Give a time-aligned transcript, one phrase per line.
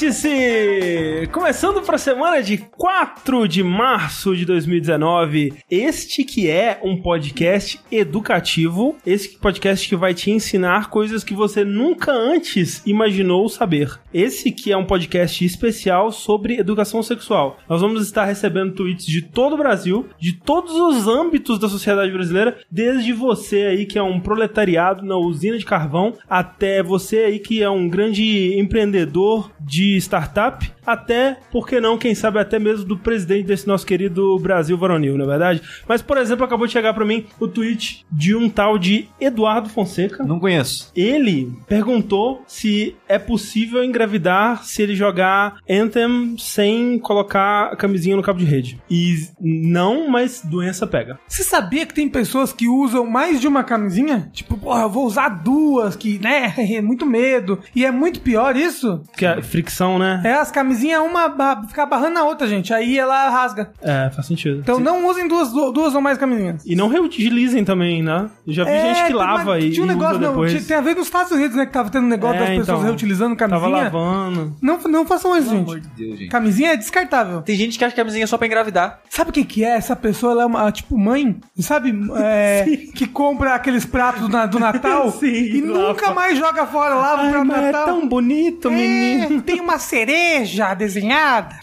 [0.00, 1.28] Vértice!
[1.30, 5.52] Começando para a semana de 4 de março de 2019.
[5.70, 11.64] Este que é um podcast educativo, esse podcast que vai te ensinar coisas que você
[11.66, 14.00] nunca antes imaginou saber.
[14.12, 17.58] Esse que é um podcast especial sobre educação sexual.
[17.68, 22.10] Nós vamos estar recebendo tweets de todo o Brasil, de todos os âmbitos da sociedade
[22.10, 27.38] brasileira, desde você aí que é um proletariado na usina de carvão, até você aí
[27.38, 30.62] que é um grande empreendedor de startup,
[30.92, 35.16] até, por que não, quem sabe até mesmo do presidente desse nosso querido Brasil varonil,
[35.16, 35.62] não é verdade?
[35.88, 39.68] Mas, por exemplo, acabou de chegar para mim o tweet de um tal de Eduardo
[39.68, 40.24] Fonseca.
[40.24, 40.90] Não conheço.
[40.94, 48.22] Ele perguntou se é possível engravidar se ele jogar Anthem sem colocar a camisinha no
[48.22, 48.80] cabo de rede.
[48.90, 51.18] E não, mas doença pega.
[51.26, 54.30] Você sabia que tem pessoas que usam mais de uma camisinha?
[54.32, 57.58] Tipo, porra, eu vou usar duas, que, né, é muito medo.
[57.74, 59.02] E é muito pior isso.
[59.16, 60.22] Que é fricção, né?
[60.24, 62.72] É, as camisinhas, uma ba- ficar barrando na outra, gente.
[62.72, 63.70] Aí ela rasga.
[63.82, 64.60] É, faz sentido.
[64.60, 66.62] Então não usem duas, duas ou mais camisinhas.
[66.64, 68.28] E não reutilizem também, né?
[68.46, 70.62] Eu já vi gente que tem uma- lava e, Tinha um negócio, usa não, tinha-
[70.62, 71.66] tem a ver nos Estados Unidos, né?
[71.66, 72.82] Que tava tendo um negócio É, das pessoas então.
[72.82, 73.82] reutilizando Tava camisinha.
[73.84, 74.56] lavando.
[74.62, 75.68] Não, não façam isso, Pelo gente.
[75.68, 76.28] amor de Deus, gente.
[76.30, 77.42] Camisinha é descartável.
[77.42, 79.00] Tem gente que acha que a camisinha é só pra engravidar.
[79.08, 79.76] Sabe o que que é?
[79.76, 81.92] Essa pessoa, ela é uma, tipo, mãe, sabe?
[82.16, 85.88] É, que compra aqueles pratos do, do Natal Sim, e lava.
[85.88, 87.84] nunca mais joga fora, lava o Ai, prato do mas é Natal.
[87.86, 89.42] tão bonito, É, menino.
[89.42, 91.54] tem uma cereja desenhada.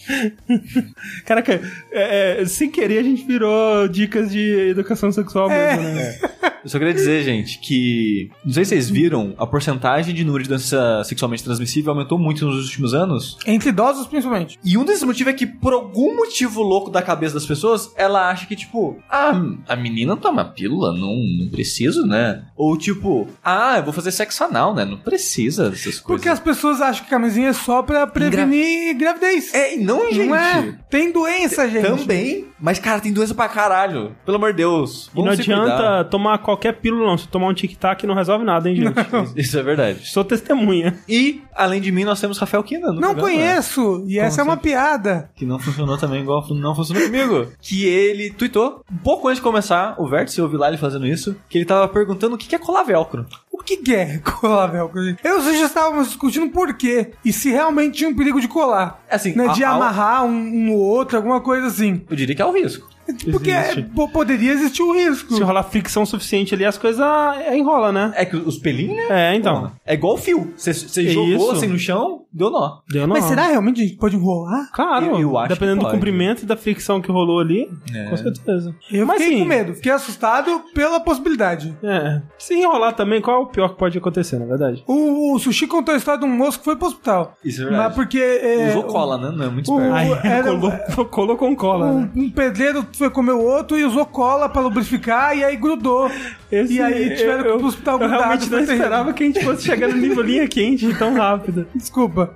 [1.25, 6.19] Caraca, é, é, sem querer a gente virou dicas de educação sexual mesmo, né?
[6.63, 8.29] Eu só queria dizer, gente, que.
[8.45, 12.45] Não sei se vocês viram, a porcentagem de número de doença sexualmente transmissível aumentou muito
[12.45, 13.37] nos últimos anos.
[13.45, 14.59] Entre idosos, principalmente.
[14.63, 18.29] E um desses motivos é que, por algum motivo louco da cabeça das pessoas, ela
[18.29, 22.43] acha que, tipo, ah, a menina toma pílula, não, não preciso, né?
[22.55, 24.85] Ou tipo, ah, eu vou fazer sexo anal, né?
[24.85, 26.01] Não precisa dessas coisas.
[26.01, 29.53] Porque as pessoas acham que camisinha é só pra prevenir gravidez.
[29.53, 30.27] É, e não, gente.
[30.27, 30.77] Não é?
[30.89, 31.85] Tem doença, gente.
[31.85, 32.45] Também.
[32.59, 34.15] Mas, cara, tem doença pra caralho.
[34.25, 35.09] Pelo amor de Deus.
[35.15, 36.03] E não adianta cuidar.
[36.05, 37.17] tomar qualquer pílula, não.
[37.17, 38.95] Se tomar um tic-tac não resolve nada, hein, gente?
[39.39, 40.07] Isso é verdade.
[40.09, 40.97] Sou testemunha.
[41.07, 42.87] E, além de mim, nós temos Rafael Kina.
[42.87, 44.03] no Não programa, conheço.
[44.07, 45.29] E essa é uma piada.
[45.35, 47.47] Que não funcionou também igual não funcionou comigo.
[47.61, 51.05] Que ele tweetou, um pouco antes de começar o vértice, eu ouvi lá ele fazendo
[51.05, 53.25] isso, que ele tava perguntando o que que é colar velcro.
[53.67, 55.01] Que que é colar velcro?
[55.21, 57.11] Eu já estávamos discutindo por quê.
[57.25, 59.03] E se realmente tinha um perigo de colar.
[59.11, 62.01] Assim, né, a- de amarrar um, um no outro, alguma coisa assim.
[62.09, 62.87] Eu diria que é o risco.
[63.31, 63.79] Porque Existe.
[63.79, 65.33] é, po- poderia existir o risco.
[65.33, 66.99] Se rolar fricção suficiente ali, as coisas
[67.45, 68.11] é, enrola, né?
[68.15, 69.31] É que os pelinhos, né?
[69.33, 69.71] É, então.
[69.85, 70.53] É igual o fio.
[70.55, 71.51] Você É jogou isso.
[71.51, 72.79] assim no chão, deu nó.
[72.89, 73.15] Deu não.
[73.15, 74.69] Mas será realmente que a gente pode enrolar?
[74.73, 78.09] Claro, Eu- eu acho dependendo que do comprimento e da fricção que rolou ali, É.
[78.09, 78.75] com certeza.
[78.91, 79.73] Eu Mas, fiquei assim, com medo.
[79.75, 81.75] Fiquei assustado pela possibilidade.
[81.83, 82.21] É.
[82.37, 84.83] Se enrolar também, qual é o pior que pode acontecer, na verdade?
[84.87, 87.35] O, o Sushi contou a história de um moço que foi pro hospital.
[87.43, 87.85] Isso é verdade.
[87.87, 88.19] Mas porque...
[88.19, 89.31] é, Usou cola, né?
[89.35, 89.95] Não é muito o- esperto.
[89.95, 92.09] Aí era- colou, colou com cola, né?
[92.15, 96.09] Um, um pedreiro foi comer o outro e usou cola pra lubrificar e aí grudou.
[96.51, 98.75] Esse- e aí tiveram que ir pro hospital Eu realmente não terrível.
[98.75, 101.67] esperava que a gente fosse chegar no nível linha quente tão rápido.
[101.75, 102.35] Desculpa.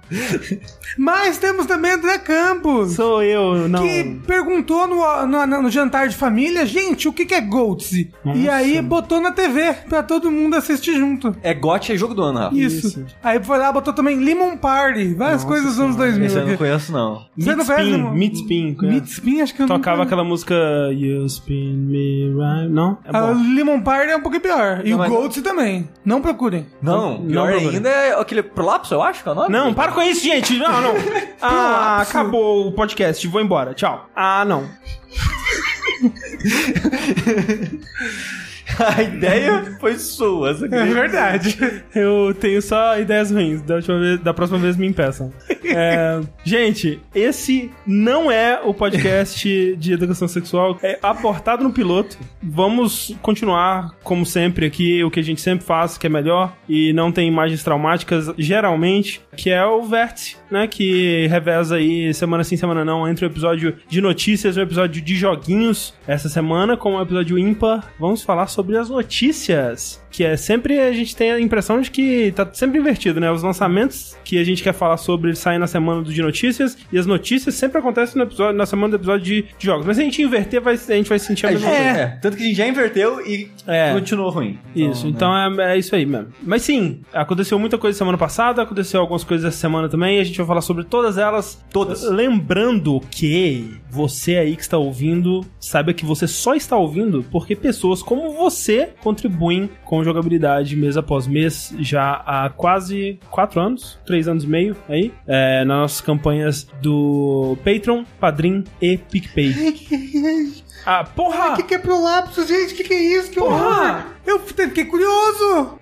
[0.97, 2.93] Mas temos também André Campos.
[2.93, 3.81] Sou eu, não.
[3.81, 7.91] Que perguntou no, no, no jantar de família, gente, o que, que é Goats?
[8.35, 11.35] E aí botou na TV pra todo mundo assistir junto.
[11.41, 12.55] É GOT é jogo do ano, Rafa.
[12.55, 12.87] Isso.
[12.87, 13.05] Isso.
[13.23, 16.11] Aí foi lá, botou também Lemon Party, várias Nossa coisas dos anos Senhora.
[16.11, 16.25] 2000.
[16.27, 17.25] Esse eu não conheço, não.
[17.37, 18.77] Você não conhece Meat Spin.
[18.81, 18.85] é.
[18.87, 20.55] Meat Spin, acho que eu não Tocava aquela música
[20.91, 22.69] You Spin Me Right.
[22.71, 22.97] Não?
[23.05, 23.33] É A bom.
[23.55, 24.81] Lemon Party é um pouquinho pior.
[24.85, 25.89] E Não, o mas- Goats também.
[26.03, 26.67] Não procurem.
[26.81, 29.49] Não, Não, pior não, ainda é aquele prolapso, eu acho que é o nome.
[29.49, 30.57] Não, para com isso, gente.
[30.57, 30.93] Não, não.
[31.43, 33.27] Ah, acabou o podcast.
[33.27, 33.73] Vou embora.
[33.73, 34.07] Tchau.
[34.15, 34.69] Ah, não.
[38.95, 40.51] A ideia foi sua.
[40.51, 41.57] essa É verdade.
[41.93, 43.61] Eu tenho só ideias ruins.
[43.61, 45.31] Da, última vez, da próxima vez me impeçam.
[45.63, 50.77] É, gente, esse não é o podcast de educação sexual.
[50.81, 52.17] É aportado no piloto.
[52.41, 56.53] Vamos continuar, como sempre, aqui, o que a gente sempre faz, que é melhor.
[56.67, 60.67] E não tem imagens traumáticas, geralmente, que é o vértice, né?
[60.67, 65.01] Que reveza aí, semana sim, semana não, entre o episódio de notícias e o episódio
[65.01, 65.93] de joguinhos.
[66.07, 70.00] Essa semana, como o episódio ímpar, vamos falar sobre as notícias.
[70.11, 73.31] Que é sempre a gente tem a impressão de que tá sempre invertido, né?
[73.31, 76.97] Os lançamentos que a gente quer falar sobre saem na semana do de notícias e
[76.99, 79.85] as notícias sempre acontecem no episódio, na semana do episódio de, de jogos.
[79.85, 81.75] Mas se a gente inverter, vai, a gente vai sentir a É, mesma é.
[81.83, 81.99] coisa.
[81.99, 83.93] é, tanto que a gente já inverteu e É.
[83.93, 84.59] continuou ruim.
[84.75, 85.13] Isso, né?
[85.15, 86.27] então é, é isso aí mesmo.
[86.43, 90.23] Mas sim, aconteceu muita coisa semana passada, aconteceu algumas coisas essa semana também, e a
[90.23, 91.63] gente vai falar sobre todas elas.
[91.71, 92.03] Todas.
[92.03, 98.01] Lembrando que você aí que está ouvindo, saiba que você só está ouvindo porque pessoas
[98.03, 104.27] como você contribuem com com jogabilidade mês após mês já há quase quatro anos, três
[104.27, 109.53] anos e meio aí, é, nas nossas campanhas do Patreon, Padrim e PicPay.
[110.85, 111.53] Ah, porra!
[111.53, 112.73] O que, que é prolapso, gente?
[112.73, 113.31] O que, que é isso?
[113.31, 114.03] Que horror!
[114.25, 115.79] Eu fiquei curioso!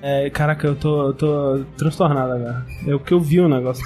[0.00, 2.66] É, caraca, eu tô, eu tô transtornado agora.
[2.86, 3.84] É o que eu vi o negócio.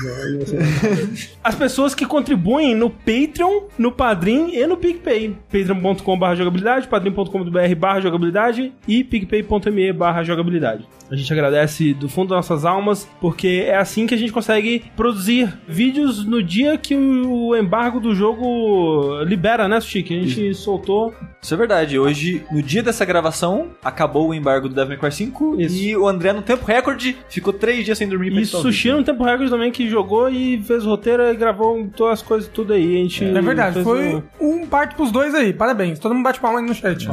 [1.44, 5.36] As pessoas que contribuem no Patreon, no Padrim e no PicPay.
[5.50, 10.88] patreon.com.br jogabilidade, padrim.com.br barra jogabilidade e picpay.me barra jogabilidade.
[11.10, 14.84] A gente agradece do fundo das nossas almas, porque é assim que a gente consegue
[14.96, 20.02] produzir vídeos no dia que o embargo do jogo libera, né, Sushi?
[20.02, 21.14] Que a gente soltou.
[21.42, 21.98] Isso é verdade.
[21.98, 25.76] Hoje, no dia dessa gravação, acabou o embargo do Devil May Cry 5 Isso.
[25.76, 29.22] e o André, no tempo recorde, ficou três dias sem dormir E Sushi no tempo
[29.24, 32.96] recorde também que jogou e fez o roteiro e gravou todas as coisas tudo aí.
[32.96, 35.52] A gente É verdade, fez foi o- um parte pros dois aí.
[35.52, 35.98] Parabéns.
[35.98, 37.06] Todo mundo bate palma aí no chat.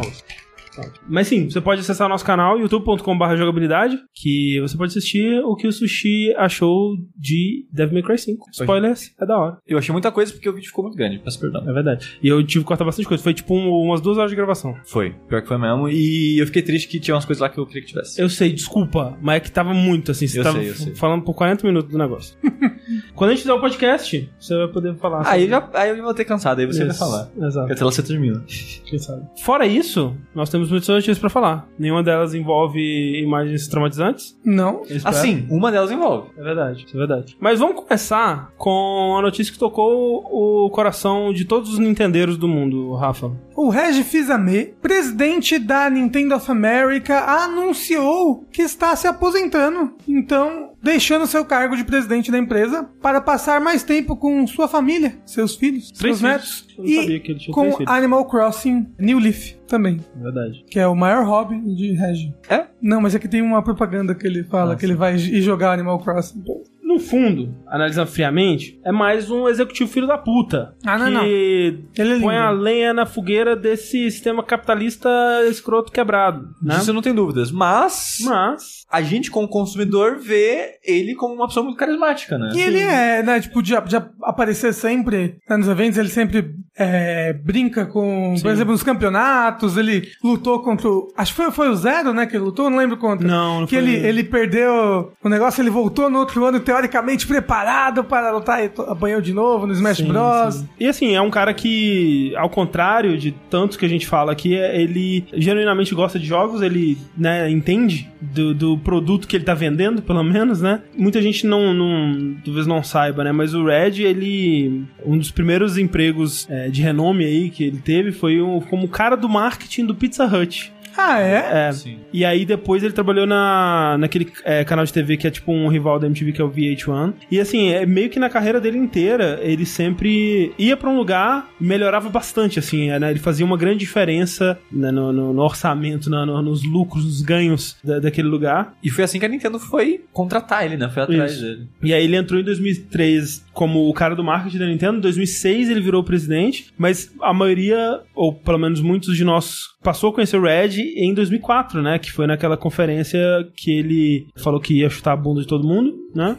[1.08, 5.56] Mas sim, você pode acessar o nosso canal, youtube.com.br jogabilidade, que você pode assistir o
[5.56, 8.50] que o Sushi achou de Devil May Cry 5.
[8.52, 9.58] Spoilers, é da hora.
[9.68, 11.68] Eu achei muita coisa porque o vídeo ficou muito grande, peço perdão.
[11.70, 12.18] É verdade.
[12.22, 13.22] E eu tive que cortar bastante coisa.
[13.24, 14.76] Foi tipo um- umas duas horas de gravação.
[14.86, 15.90] Foi, pior que foi mesmo.
[15.90, 18.22] E eu fiquei triste que tinha umas coisas lá que eu queria que tivesse.
[18.22, 20.28] Eu sei, desculpa, mas é que tava muito assim.
[20.28, 20.96] Você Eu tava sei, eu sei.
[20.96, 22.38] falando por 40 minutos do negócio.
[23.16, 25.20] Quando a gente fizer o podcast, você vai poder falar.
[25.28, 27.30] Aí sobre- eu, já, aí eu vou ter cansado, aí você vai Isso, falar.
[27.38, 27.72] Exato.
[27.72, 28.44] Até lá você termina.
[28.86, 29.26] Quem sabe.
[29.42, 31.68] Fora isso, nós temos muitas notícias pra falar.
[31.78, 32.80] Nenhuma delas envolve
[33.22, 34.38] imagens traumatizantes.
[34.44, 34.82] Não.
[35.04, 36.30] Assim, uma delas envolve.
[36.38, 37.38] É verdade, é verdade.
[37.40, 42.48] Mas vamos começar com a notícia que tocou o coração de todos os nintendeiros do
[42.48, 43.32] mundo, Rafa.
[43.56, 49.94] O Regi Fils-Aimé, presidente da Nintendo of America, anunciou que está se aposentando.
[50.08, 55.18] Então, deixando seu cargo de presidente da empresa para passar mais tempo com sua família,
[55.26, 56.68] seus filhos, Três seus netos.
[56.78, 57.92] Eu não sabia E que ele tinha com três filhos.
[57.92, 60.66] Animal Crossing New Leaf também, É verdade.
[60.70, 62.34] que é o maior hobby de Regi.
[62.50, 62.66] É?
[62.82, 65.42] Não, mas é que tem uma propaganda que ele fala Ah, que ele vai ir
[65.42, 66.44] jogar Animal Crossing.
[66.84, 70.76] No fundo, analisando friamente, é mais um executivo filho da puta.
[70.86, 71.26] Ah, não, que não.
[71.26, 72.22] Ele é lindo.
[72.22, 75.10] põe a lenha na fogueira desse sistema capitalista
[75.50, 76.76] escroto quebrado, né?
[76.76, 77.52] Disso eu não tenho dúvidas.
[77.52, 78.83] Mas, Mas...
[78.94, 82.52] a gente, como consumidor, vê ele como uma pessoa muito carismática, né?
[82.54, 87.88] E ele é, né, tipo, de, de aparecer sempre nos eventos, ele sempre é, brinca
[87.88, 88.48] com, por Sim.
[88.50, 91.12] exemplo, nos campeonatos, ele lutou contra o.
[91.18, 93.28] Acho que foi, foi o Zero, né, que ele lutou, não lembro contra.
[93.28, 94.08] Não, não Que foi ele, ele.
[94.08, 99.22] ele perdeu o negócio, ele voltou no outro ano teoricamente preparado para lutar e apanhou
[99.22, 100.54] de novo no Smash Sim, Bros.
[100.56, 100.70] sim.
[100.80, 104.56] E assim, é um cara que, ao contrário de tantos que a gente fala aqui,
[104.56, 109.54] é- ele genuinamente gosta de jogos, ele né, entende do, do produto que ele tá
[109.54, 110.82] vendendo, pelo menos, né?
[110.98, 113.32] Muita gente não, não talvez não saiba, né?
[113.32, 114.84] Mas o Red, ele.
[115.06, 119.16] Um dos primeiros empregos é, de renome aí que ele teve foi um- como cara
[119.16, 120.72] do marketing do Pizza Hut.
[120.98, 121.68] Ah, é?
[121.68, 121.72] É.
[121.72, 122.00] Sim.
[122.12, 125.68] E aí depois ele trabalhou na, naquele é, canal de TV que é tipo um
[125.68, 127.14] rival da MTV, que é o VH1.
[127.32, 131.50] E assim, é meio que na carreira dele inteira, ele sempre ia pra um lugar
[131.60, 133.10] e melhorava bastante, assim, né?
[133.10, 137.22] Ele fazia uma grande diferença né, no, no- no orçamento, na- no- nos lucros, nos
[137.22, 138.74] ganhos da- daquele lugar.
[138.84, 140.90] E foi assim que a Nintendo foi contratar ele, né?
[140.90, 141.42] Foi atrás Isso.
[141.42, 141.68] dele.
[141.82, 144.98] E aí ele entrou em 2003 como o cara do marketing da Nintendo.
[144.98, 150.10] Em 2006 ele virou presidente, mas a maioria, ou pelo menos muitos de nós, passou
[150.10, 152.00] a conhecer o Red em 2004, né?
[152.00, 153.20] Que foi naquela conferência
[153.56, 156.36] que ele falou que ia chutar a bunda de todo mundo, né?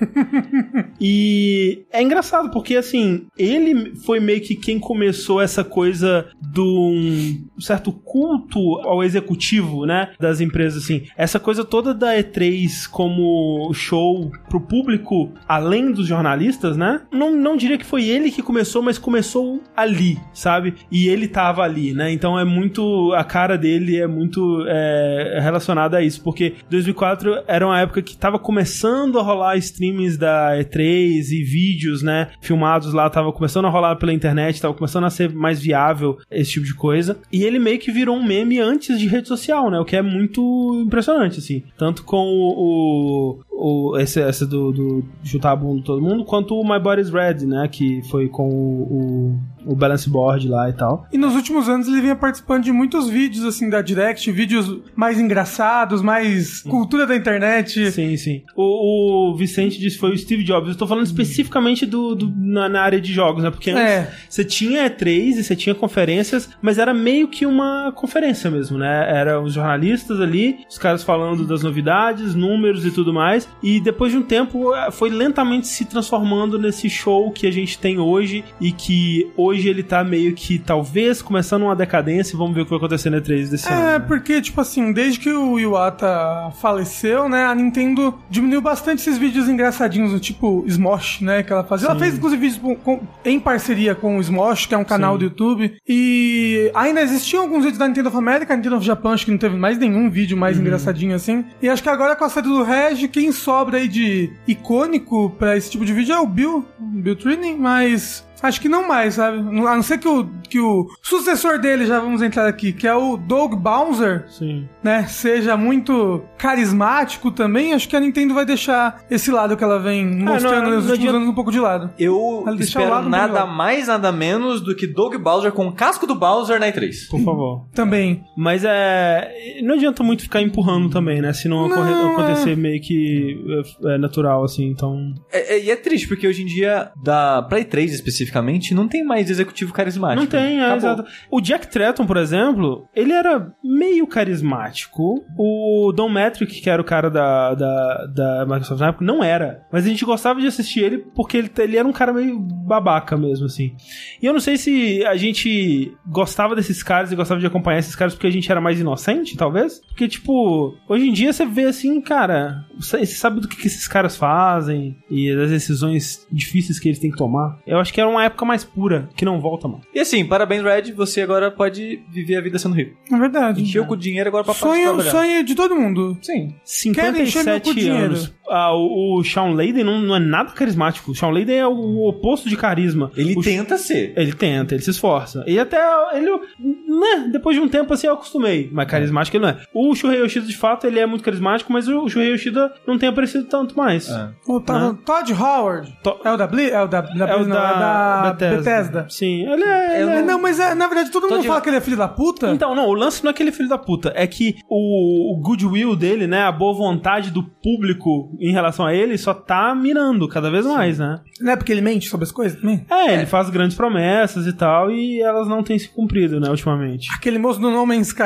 [1.00, 7.60] e é engraçado porque, assim, ele foi meio que quem começou essa coisa do um
[7.60, 10.10] certo culto ao executivo, né?
[10.18, 11.04] Das empresas, assim.
[11.16, 17.02] Essa coisa toda da E3 como show pro público, além dos jornalistas, né?
[17.12, 20.74] Não, não diria que foi ele que começou, mas começou ali, sabe?
[20.90, 22.12] E ele tava ali, né?
[22.12, 23.12] Então é muito.
[23.14, 28.16] A cara dele é muito é, relacionada a isso, porque 2004 era uma época que
[28.16, 32.28] tava começando a rolar streamings da E3 e vídeos, né?
[32.40, 36.52] Filmados lá, tava começando a rolar pela internet, tava começando a ser mais viável esse
[36.52, 37.18] tipo de coisa.
[37.32, 39.78] E ele meio que virou um meme antes de rede social, né?
[39.78, 41.62] O que é muito impressionante, assim.
[41.76, 43.40] Tanto com o.
[43.50, 46.80] o, o esse, esse do, do chutar a bunda de todo mundo, quanto o My
[46.80, 47.68] Body's Red, né?
[47.68, 51.06] Que foi com o, o, o Balance Board lá e tal.
[51.12, 55.18] E nos últimos anos ele vinha participando de muitos vídeos, assim, da Direct, vídeos mais
[55.20, 57.90] engraçados, mais cultura da internet.
[57.92, 58.42] Sim, sim.
[58.56, 60.70] O, o Vicente disse que foi o Steve Jobs.
[60.70, 63.50] Eu tô falando especificamente do, do- na, na área de jogos, né?
[63.50, 64.12] Porque antes É.
[64.28, 69.06] você tinha E3 e você tinha conferências, mas era meio que uma conferência mesmo, né?
[69.10, 73.48] Era os jornalistas ali, os caras falando das novidades, números e tudo mais.
[73.62, 77.98] e depois de um tempo foi lentamente se transformando nesse show que a gente tem
[77.98, 82.36] hoje e que hoje ele tá meio que talvez começando uma decadência.
[82.36, 84.06] Vamos ver o que vai acontecer na E3 desse É, ano.
[84.06, 89.48] porque, tipo assim, desde que o Iwata faleceu, né, a Nintendo diminuiu bastante esses vídeos
[89.48, 91.88] engraçadinhos, tipo Smosh, né, que ela fazia.
[91.88, 95.18] Ela fez, inclusive, vídeos com- em parceria com o Smosh, que é um canal Sim.
[95.18, 95.76] do YouTube.
[95.88, 99.30] E ainda existiam alguns vídeos da Nintendo of America, a Nintendo of Japan, acho que
[99.30, 101.44] não teve mais nenhum vídeo mais engraçadinho assim.
[101.60, 105.56] E acho que agora com a saída do Reg, quem sobra aí de icônico pra
[105.56, 108.24] esse tipo de vídeo é o Bill, o Bill Trining, mas...
[108.44, 109.38] Acho que não mais, sabe?
[109.38, 109.42] A
[109.74, 113.16] não ser que o, que o sucessor dele, já vamos entrar aqui, que é o
[113.16, 114.68] Doug Bowser, Sim.
[114.82, 119.78] né, seja muito carismático também, acho que a Nintendo vai deixar esse lado que ela
[119.78, 121.90] vem mostrando É, não- nos não últimos anos um pouco de lado.
[121.98, 123.54] Eu espero lado nada melhor.
[123.56, 127.08] mais, nada menos do que Doug Bowser com o casco do Bowser na E3.
[127.10, 127.66] Por favor.
[127.74, 128.22] Também.
[128.36, 129.60] Mas é.
[129.62, 131.32] Não adianta muito ficar empurrando também, né?
[131.32, 132.12] Se não, Não, ocorrer- é.
[132.12, 133.36] acontecer meio que
[133.84, 135.12] é, é natural, assim, então.
[135.32, 139.04] É, é- e é triste, porque hoje em dia, da, pra E3 especificamente, não tem
[139.04, 140.24] mais executivo carismático.
[140.36, 141.04] Tem, é, exato.
[141.30, 145.24] O Jack Tretton, por exemplo, ele era meio carismático.
[145.38, 149.62] O Don Metric, que era o cara da, da, da Microsoft na época, não era.
[149.72, 153.16] Mas a gente gostava de assistir ele porque ele, ele era um cara meio babaca
[153.16, 153.74] mesmo, assim.
[154.20, 157.94] E eu não sei se a gente gostava desses caras e gostava de acompanhar esses
[157.94, 159.80] caras porque a gente era mais inocente, talvez.
[159.88, 163.66] Porque, tipo, hoje em dia você vê assim, cara, você você sabe do que, que
[163.66, 167.58] esses caras fazem e das decisões difíceis que eles têm que tomar.
[167.66, 169.84] Eu acho que era uma época mais pura, que não volta mais.
[169.94, 172.96] E assim, parabéns, Red, você agora pode viver a vida sendo rico.
[173.12, 173.62] É verdade.
[173.62, 175.10] Encheu com dinheiro agora pra parar de Sonho, trabalhar.
[175.10, 176.18] sonho de todo mundo.
[176.22, 176.92] Sim.
[176.92, 178.04] Quero encher meu cu 57 de dinheiro.
[178.06, 178.34] anos.
[178.48, 181.10] Ah, o, o Shawn Layden não, não é nada carismático.
[181.10, 183.10] O Shawn Layden é o oposto de carisma.
[183.16, 184.12] Ele o, tenta ser.
[184.16, 185.42] Ele tenta, ele se esforça.
[185.46, 185.78] E até
[186.14, 188.68] ele, né, depois de um tempo assim eu acostumei.
[188.72, 189.58] Mas carismático ele não é.
[189.72, 193.08] O Shuhei Yoshida, de fato, ele é muito carismático, mas o Shuhei Yoshida não tem
[193.08, 194.08] aparecido tanto mais.
[194.10, 194.28] É.
[194.46, 194.98] O tá- Né?
[195.04, 195.96] Todd Howard.
[196.02, 196.70] To- É o da Bli?
[196.70, 199.06] É o da, da, É o não, é da Bethesda.
[199.08, 200.02] Sim, ele é.
[200.02, 201.76] Eu ele é- É, não, mas é, na verdade todo mundo Todd- fala que ele
[201.76, 202.50] é filho da puta.
[202.50, 205.96] Então, não, o lance não é aquele filho da puta, é que o, o goodwill
[205.96, 210.50] dele, né, a boa vontade do público em relação a ele só tá mirando cada
[210.50, 211.20] vez mais, né?
[211.40, 212.84] Não é porque ele mente sobre as coisas também?
[212.90, 217.08] É, ele faz grandes promessas e tal, e elas não têm se cumprido, né, ultimamente.
[217.14, 218.24] Aquele moço do No Man's Sky.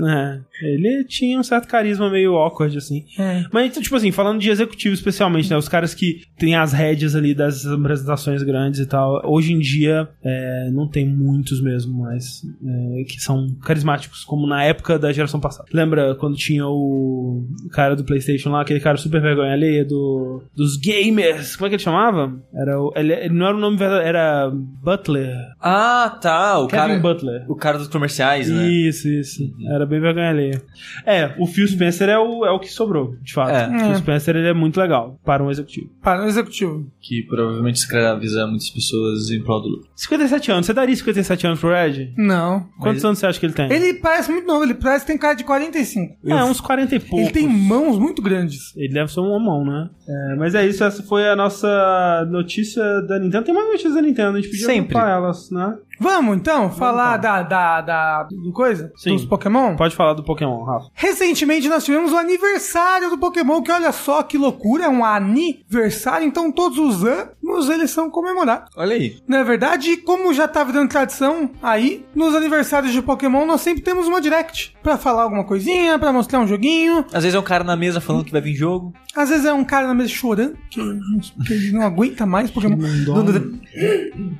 [0.00, 3.04] É, ele tinha um certo carisma meio awkward, assim.
[3.18, 3.44] É.
[3.52, 5.56] Mas, então, tipo assim, falando de executivo especialmente, né?
[5.56, 10.08] Os caras que têm as rédeas ali das apresentações grandes e tal, hoje em dia
[10.24, 15.40] é, não tem muitos mesmo, mas é, que são carismáticos, como na época da geração
[15.40, 15.68] passada.
[15.72, 20.76] Lembra quando tinha o cara do PlayStation lá, aquele cara super vergonha alheia do, dos
[20.76, 21.56] gamers?
[21.56, 22.32] Como é que ele chamava?
[22.54, 25.34] Era o, ele, ele não era o nome verdadeiro, era Butler.
[25.60, 26.58] Ah, tá.
[26.58, 27.44] O Kevin cara, Butler.
[27.50, 28.66] o cara dos comerciais, né?
[28.68, 29.42] Isso, isso.
[29.70, 30.62] Era bem vergonha alheia.
[31.06, 33.50] É, o Phil Spencer é o, é o que sobrou, de fato.
[33.50, 33.66] É.
[33.68, 33.94] O Phil É.
[33.96, 35.90] Spencer ele é muito legal para um executivo.
[36.02, 36.86] Para o executivo.
[37.00, 39.88] Que provavelmente escraviza muitas pessoas em prol do lucro.
[39.96, 42.12] 57 anos, você daria 57 anos pro Red?
[42.16, 42.68] Não.
[42.80, 43.70] Quantos anos você acha que ele tem?
[43.72, 46.16] Ele parece muito novo, ele parece que tem cara de 45.
[46.26, 47.18] É, uns 40 e poucos.
[47.20, 48.74] Ele tem mãos muito grandes.
[48.76, 49.90] Ele deve ser um homão, né?
[50.08, 53.44] É, mas é isso, essa foi a nossa notícia da Nintendo.
[53.44, 54.98] Tem mais notícias da Nintendo, a gente podia Sempre.
[54.98, 55.76] elas, né?
[56.00, 58.92] Vamos então falar da, da, da do coisa?
[58.96, 59.14] Sim.
[59.14, 59.76] Dos Pokémon?
[59.76, 60.88] Pode falar do Pokémon, Rafa.
[60.94, 66.26] Recentemente nós tivemos o aniversário do Pokémon, que olha só que loucura, é um aniversário,
[66.26, 67.28] então todos os anos
[67.68, 68.70] eles são comemorados.
[68.76, 69.16] Olha aí.
[69.26, 69.90] Não é verdade?
[69.90, 74.20] E como já tá virando tradição aí, nos aniversários de Pokémon nós sempre temos uma
[74.20, 77.04] direct pra falar alguma coisinha, pra mostrar um joguinho.
[77.12, 78.92] Às vezes é um cara na mesa falando que vai vir jogo.
[79.14, 80.80] Às vezes é um cara na mesa chorando, que,
[81.46, 82.76] que ele não aguenta mais Pokémon.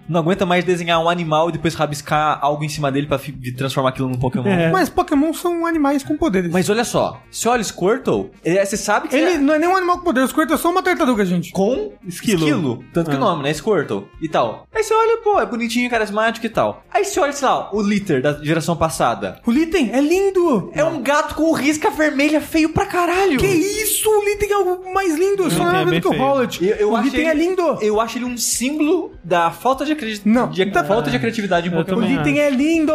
[0.08, 3.32] Não aguenta mais desenhar um animal e depois rabiscar algo em cima dele pra fi-
[3.52, 4.46] transformar aquilo num Pokémon.
[4.48, 4.70] É.
[4.70, 6.50] Mas Pokémon são animais com poderes.
[6.50, 9.76] Mas olha só, você olha Squirtle, ele- você sabe que ele não é nem um
[9.76, 11.52] animal com poder, o Squirtle é só uma tartaruga, gente.
[11.52, 12.82] com Esquilo.
[13.04, 13.18] Tanto que Ah.
[13.26, 13.52] o nome, né?
[13.52, 14.66] Squirtle e tal.
[14.74, 16.82] Aí você olha, pô, é bonitinho, carismático e tal.
[16.92, 19.40] Aí você olha, sei lá, o Litter da geração passada.
[19.46, 20.70] O Litten é lindo!
[20.74, 23.38] É um gato com risca vermelha feio pra caralho.
[23.38, 24.08] Que isso?
[24.10, 25.50] O Litten é o mais lindo!
[25.50, 26.22] Só não é é bem que o feio.
[26.22, 26.64] Howlett.
[26.64, 27.78] Eu, eu o acho Litten ele- é lindo!
[27.80, 31.68] Eu acho ele um símbolo da falta de, acredi Não, de tá- falta de criatividade
[31.68, 31.98] em Eu Pokémon.
[31.98, 32.92] O também Litten é lindo!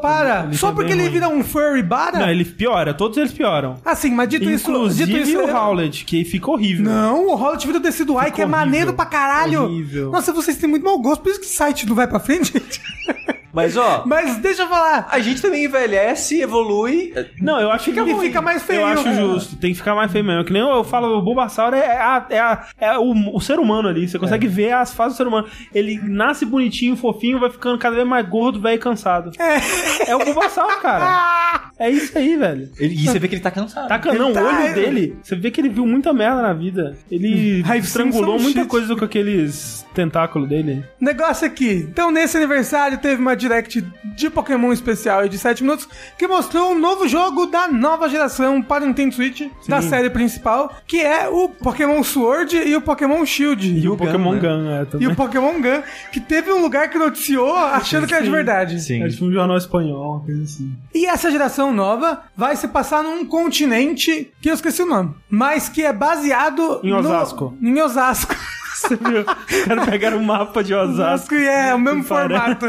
[0.00, 0.44] Para!
[0.46, 1.12] Ele Só porque bem ele ruim.
[1.12, 2.18] vira um furry, para?
[2.18, 3.76] Não, ele piora, todos eles pioram.
[3.84, 4.70] Assim, mas dito isso...
[4.70, 6.84] Inclusive Dito isso o Howlett, que fica horrível.
[6.84, 9.62] Não, o Howlett vira o tecido que é maneiro pra caralho!
[9.64, 10.10] Horrível.
[10.10, 12.52] Nossa, vocês têm muito mau gosto, por isso que o site não vai pra frente,
[12.52, 12.80] gente.
[13.52, 15.08] Mas, ó, Mas deixa eu falar.
[15.10, 17.12] a gente também envelhece, evolui.
[17.40, 18.80] Não, eu acho que E fica mais feio.
[18.80, 20.44] Eu acho justo, tem que ficar mais feio mesmo.
[20.44, 23.58] Que nem eu, eu falo, o Bulbasaur é, a- é, a- é o, o ser
[23.58, 24.08] humano ali.
[24.08, 25.46] Você consegue ver as fases do ser humano.
[25.74, 29.30] Ele nasce bonitinho, fofinho, vai ficando cada vez mais gordo, velho e cansado.
[29.38, 30.10] É.
[30.10, 31.70] É o Bulbasaur, cara.
[31.78, 32.70] É isso aí, velho.
[32.78, 33.88] Ele- e você vê que ele tá cansado.
[33.88, 36.52] Tá can- não, o tá- olho dele, você vê que ele viu muita merda na
[36.52, 36.96] vida.
[37.10, 38.68] Ele I've estrangulou muita shit.
[38.68, 40.84] coisa com aqueles tentáculos dele.
[41.00, 41.86] Negócio aqui.
[41.90, 43.84] Então, nesse aniversário, teve uma direct
[44.16, 48.84] de Pokémon especial de 7 minutos que mostrou um novo jogo da nova geração para
[48.84, 53.78] o Nintendo Switch, da série principal, que é o Pokémon Sword e o Pokémon Shield.
[53.78, 54.40] E, o Gun, Pokémon né?
[54.40, 55.82] Gun, é, E o Pokémon Gun,
[56.12, 58.34] que teve um lugar que noticiou achando que era de Sim.
[58.34, 58.80] verdade.
[58.80, 59.02] Sim.
[59.02, 60.72] É tipo um jornal espanhol, uma coisa assim.
[60.94, 65.68] E essa geração nova vai se passar num continente que eu esqueci o nome, mas
[65.68, 67.56] que é baseado Em no- Osasco.
[67.62, 68.34] em Osasco.
[68.82, 69.20] Você viu?
[69.20, 71.34] Os caras pegaram o mapa de Osasco.
[71.34, 72.66] E é o mesmo formato.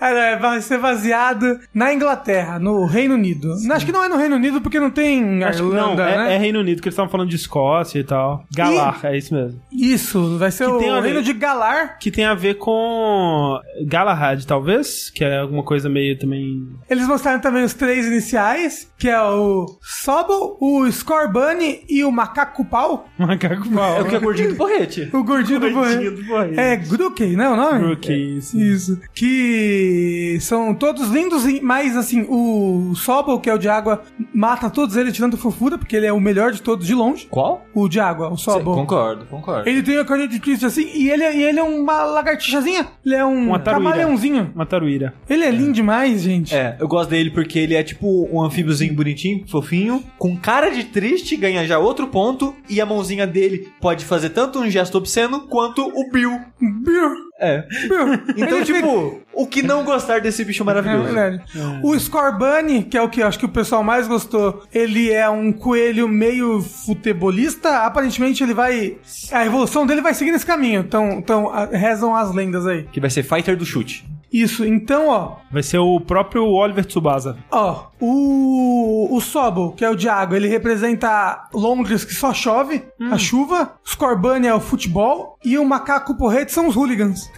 [0.00, 3.52] É, vai ser baseado na Inglaterra, no Reino Unido.
[3.70, 6.16] Acho que não é no Reino Unido porque não tem Acho que Irlanda, não, é,
[6.18, 6.34] né?
[6.34, 8.44] é Reino Unido, que eles estavam falando de Escócia e tal.
[8.54, 9.60] Galar, é isso mesmo.
[9.72, 11.98] Isso, vai ser Que o tem a ver- Reino de Galar.
[11.98, 15.10] Que tem a ver com Galahad, talvez?
[15.10, 16.66] Que é alguma coisa meio também.
[16.88, 22.64] Eles mostraram também os três iniciais, que é o Sobol, o Scorbunny e o Macaco
[22.64, 23.08] Pau.
[23.18, 23.96] Macaco pau.
[23.98, 25.08] É o que é gordinho do porrete.
[25.12, 26.10] O gordinho do Gordinho Borre.
[26.10, 26.54] do Borre.
[26.56, 27.78] É Grookey, né o nome?
[27.80, 28.58] Grookey, isso.
[28.60, 29.00] Isso.
[29.14, 34.02] Que são todos lindos, mas assim, o Sobol, que é o de água,
[34.34, 37.26] mata todos eles tirando fofura, porque ele é o melhor de todos de longe.
[37.30, 37.64] Qual?
[37.74, 38.74] O de água, o Sobol.
[38.74, 39.68] Concordo, concordo.
[39.68, 42.86] Ele tem a carinha de triste assim, e ele, e ele é uma lagartixazinha.
[43.04, 43.90] Ele é um Uma taruíra.
[43.92, 44.50] camaleãozinho.
[44.54, 45.14] Uma taruíra.
[45.28, 46.54] Ele é lindo demais, gente.
[46.54, 50.84] É, eu gosto dele porque ele é tipo um anfíbiozinho bonitinho, fofinho, com cara de
[50.84, 55.37] triste, ganha já outro ponto, e a mãozinha dele pode fazer tanto um gesto obsceno
[55.40, 56.38] quanto o Bill.
[56.60, 57.62] Bill, É.
[57.88, 58.14] Bill.
[58.36, 61.04] Então, tipo, o que não gostar desse bicho É maravilhoso?
[61.14, 61.42] verdade.
[61.82, 65.28] O Scorbunny, que é o que eu acho que o pessoal mais gostou, ele é
[65.28, 67.84] um coelho meio futebolista.
[67.84, 68.96] Aparentemente ele vai.
[69.32, 70.80] A evolução dele vai seguir nesse caminho.
[70.80, 72.84] Então, então a- rezam as lendas aí.
[72.92, 74.04] Que vai ser fighter do chute.
[74.32, 75.36] Isso, então, ó.
[75.50, 77.38] Vai ser o próprio Oliver Tsubasa.
[77.50, 83.10] Ó, o, o Sobol, que é o água, ele representa Londres que só chove, Hum.
[83.12, 83.74] a chuva.
[83.86, 85.36] Scorbunny é o futebol.
[85.44, 87.30] E o macaco porrete são os hooligans.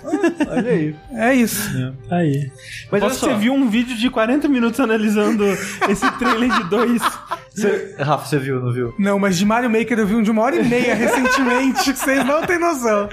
[0.48, 0.94] Olha aí.
[1.12, 1.70] É isso.
[2.10, 2.50] Aí.
[2.90, 3.26] Mas Posso só.
[3.28, 5.44] você viu um vídeo de 40 minutos analisando
[5.88, 7.02] esse trailer de dois.
[7.54, 8.94] Você- Rafa, você viu, não viu?
[8.98, 12.24] Não, mas de Mario Maker eu vi um de uma hora e meia recentemente, vocês
[12.24, 13.08] não têm noção.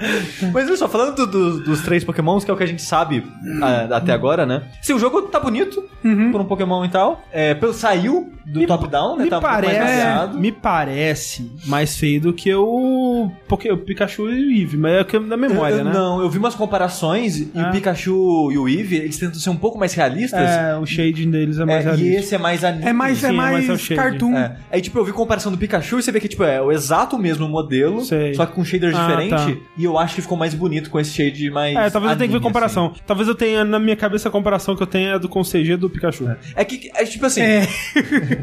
[0.54, 2.80] Mas olha só, falando do- do- dos três pokémons, que é o que a gente
[2.82, 3.26] sabe
[3.62, 4.62] ah, até agora, né?
[4.80, 5.84] Sim, o jogo tá bonito,
[6.32, 7.22] por um pokémon e tal.
[7.40, 9.24] É, saiu do top-down, né?
[9.24, 10.38] Me Tá um pouco mais parece, baseado.
[10.40, 15.00] me parece mais feio do que o, Poké- o Pikachu e o Eevee, mas é
[15.02, 15.92] o que é da memória, Eu- né?
[15.92, 17.68] Não, eu vi umas comparações e Ah.
[17.68, 20.40] o Pikachu e o Eevee, eles tentam ser um pouco mais realistas.
[20.40, 22.20] É, o shading deles é mais É, e realista.
[22.20, 22.84] esse é mais anime.
[22.88, 23.96] É mais, Sim, é é mais mais cel shading.
[24.02, 24.36] cartoon.
[24.36, 24.56] É.
[24.72, 27.18] Aí, tipo, eu vi comparação do Pikachu e você vê que, tipo, é o exato
[27.18, 28.34] mesmo modelo, Sei.
[28.34, 29.30] só que com shaders Ah, diferente.
[29.30, 29.60] tá.
[29.76, 31.76] E eu acho que ficou mais bonito com esse shade mais.
[31.76, 32.92] É, talvez eu tenha que ver anime, comparação.
[33.06, 35.76] Talvez eu tenha, na minha cabeça, a comparação que eu tenho é do com CG
[35.76, 36.26] do Pikachu.
[36.28, 36.52] assim.
[36.54, 37.40] É que, é tipo assim.
[37.42, 37.66] É.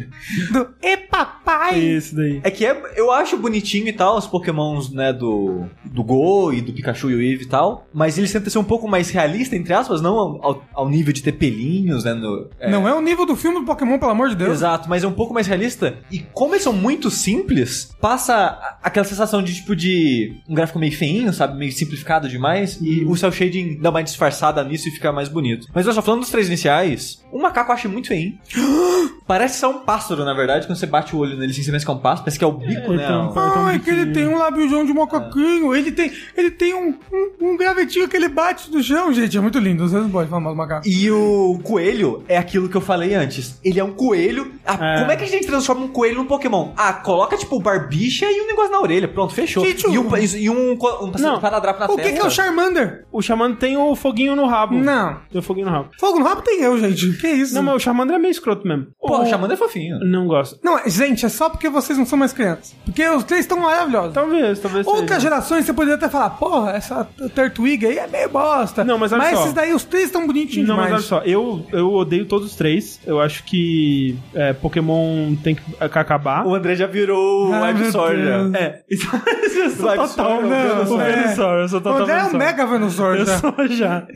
[0.52, 1.80] Do E papai!
[1.80, 2.42] Esse daí.
[2.44, 6.62] É que é, eu acho bonitinho e tal, os pokémons, né, do, do Go e
[6.62, 9.56] do Pikachu e o Eevee e tal, mas eles tentam ser um pouco mais realista,
[9.56, 13.02] entre aspas, não ao, ao nível de ter pelinhos, né, no, é, Não é o
[13.02, 14.52] nível do filme do Pokémon, pelo amor de Deus.
[14.58, 15.98] Exato, mas é um pouco mais realista.
[16.12, 20.96] E como eles são muito simples, passa aquela sensação de, tipo, de um gráfico meio
[20.96, 21.58] feinho, sabe?
[21.58, 22.80] Meio simplificado demais.
[22.82, 25.68] E o cel shading dá uma disfarçada nisso e fica mais bonito.
[25.74, 28.38] Mas olha só, falando dos três iniciais, o macaco eu acho muito feinho.
[29.28, 31.84] Parece ser um pássaro, na verdade, quando você bate o olho nele, assim, você pensa
[31.86, 33.04] que é um pássaro, parece que é o bico, É, né?
[33.06, 35.74] então, O- Ah, Então, é que ele tem um labiozão de macaquinho.
[35.76, 39.36] Ele tem, ele tem um, um, um gravetinho que ele bate no chão, gente.
[39.38, 39.88] É muito lindo.
[39.88, 40.88] Vocês não podem falar mal do macaco.
[40.88, 43.60] E o coelho é aquilo que eu falei antes.
[43.64, 44.54] Ele é um coelho.
[44.66, 45.00] Ah, É.
[45.00, 46.72] Como é que a gente transforma um coelho num Pokémon?
[46.78, 49.08] Ah, coloca tipo barbicha e um negócio na orelha.
[49.08, 49.66] Pronto, fechou.
[49.66, 51.40] Gente, e o- um, e um, um Não.
[51.40, 52.14] paradrapo na O que, testa.
[52.14, 53.06] que é o Charmander?
[53.12, 54.76] O Charmander tem o foguinho no rabo.
[54.76, 55.18] Não.
[55.32, 55.90] Tem o foguinho no rabo.
[56.00, 57.14] Fogo no rabo tem eu, gente.
[57.18, 57.56] Que isso?
[57.56, 58.88] Não, mas o Charmander é meio escroto mesmo.
[59.00, 60.00] Pô, o Charmander é fofinho.
[60.00, 60.58] Não gosto.
[60.64, 62.76] Não, gente, é só porque vocês não são mais crianças.
[62.86, 64.14] Porque os três estão maravilhosos.
[64.14, 65.20] Talvez, talvez Outras seja.
[65.22, 68.84] gerações você poderia até falar, porra, essa Tartwig aí é meio bosta.
[68.84, 69.42] Não, mas olha Mas só.
[69.42, 71.12] esses daí, os três estão bonitinhos Não, mas demais.
[71.12, 73.00] olha só, eu, eu odeio todos os três.
[73.06, 76.46] Eu acho que é, Pokémon tem que acabar.
[76.46, 77.72] O André já virou o já.
[77.74, 78.54] Deus.
[78.56, 79.08] É, isso
[79.56, 80.92] eu sou total, Venusaur.
[80.94, 83.38] o Venusaur, eu sou O total André é um mega Venusaur Eu já.
[83.40, 84.08] sou já.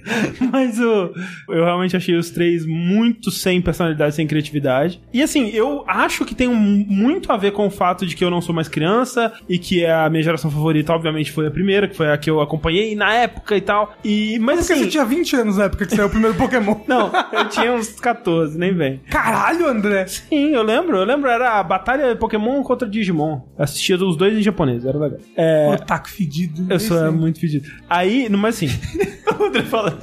[0.51, 1.11] Mas o,
[1.49, 4.88] eu realmente achei os três muito sem personalidade, sem criatividade.
[4.89, 5.01] Verdade.
[5.13, 8.23] E assim, eu acho que tem um- muito a ver com o fato de que
[8.23, 11.87] eu não sou mais criança e que a minha geração favorita, obviamente, foi a primeira,
[11.87, 13.93] que foi a que eu acompanhei na época e tal.
[14.03, 14.83] E, mas Porque assim.
[14.83, 16.75] você tinha 20 anos na época que saiu o primeiro Pokémon.
[16.87, 19.01] Não, eu tinha uns 14, nem vem.
[19.09, 20.07] Caralho, André.
[20.07, 20.97] Sim, eu lembro.
[20.97, 23.41] Eu lembro, era a batalha Pokémon contra Digimon.
[23.57, 25.19] Eu assistia os dois em japonês, era legal.
[25.35, 25.69] É.
[25.73, 26.65] Otaku fedido.
[26.69, 27.69] Eu sou é muito pedido.
[27.89, 28.67] Aí, mas assim.
[29.39, 29.97] o André fala.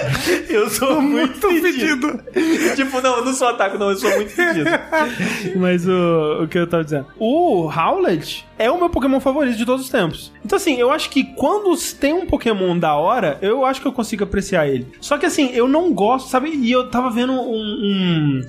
[0.49, 2.23] Eu sou muito, muito pedido.
[2.33, 2.77] fedido.
[2.77, 4.69] tipo, não, eu não sou ataque, não, eu sou muito pedido.
[5.57, 7.07] Mas o, o que eu tava dizendo?
[7.19, 10.33] O Howlet é o meu Pokémon favorito de todos os tempos.
[10.45, 13.93] Então, assim, eu acho que quando tem um Pokémon da hora, eu acho que eu
[13.93, 14.87] consigo apreciar ele.
[15.01, 16.51] Só que, assim, eu não gosto, sabe?
[16.51, 17.41] E eu tava vendo um.
[17.43, 18.41] um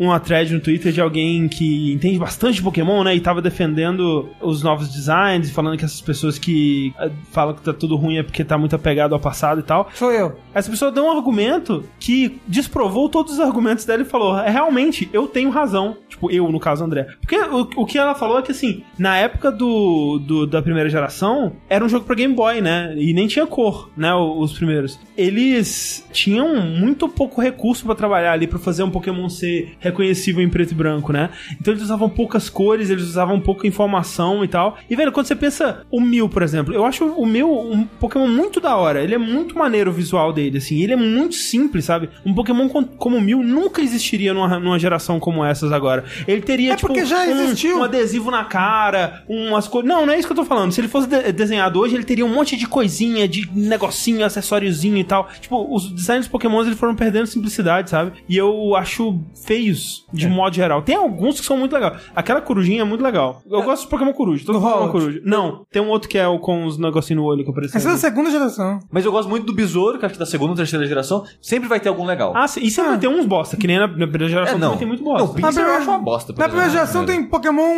[0.00, 3.14] uma thread no Twitter de alguém que entende bastante de Pokémon, né?
[3.14, 7.72] E tava defendendo os novos designs, falando que essas pessoas que eh, falam que tá
[7.74, 9.90] tudo ruim é porque tá muito apegado ao passado e tal.
[9.94, 10.38] Sou eu.
[10.54, 15.10] Essa pessoa deu um argumento que desprovou todos os argumentos dela e falou: é, realmente,
[15.12, 15.98] eu tenho razão.
[16.08, 17.06] Tipo, eu, no caso, André.
[17.20, 20.88] Porque o, o que ela falou é que, assim, na época do, do- da primeira
[20.88, 22.94] geração, era um jogo pra Game Boy, né?
[22.96, 24.12] E nem tinha cor, né?
[24.14, 24.98] Os primeiros.
[25.16, 30.48] Eles tinham muito pouco recurso pra trabalhar ali, pra fazer um Pokémon ser reconhecível em
[30.48, 31.30] preto e branco, né?
[31.60, 34.76] Então eles usavam poucas cores, eles usavam pouca informação e tal.
[34.88, 38.26] E, velho, quando você pensa o Mil, por exemplo, eu acho o Mil um Pokémon
[38.28, 39.02] muito da hora.
[39.02, 40.82] Ele é muito maneiro o visual dele, assim.
[40.82, 42.08] Ele é muito simples, sabe?
[42.24, 46.04] Um Pokémon com- como o Mil nunca existiria numa, numa geração como essas agora.
[46.26, 47.78] Ele teria, É tipo, porque já um- existiu.
[47.78, 49.88] um adesivo na cara, umas coisas.
[49.88, 50.72] Não, não é isso que eu tô falando.
[50.72, 54.96] Se ele fosse de- desenhado hoje, ele teria um monte de coisinha, de negocinho, acessóriozinho
[54.96, 55.28] e tal.
[55.40, 58.12] Tipo, os designs dos Pokémons eles foram perdendo simplicidade, sabe?
[58.28, 60.82] E eu acho feios, de modo geral.
[60.82, 62.00] Tem alguns que são muito legais.
[62.14, 63.42] Aquela corujinha é muito legal.
[63.50, 64.44] Eu gosto de Pokémon coruja.
[64.44, 65.20] Todo Do Pokémon coruja.
[65.24, 67.76] Não, tem um outro que é o com os negocinhos no olho que apareceu.
[67.78, 68.78] Essa é da segunda geração.
[68.90, 71.68] Mas eu gosto muito do Besouro, que acho que da segunda ou terceira geração, sempre
[71.68, 72.32] vai ter algum legal.
[72.36, 72.60] Ah, sim.
[72.62, 72.98] E sempre Ah.
[72.98, 74.68] tem uns bosta, que nem na, na primeira geração é, não.
[74.72, 75.34] também tem muito Não, bosta.
[75.34, 76.32] Pinsir eu primeira- acho uma bosta.
[76.36, 77.74] Na primeira geração tem Pokémon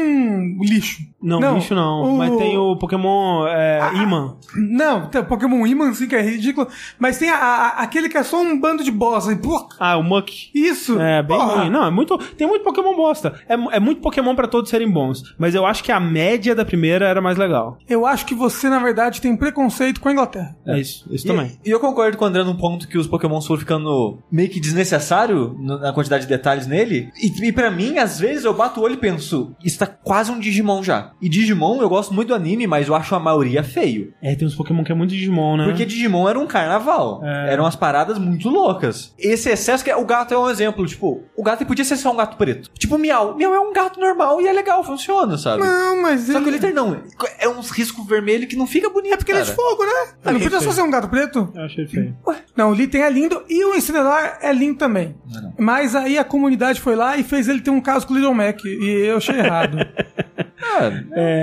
[0.61, 1.03] lixo.
[1.23, 2.03] Não, Não, bicho não.
[2.15, 4.37] o- Mas tem o Pokémon é, Iman.
[4.57, 6.69] Não, tem o Pokémon Iman, sim, que é ridículo.
[6.99, 9.33] Mas tem a- a- aquele que é só um bando de bosta.
[9.33, 10.31] E, pô, Ah, o Muck.
[10.55, 11.01] isso.
[11.01, 11.61] É, bem Porra.
[11.63, 11.71] ruim.
[11.71, 12.17] Não, é muito.
[12.19, 13.35] Tem muito Pokémon bosta.
[13.49, 15.23] É, é muito Pokémon pra todos serem bons.
[15.39, 17.79] Mas eu acho que a média da primeira era mais legal.
[17.89, 20.57] Eu acho que você, na verdade, tem preconceito com a Inglaterra.
[20.67, 21.07] É, isso.
[21.11, 21.59] Isso E- também.
[21.65, 24.61] E, eu concordo com o André num ponto que os Pokémon foram ficando meio que
[24.61, 27.11] desnecessário na quantidade de detalhes nele.
[27.21, 30.31] E, e para mim, às vezes, eu bato o olho e penso, isso tá quase
[30.31, 31.13] um Digimon já.
[31.21, 34.13] E Digimon, eu gosto muito do anime, mas eu acho a maioria feio.
[34.23, 35.65] É, tem uns Pokémon que é muito Digimon, né?
[35.65, 37.21] Porque Digimon era um carnaval.
[37.25, 37.53] É.
[37.53, 39.15] Eram umas paradas muito loucas.
[39.19, 40.87] Esse excesso que é- o gato é um exemplo.
[40.87, 42.71] Tipo, o gato podia ser só um gato preto.
[42.79, 43.37] Tipo, Miau.
[43.37, 45.63] Miau é um gato normal e é legal, funciona, sabe?
[45.63, 46.53] Não, mas Só que o ele...
[46.53, 47.01] Litter não.
[47.39, 49.15] É uns riscos vermelhos que não fica bonito.
[49.15, 49.63] É porque ele é de cara.
[49.69, 50.13] fogo, né?
[50.33, 51.51] Não podia só ser um gato preto?
[51.55, 52.17] Eu achei feio.
[52.57, 55.15] Não, o Litten é lindo e o Incineroar é lindo também.
[55.27, 55.53] Não.
[55.59, 58.35] Mas aí a comunidade foi lá e fez ele ter um caso com o Little
[58.35, 58.61] Mac.
[58.65, 59.79] E eu achei errado.
[60.63, 60.91] Ah,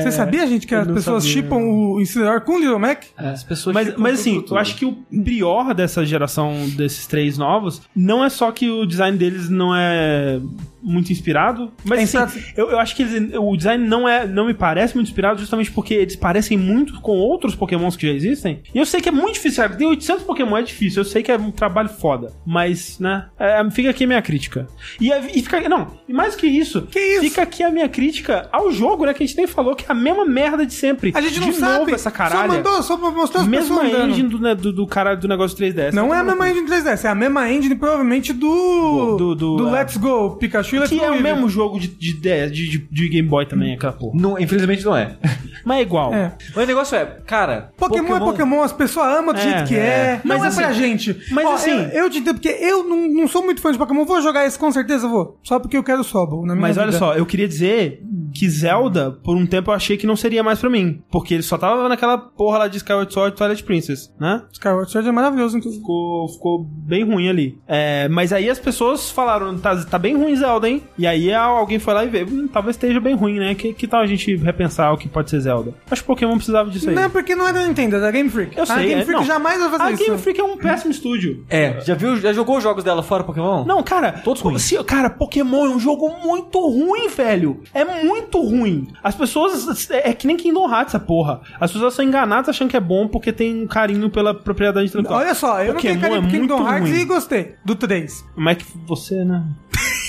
[0.01, 1.41] Você sabia, gente, que as pessoas sabia.
[1.41, 3.03] chipam o Incineroar com o Little Mac?
[3.17, 7.37] as pessoas Mas, chipam mas assim, eu acho que o pior dessa geração desses três
[7.37, 10.39] novos não é só que o design deles não é
[10.81, 14.45] muito inspirado, mas É assim, eu, eu acho que eles- o design não é não
[14.45, 18.61] me parece muito inspirado justamente porque eles parecem muito com outros pokémons que já existem.
[18.73, 21.21] E eu sei que é muito difícil, cara, tem 800 pokémon é difícil, eu sei
[21.23, 24.67] que é um trabalho foda, mas, né, é, fica aqui a minha crítica.
[24.99, 27.21] E, é- e fica, não, e mais que isso, Que isso?
[27.21, 29.91] fica aqui a minha crítica ao jogo, né, que a gente nem falou que é
[29.91, 31.11] a mesma merda de sempre.
[31.15, 31.79] A gente não de sabe.
[31.79, 32.53] novo essa Só caralho.
[32.53, 35.93] mandou, só pra mostrar as Mesma engine do, né, do, do caralho do negócio 3DS.
[35.93, 39.17] Não é a mesma engine 3DS, é a mesma engine provavelmente do.
[39.17, 39.71] Do- do- é.
[39.71, 43.27] Let's Go Pikachu Let's Que é o mesmo jogo de, de, de, de, de Game
[43.27, 44.19] Boy também, aquela porra.
[44.19, 45.17] Não, infelizmente não é.
[45.65, 46.13] Mas é igual.
[46.13, 46.33] É.
[46.55, 47.71] Mas o negócio é, cara.
[47.77, 49.79] Pokémon, é Pokémon, as pessoas amam do É, jeito que é.
[49.79, 50.21] é.
[50.23, 51.17] Não Mas é assim- pra gente.
[51.31, 53.77] mas Ó, assim- Eu, eu te entendo, porque eu não, não sou muito fã de
[53.77, 54.05] Pokémon.
[54.05, 55.37] Vou jogar esse com certeza, vou.
[55.43, 56.97] Só porque eu quero Sobol na minha Mas olha vida.
[56.99, 58.01] só, eu queria dizer
[58.33, 61.01] que Zelda, por um tempo eu achei que não seria mais pra mim.
[61.11, 64.43] Porque ele só tava naquela porra lá de Skyward Sword e Twilight Princess, né?
[64.53, 65.81] Skyward Sword é maravilhoso, inclusive.
[65.81, 67.57] Ficou, ficou bem ruim ali.
[67.67, 70.83] É, mas aí as pessoas falaram, tá, tá bem ruim Zelda, hein?
[70.97, 73.55] E aí alguém foi lá e veio, hum, talvez esteja bem ruim, né?
[73.55, 75.73] Que, que tal a gente repensar o que pode ser Zelda?
[75.89, 76.95] Acho que Pokémon precisava disso aí.
[76.95, 78.55] Não é porque não é da Nintendo, é da Game Freak.
[78.57, 79.27] Eu a sei, Game é, Freak não.
[79.27, 80.03] jamais vai fazer A isso.
[80.05, 81.45] Game Freak é um péssimo estúdio.
[81.49, 83.63] É, já viu, já jogou os jogos dela fora Pokémon?
[83.65, 84.61] Não, cara, Todos ruins.
[84.61, 87.61] se- cara, Pokémon é um jogo muito ruim, velho.
[87.73, 88.87] É muito ruim.
[89.03, 89.89] As pessoas.
[89.91, 91.41] É, é que nem Kingdom Hearts, essa porra.
[91.59, 95.19] As pessoas são enganadas achando que é bom porque tem um carinho pela propriedade intelectual.
[95.19, 96.99] Olha só, eu não tenho Pokémon carinho é Kingdom Hearts ruim.
[97.01, 98.25] e gostei do 3.
[98.35, 99.43] Mas é que você, né?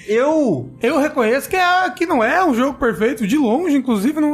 [0.11, 0.69] Eu.
[0.81, 4.31] Eu reconheço que, é, que não é um jogo perfeito, de longe, inclusive, não.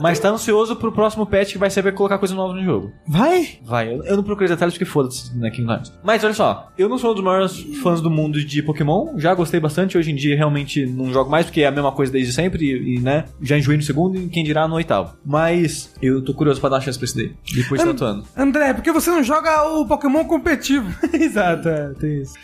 [0.00, 2.92] Mas tá ansioso pro próximo patch que vai ser pra colocar coisa nova no jogo.
[3.06, 3.58] Vai?
[3.64, 5.92] Vai, eu, eu não procurei detalhes porque foda-se né, Kingdom Hearts.
[6.04, 9.34] Mas olha só, eu não sou um dos maiores fãs do mundo de Pokémon, já
[9.34, 12.32] gostei bastante, hoje em dia realmente não jogo mais porque é a mesma coisa desde
[12.32, 15.16] sempre e, e, né, já enjoei no segundo e quem dirá no oitavo.
[15.26, 18.24] Mas eu tô curioso pra dar uma chance pra esse daí, depois de tanto ano.
[18.36, 20.88] André, por que você não joga o Pokémon competitivo?
[21.12, 22.34] Exato, é, tem isso.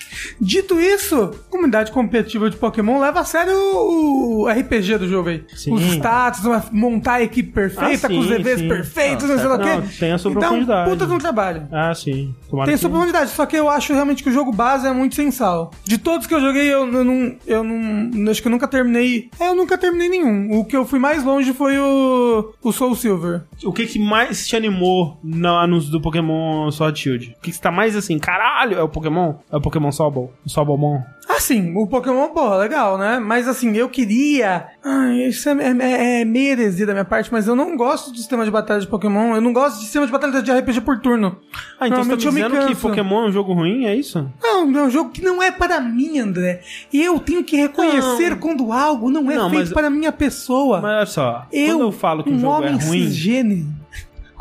[0.40, 5.44] Dito isso, comunidade competitiva de Pokémon leva a sério o RPG do jogo aí.
[5.54, 5.72] Sim.
[5.74, 8.68] Os status, montar a equipe perfeita, Ah, com os sim, EVs sim.
[8.68, 9.88] perfeitos, Ah, não sei lá o quê.
[9.98, 10.90] tem a sua então, profundidade.
[10.90, 11.68] puta de um trabalho.
[11.70, 12.34] Ah, sim.
[12.50, 14.92] Tomara Tem que- sua profundidade, só que eu acho realmente que o jogo base é
[14.92, 15.70] muito sem sal.
[15.84, 17.36] De todos que eu joguei, eu, eu não.
[17.46, 18.30] Eu não.
[18.30, 19.28] Acho que eu nunca terminei.
[19.38, 20.58] É, eu nunca terminei nenhum.
[20.58, 22.52] O que eu fui mais longe foi o.
[22.62, 23.42] O Soul Silver.
[23.64, 27.34] O que, que mais te animou no anúncio do Pokémon Sword Shield?
[27.38, 29.34] O que, que tá mais assim, caralho, é o Pokémon?
[29.50, 30.32] É o Pokémon Sobol?
[30.44, 31.00] O Sobolmon?
[31.28, 33.18] Assim, o Pokémon, porra, legal, né?
[33.18, 34.66] Mas assim, eu queria.
[34.82, 38.50] Ai, isso é, é, é da minha parte, mas eu não gosto do sistema de
[38.50, 39.34] batalha de Pokémon.
[39.34, 41.38] Eu não gosto de sistema de batalha de RPG por turno.
[41.80, 42.74] Ah, então você tá dizendo que.
[42.74, 44.30] Pokémon é um jogo ruim, é isso?
[44.42, 46.60] Não, é um jogo que não é para mim, André.
[46.92, 48.38] Eu tenho que reconhecer Não.
[48.38, 50.80] quando algo não é Não, feito mas- para a minha pessoa.
[50.80, 53.66] Mas olha só, eu, quando eu falo que um um jogo homem é ruim, cisgênero.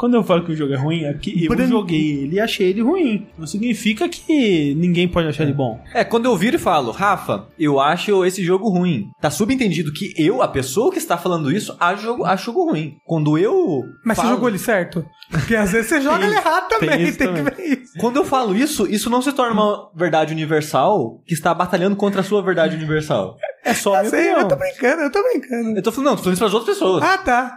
[0.03, 2.67] Quando eu falo que o jogo é ruim, é porque eu joguei ele e achei
[2.71, 3.25] ele ruim.
[3.37, 5.79] Não significa que ninguém pode achar ele bom.
[5.93, 9.07] É, quando eu viro e falo, Rafa, eu acho esse jogo ruim.
[9.21, 12.97] Tá subentendido que eu, a pessoa que está falando isso, acho jogo, acho jogo ruim.
[13.05, 13.81] Quando eu.
[14.03, 15.05] Mas falo- você jogou ele certo?
[15.31, 17.45] Porque às vezes você joga Tem- ele errado tem também, isso tem, também.
[17.45, 17.93] que ver isso.
[17.97, 22.19] Quando eu falo isso, isso não se torna uma verdade universal que está batalhando contra
[22.19, 23.37] a sua verdade universal.
[23.65, 24.39] É só a minha Sei, opinião.
[24.41, 25.77] eu tô brincando, eu tô brincando.
[25.77, 27.03] Eu tô falando, não, tô falando isso pras outras pessoas.
[27.03, 27.55] Ah, tá.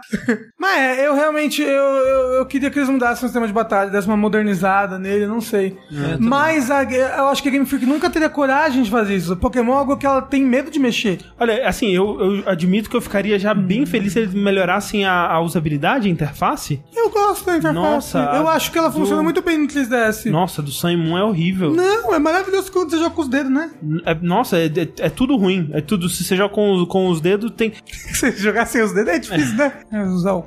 [0.59, 3.89] Mas é, eu realmente, eu, eu, eu queria que eles mudassem o sistema de batalha,
[3.89, 5.77] dessem uma modernizada nele, não sei.
[6.19, 9.35] Mas a- eu acho que a Game Freak nunca teria coragem de fazer isso.
[9.35, 11.19] Pokémon é algo que ela tem medo de mexer.
[11.39, 15.27] Olha, assim, eu, eu admito que eu ficaria já bem feliz se eles melhorassem a,
[15.27, 16.81] a usabilidade, a interface.
[16.95, 17.73] Eu gosto da interface.
[17.75, 20.29] Nossa, eu acho que ela do- funciona muito bem no 3DS.
[20.31, 21.71] Nossa, do Sun e Moon é horrível.
[21.73, 23.69] Não, é maravilhoso quando você joga com os dedos, né?
[24.05, 25.69] É- nossa, é, é- é tudo ruim.
[25.73, 25.96] É tudo.
[26.09, 27.71] Se você joga com, os- com os dedos, tem.
[27.85, 29.73] Se você jogar sem os dedos é difícil, né?
[29.91, 30.45] É, Usar o,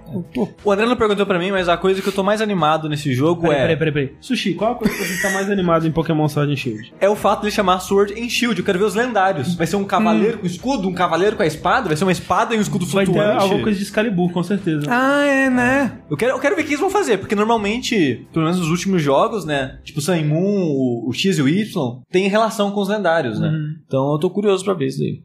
[0.65, 3.13] o, André não perguntou pra mim, mas a coisa que eu tô mais animado nesse
[3.13, 4.13] jogo Peraí, é, peraí, peraí, peraí.
[4.21, 6.93] Sushi, qual a coisa que você tá mais animado em Pokémon Sword and Shield?
[7.01, 8.59] é o fato de ele chamar Sword and Shield.
[8.59, 9.55] Eu quero ver os lendários.
[9.55, 12.55] Vai ser um cavaleiro com escudo, um cavaleiro com a espada, vai ser uma espada
[12.55, 13.43] e um escudo Vai ter flutuante.
[13.43, 14.87] alguma coisa de Excalibur, com certeza.
[14.89, 15.93] Ah, é, né?
[16.11, 18.69] Eu quero, eu quero ver o que eles vão fazer, porque normalmente, pelo menos nos
[18.71, 19.79] últimos jogos, né?
[19.85, 23.51] Tipo Sun Moon, o, o X e o Y, tem relação com os lendários, né?
[23.87, 25.23] Então eu tô curioso pra ver isso daí.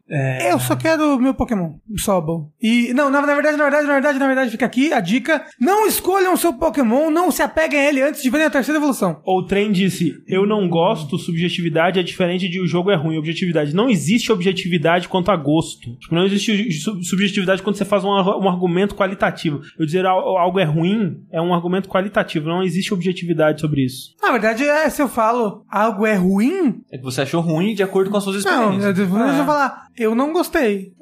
[0.50, 2.52] Eu só quero o meu Pokémon, Sobol.
[2.62, 5.44] E, não, na, na verdade, na verdade, na verdade, na verdade, fica aqui a dica.
[5.60, 8.78] Não escolham o seu Pokémon, não se apeguem a ele antes de verem a terceira
[8.78, 9.20] evolução.
[9.24, 13.18] Ou o trem disse: Eu não gosto, subjetividade é diferente de o jogo é ruim.
[13.18, 13.74] Objetividade.
[13.74, 15.96] Não existe objetividade quanto a gosto.
[15.98, 19.60] Tipo, não existe su- subjetividade quando você faz um, um argumento qualitativo.
[19.78, 22.48] Eu dizer al- algo é ruim é um argumento qualitativo.
[22.48, 24.14] Não existe objetividade sobre isso.
[24.22, 27.82] Na verdade, é, se eu falo algo é ruim, É que você achou ruim de
[27.82, 28.98] acordo com as suas não, experiências.
[28.98, 29.38] eu, deixa Ah.
[29.38, 30.92] eu falar, eu não gostei.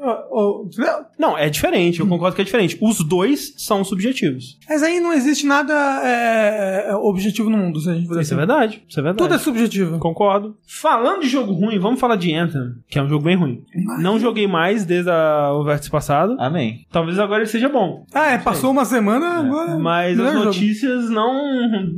[1.18, 2.00] Não, é diferente.
[2.00, 2.78] Eu concordo que é diferente.
[2.80, 4.58] Os dois são subjetivos.
[4.68, 5.72] Mas aí não existe nada
[6.04, 8.36] é, é, objetivo no mundo, se a gente for Isso é assim.
[8.36, 8.84] verdade.
[8.88, 9.18] Isso é verdade.
[9.22, 9.98] Tudo é subjetivo.
[9.98, 10.56] Concordo.
[10.66, 13.62] Falando de jogo ruim, vamos falar de Anthem, que é um jogo bem ruim.
[14.00, 16.36] Não joguei mais desde a- o vértice passado.
[16.38, 16.86] Amém.
[16.90, 18.04] Talvez agora ele seja bom.
[18.12, 19.78] Ah, é, passou uma semana, agora.
[19.78, 20.44] Mas melhor as jogo.
[20.46, 21.32] notícias não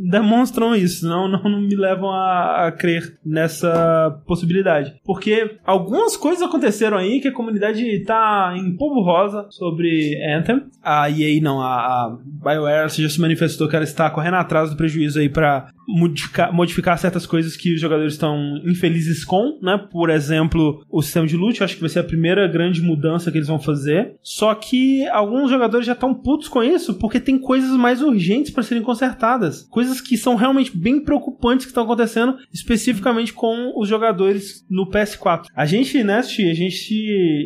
[0.09, 4.95] demonstram isso, não, não, não me levam a, a crer nessa possibilidade.
[5.05, 10.65] Porque algumas coisas aconteceram aí que a comunidade tá em polvo rosa sobre Anthem.
[10.83, 14.77] A EA, não, a, a BioWare já se manifestou que ela está correndo atrás do
[14.77, 19.79] prejuízo aí pra modificar, modificar certas coisas que os jogadores estão infelizes com, né?
[19.91, 23.39] Por exemplo, o sistema de loot, acho que vai ser a primeira grande mudança que
[23.39, 24.17] eles vão fazer.
[24.23, 28.63] Só que alguns jogadores já estão putos com isso porque tem coisas mais urgentes para
[28.63, 29.63] serem consertadas.
[29.71, 35.47] Coisas que são realmente bem preocupantes que estão acontecendo, especificamente com os jogadores no PS4.
[35.55, 36.76] A gente, né, a gente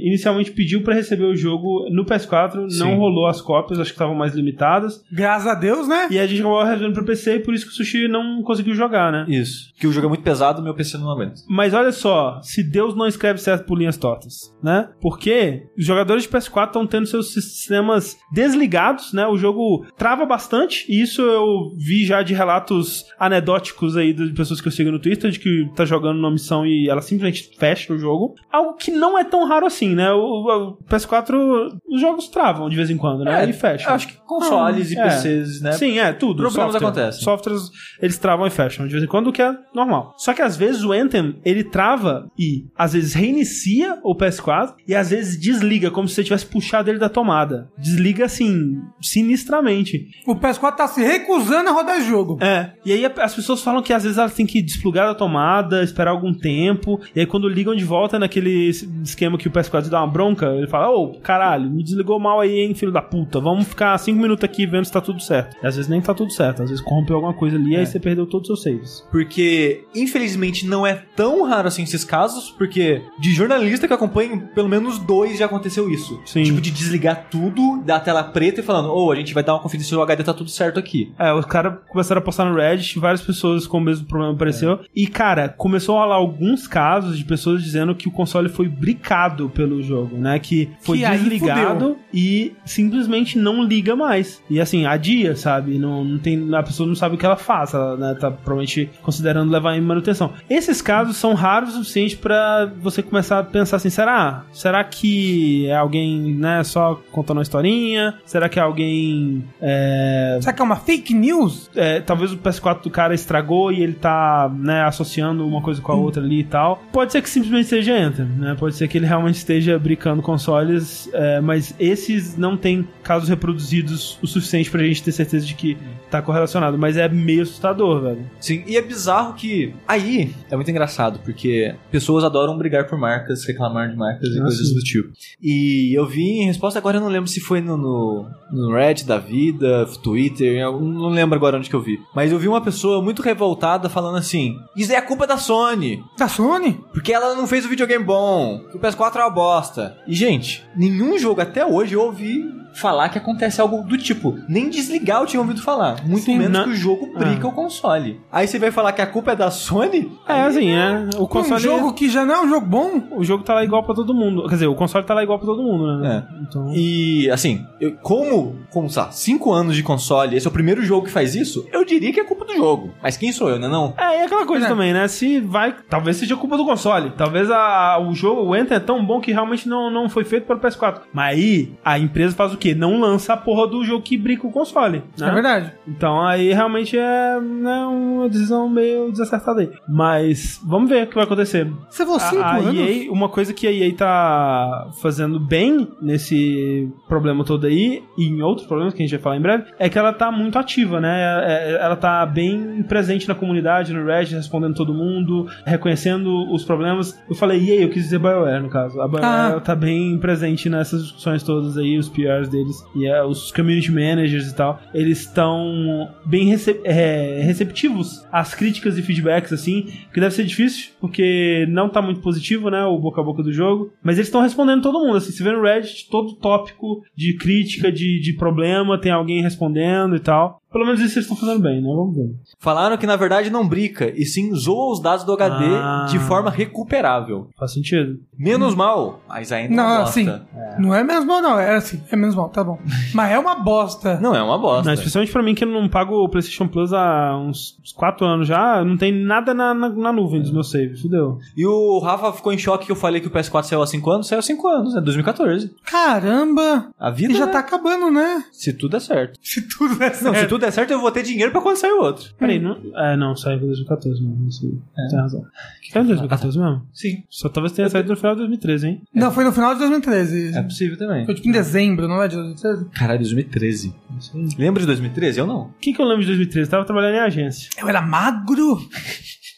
[0.02, 2.78] inicialmente pediu para receber o jogo no PS4, Sim.
[2.78, 5.02] não rolou as cópias, acho que estavam mais limitadas.
[5.12, 6.08] Graças a Deus, né?
[6.10, 8.74] E a gente acabou resolvendo pro PC e por isso que o Sushi não conseguiu
[8.74, 9.26] jogar, né?
[9.28, 9.72] Isso.
[9.78, 11.40] Que o jogo é muito pesado, meu PC não aguenta.
[11.48, 14.88] Mas olha só, se Deus não escreve certo por linhas tortas, né?
[15.00, 19.26] Porque os jogadores de PS4 estão tendo seus sistemas desligados, né?
[19.26, 24.60] O jogo trava bastante, e isso eu vi já de relatos anedóticos aí de pessoas
[24.60, 27.92] que eu sigo no Twitter, de que tá jogando numa missão e ela simplesmente fecha
[27.92, 28.34] o jogo.
[28.50, 30.12] Algo que não é tão raro assim, né?
[30.12, 33.44] O, o PS4, os jogos travam de vez em quando, né?
[33.44, 33.92] É, e fecham.
[33.92, 35.02] Acho que consoles e é.
[35.02, 35.72] PCs, né?
[35.72, 36.42] Sim, é, tudo.
[36.42, 36.88] Problemas software.
[36.88, 37.22] acontecem.
[37.22, 37.62] Softwares,
[38.00, 40.14] eles travam e fecham de vez em quando, o que é normal.
[40.16, 44.94] Só que às vezes o Anthem, ele trava e às vezes reinicia o PS4 e
[44.94, 47.68] às vezes desliga, como se você tivesse puxado ele da tomada.
[47.78, 50.06] Desliga assim, sinistramente.
[50.26, 52.38] O PS4 tá se recusando a rodar jogo.
[52.40, 55.82] É, e aí as pessoas falam que às vezes elas têm que desplugar da tomada,
[55.82, 58.70] esperar algum tempo, e aí quando ligam de volta naquele
[59.10, 62.60] esquema que o PS4 dá uma bronca, ele fala, ô, caralho, me desligou mal aí,
[62.60, 65.56] hein, filho da puta, vamos ficar cinco minutos aqui vendo se tá tudo certo.
[65.62, 68.00] E às vezes nem tá tudo certo, às vezes corrompeu alguma coisa ali, aí você
[68.00, 69.06] perdeu todos os seus saves.
[69.10, 74.68] Porque, infelizmente, não é tão raro assim esses casos, porque de jornalista que acompanha, pelo
[74.68, 76.20] menos dois já aconteceu isso.
[76.24, 76.44] Sim.
[76.44, 79.60] Tipo, de desligar tudo, da tela preta e falando, ô, a gente vai dar uma
[79.60, 81.12] conferência se o HD tá tudo certo aqui.
[81.18, 84.80] É, os caras começaram a postar no Reddit, várias pessoas com o mesmo problema apareceu.
[84.94, 89.48] E, cara, começou a rolar alguns casos de pessoas dizendo que o console foi bricado
[89.48, 90.38] pelo jogo, né?
[90.38, 94.42] Que foi Que desligado e simplesmente não liga mais.
[94.50, 95.78] E assim, adia, sabe?
[95.78, 98.90] Não, não tem, a pessoa não sabe o que ela faz, ela né, tá provavelmente
[99.02, 100.32] considerando levar em manutenção.
[100.48, 104.44] Esses casos são raros o suficiente pra você começar a pensar assim: será?
[104.52, 108.14] Será que é alguém, né, só contando uma historinha?
[108.24, 109.44] Será que é alguém.
[109.60, 111.70] É, Será que é uma fake news?
[111.74, 115.92] é, talvez o PS4 do cara estragou e ele tá, né, associando uma coisa com
[115.92, 116.82] a outra ali e tal.
[116.92, 118.56] Pode ser que simplesmente seja Enter, né?
[118.58, 124.16] Pode ser que ele realmente esteja brincando consoles, é, mas esses não tem casos reproduzidos
[124.22, 125.76] o suficiente pra gente ter certeza de que
[126.08, 126.78] tá correlacionado.
[126.78, 128.30] Mas é meio assustador, velho.
[128.40, 133.44] Sim, e é bizarro que aí é muito engraçado, porque pessoas adoram brigar por marcas,
[133.44, 134.74] reclamar de marcas e Ah, coisas sim.
[134.74, 135.08] do tipo.
[135.42, 139.04] E eu vi em resposta, agora eu não lembro se foi no, no, no Reddit
[139.08, 141.98] da vida, Twitter, eu não lembro agora onde que eu vi.
[142.14, 146.00] Mas eu vi uma pessoa muito revoltada falando assim: Isso é a culpa da Sony,
[146.16, 146.78] Da Sony?
[146.92, 149.96] porque ela não fez o videogame bom, que o PS4 é uma bosta.
[150.06, 152.44] E, gente, nenhum jogo até hoje eu ouvi
[152.74, 154.38] falar que acontece algo do tipo.
[154.48, 156.04] Nem desligar eu tinha ouvido falar.
[156.04, 157.50] Muito Sim, menos na- que o jogo brica Ah.
[157.50, 158.20] o console.
[158.30, 160.10] Aí você vai falar que a culpa é da Sony?
[160.28, 161.08] É, assim, é.
[161.16, 161.60] O Um console.
[161.60, 163.02] jogo que já não é um jogo bom?
[163.12, 164.42] O jogo tá lá igual pra todo mundo.
[164.44, 166.24] Quer dizer, o console tá lá igual pra todo mundo, né?
[166.28, 166.42] É.
[166.42, 166.72] Então.
[166.74, 171.06] E, assim, eu- como, como, lá, 5 anos de console, esse é o primeiro jogo
[171.06, 172.90] que faz isso, eu diria que é culpa do jogo.
[173.02, 173.94] Mas quem sou eu, né não?
[173.96, 174.68] É, e aquela coisa É.
[174.68, 175.06] também, né?
[175.08, 175.74] Se vai.
[175.88, 177.10] Talvez seja culpa do console.
[177.16, 180.46] Talvez a, o jogo, o Enter é tão bom que realmente não, não foi feito
[180.46, 181.02] para o PS4.
[181.12, 182.74] Mas aí, a empresa faz o quê?
[182.74, 185.02] Não lança a porra do jogo que brinca o console.
[185.18, 185.28] Né?
[185.28, 185.72] É verdade.
[185.86, 189.70] Então aí realmente é né, uma decisão meio desacertada aí.
[189.88, 191.70] Mas vamos ver o que vai acontecer.
[191.88, 192.74] Você falou cinco A, a anos?
[192.76, 198.42] EA, uma coisa que a EA tá fazendo bem nesse problema todo aí, e em
[198.42, 201.00] outros problemas que a gente vai falar em breve, é que ela tá muito ativa,
[201.00, 201.20] né?
[201.20, 206.64] É- é- Ela tá bem presente na comunidade, no Reddit, respondendo todo mundo, reconhecendo os
[206.64, 207.18] problemas.
[207.28, 209.00] Eu falei EA, eu quis dizer BioWare, no caso.
[209.00, 209.60] A BioWare Ah.
[209.60, 214.48] tá bem presente nessas discussões todas aí, os PRs deles, e é, os community managers
[214.48, 216.52] e tal, eles estão bem
[216.84, 222.20] é, receptivos às críticas e feedbacks, assim, que deve ser difícil, porque não tá muito
[222.20, 225.32] positivo, né, o boca a boca do jogo, mas eles estão respondendo todo mundo, assim,
[225.32, 230.20] se vê no Reddit, todo tópico de crítica, de, de problema, tem alguém respondendo e
[230.20, 230.59] tal.
[230.72, 232.30] Pelo menos isso eles estão fazendo bem, né, vamos ver.
[232.58, 236.06] Falaram que na verdade não brica, e sim zoa os dados do HD Ah.
[236.08, 237.48] de forma recuperável.
[237.58, 238.18] Faz sentido.
[238.38, 240.20] Menos mal, mas ainda é uma Não, bosta.
[240.20, 240.40] assim,
[240.82, 241.58] não é menos mal, não.
[241.58, 242.78] É assim, é menos mal, tá bom.
[243.14, 244.18] Mas é uma bosta.
[244.20, 244.84] Não, é uma bosta.
[244.86, 248.46] Não, especialmente pra mim que eu não pago o PlayStation Plus há uns 4 anos
[248.48, 251.38] já, não tem nada na, na, na nuvem dos meus saves, fudeu.
[251.56, 254.10] E o Rafa ficou em choque que eu falei que o PS4 saiu há 5
[254.10, 254.28] anos.
[254.28, 255.74] Saiu há 5 anos, é 2014.
[255.84, 256.88] Caramba!
[256.98, 257.52] A vida E já né?
[257.52, 258.44] tá acabando, né?
[258.52, 259.38] Se tudo der certo.
[259.42, 260.24] Se tudo der certo.
[260.32, 262.32] Não, se tudo der certo, eu vou ter dinheiro pra quando sair o outro.
[262.38, 262.78] Peraí, não.
[262.94, 264.48] É, não, saiu em 2014 mesmo.
[264.48, 265.08] Isso aí.
[265.08, 265.44] Tem razão.
[265.92, 266.82] Saiu em 2014 mesmo?
[266.92, 267.24] Sim.
[267.28, 269.02] Só talvez tenha saído no final de 2013, hein?
[269.14, 270.56] Não, foi no final de 2013.
[270.56, 271.24] É possível também.
[271.24, 272.84] Foi tipo em dezembro, não é de 2013?
[272.90, 273.94] Caralho, 2013.
[274.18, 274.48] Isso aí.
[274.58, 275.40] Lembra de 2013?
[275.40, 275.62] Eu não.
[275.62, 276.66] O que, que eu lembro de 2013?
[276.66, 277.70] Eu tava trabalhando em agência.
[277.78, 278.78] Eu era magro.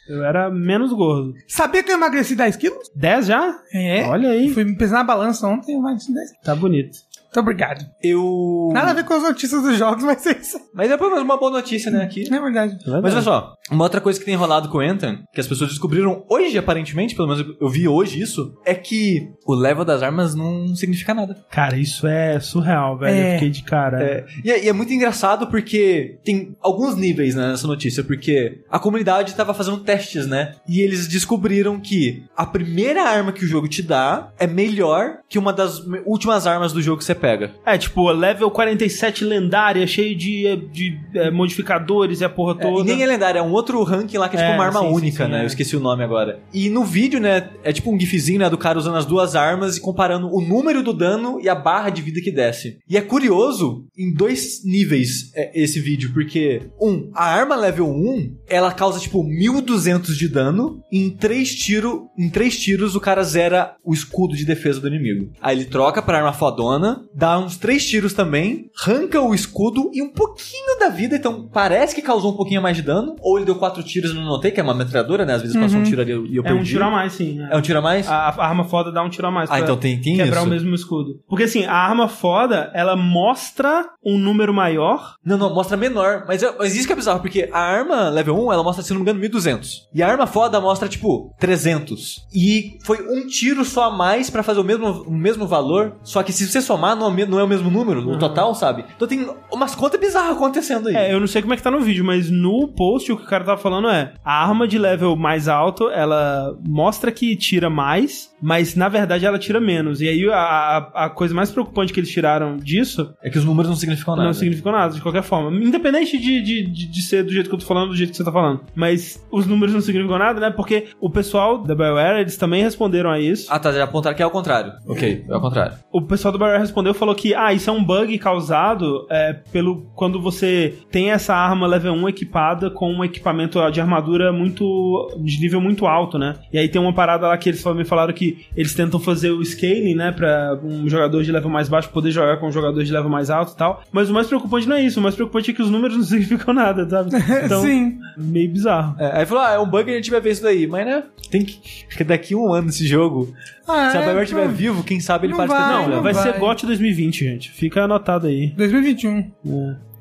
[0.09, 1.35] Eu era menos gordo.
[1.47, 2.91] Sabia que eu emagreci 10 quilos?
[2.95, 3.61] 10 já?
[3.73, 4.05] É.
[4.07, 4.53] Olha aí.
[4.53, 6.45] Fui me pesar na balança ontem, eu emagreci 10 quilos.
[6.45, 6.99] Tá bonito.
[7.33, 7.87] Muito obrigado.
[8.03, 8.69] Eu.
[8.75, 10.61] Nada a ver com as notícias dos jogos, mas é isso.
[10.75, 12.27] Mas é pelo menos uma boa notícia, né, aqui.
[12.31, 12.77] É verdade.
[13.03, 15.71] Mas olha só, uma outra coisa que tem rolado com o Anthem, que as pessoas
[15.71, 20.35] descobriram hoje, aparentemente, pelo menos eu vi hoje isso, é que o level das armas
[20.35, 21.43] não significa nada.
[21.51, 23.17] Cara, isso é surreal, velho.
[23.17, 23.31] É.
[23.31, 24.03] Eu fiquei de cara.
[24.03, 28.61] É, e, é, e é muito engraçado porque tem alguns níveis né, nessa notícia, porque
[28.71, 30.55] a comunidade estava fazendo testes, né?
[30.69, 35.39] E eles descobriram que a primeira arma que o jogo te dá é melhor que
[35.39, 37.53] uma das últimas armas do jogo que você pega.
[37.65, 42.81] É, tipo, level 47 lendária, cheio de, de é, modificadores e a porra É, toda.
[42.81, 44.81] e nem é lendário, é um outro ranking lá que é tipo É, uma arma
[44.81, 45.39] sim, sim, única, sim, né?
[45.39, 45.43] é.
[45.43, 46.41] Eu esqueci o nome agora.
[46.53, 49.77] E no vídeo, né, é tipo um gifzinho, né, do cara usando as duas armas
[49.77, 52.79] e comparando o número do dano e a barra de vida que desce.
[52.89, 58.37] E é curioso em dois níveis é, esse vídeo, porque, um, a arma level 1,
[58.49, 63.23] ela causa tipo 1200 de dano, e em três tiros, em três tiros o cara
[63.23, 65.31] zera o escudo de defesa do inimigo.
[65.41, 70.03] Aí ele troca pra arma fodona, dá uns três tiros também, arranca o escudo e
[70.03, 73.47] um pouquinho da vida, então parece que causou um pouquinho mais de dano, ou ele
[73.47, 75.35] deu quatro tiros e não notei, que é uma metralhadora, né?
[75.35, 76.61] Às vezes passou um tiro ali e eu É perdi.
[76.61, 77.39] um tiro a mais, sim.
[77.51, 78.09] É um tiro a mais?
[78.09, 79.51] A, a arma foda dá um tiro a mais.
[79.51, 80.47] Ah, então tem, tem quebrar isso.
[80.47, 81.21] o mesmo escudo.
[81.29, 85.15] Porque assim, a arma foda, ela mostra um número maior.
[85.25, 86.25] Não, não, mostra menor.
[86.27, 88.91] Mas, é- mas isso que é bizarro, porque a arma level 1, ela mostra, se
[88.91, 89.89] não me engano, 1200.
[89.95, 92.27] E a arma foda mostra, tipo, 300.
[92.35, 95.97] E foi um tiro só a mais pra fazer o mesmo, o mesmo valor.
[96.03, 98.55] Só que se você somar, não é, o não é o mesmo número no total,
[98.55, 98.85] sabe?
[98.95, 100.97] Então tem umas contas bizarras acontecendo aí.
[100.97, 103.25] É, eu não sei como é que tá no vídeo, mas no post o que
[103.25, 107.69] o cara tava falando é: a arma de level mais alto, ela mostra que tira
[107.69, 110.01] mais, mas na verdade ela tira menos.
[110.01, 113.71] E aí a, a, coisa mais preocupante que eles tiraram disso É que os números
[113.71, 114.27] não significam nada.
[114.27, 115.57] não significou nada, de qualquer forma.
[115.57, 118.17] Independente de, de, de, de ser do jeito que eu tô falando, do jeito que
[118.17, 118.61] você tá falando.
[118.75, 120.51] Mas os números não significam nada, né?
[120.51, 123.47] Porque o pessoal da BioWare, eles também responderam a isso.
[123.51, 124.73] Ah, tá, já apontaram que é ao contrário.
[124.87, 125.77] Ok, é ao contrário.
[125.93, 129.87] O pessoal do BioWare respondeu falou que, ah, isso é um bug causado é, pelo
[129.95, 135.41] quando você tem essa arma level 1 equipada com um equipamento de armadura muito de
[135.41, 136.37] nível muito alto, né?
[136.53, 139.45] E aí tem uma parada lá que eles me falaram que eles tentam fazer o
[139.45, 142.93] scaling, né, para um jogador de level mais baixo poder jogar com um jogador de
[142.93, 143.83] level mais alto e tal.
[143.93, 146.05] Mas o mais preocupante não é isso, o mais preocupante é que os números não
[146.05, 147.11] significam nada, sabe?
[147.45, 147.99] Então, Sim.
[148.17, 148.95] meio bizarro.
[148.99, 150.67] É, aí falou, ah, é um bug e a gente vai ver isso daí.
[150.67, 151.59] Mas, né, tem que...
[151.89, 153.33] Acho que daqui um ano esse jogo,
[153.67, 154.55] Ah, se a é, BioWare estiver não.
[154.55, 156.03] vivo, quem sabe ele Não pode ter vai, Não, problema.
[156.03, 156.23] vai, vai.
[156.33, 157.51] ser GOT 2020, gente.
[157.51, 158.49] Fica anotado aí.
[158.57, 159.31] 2021.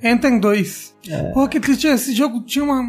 [0.02, 0.12] É.
[0.12, 0.96] Anthem 2.
[1.34, 1.88] Pô, que triste.
[1.88, 2.84] Esse jogo tinha uma.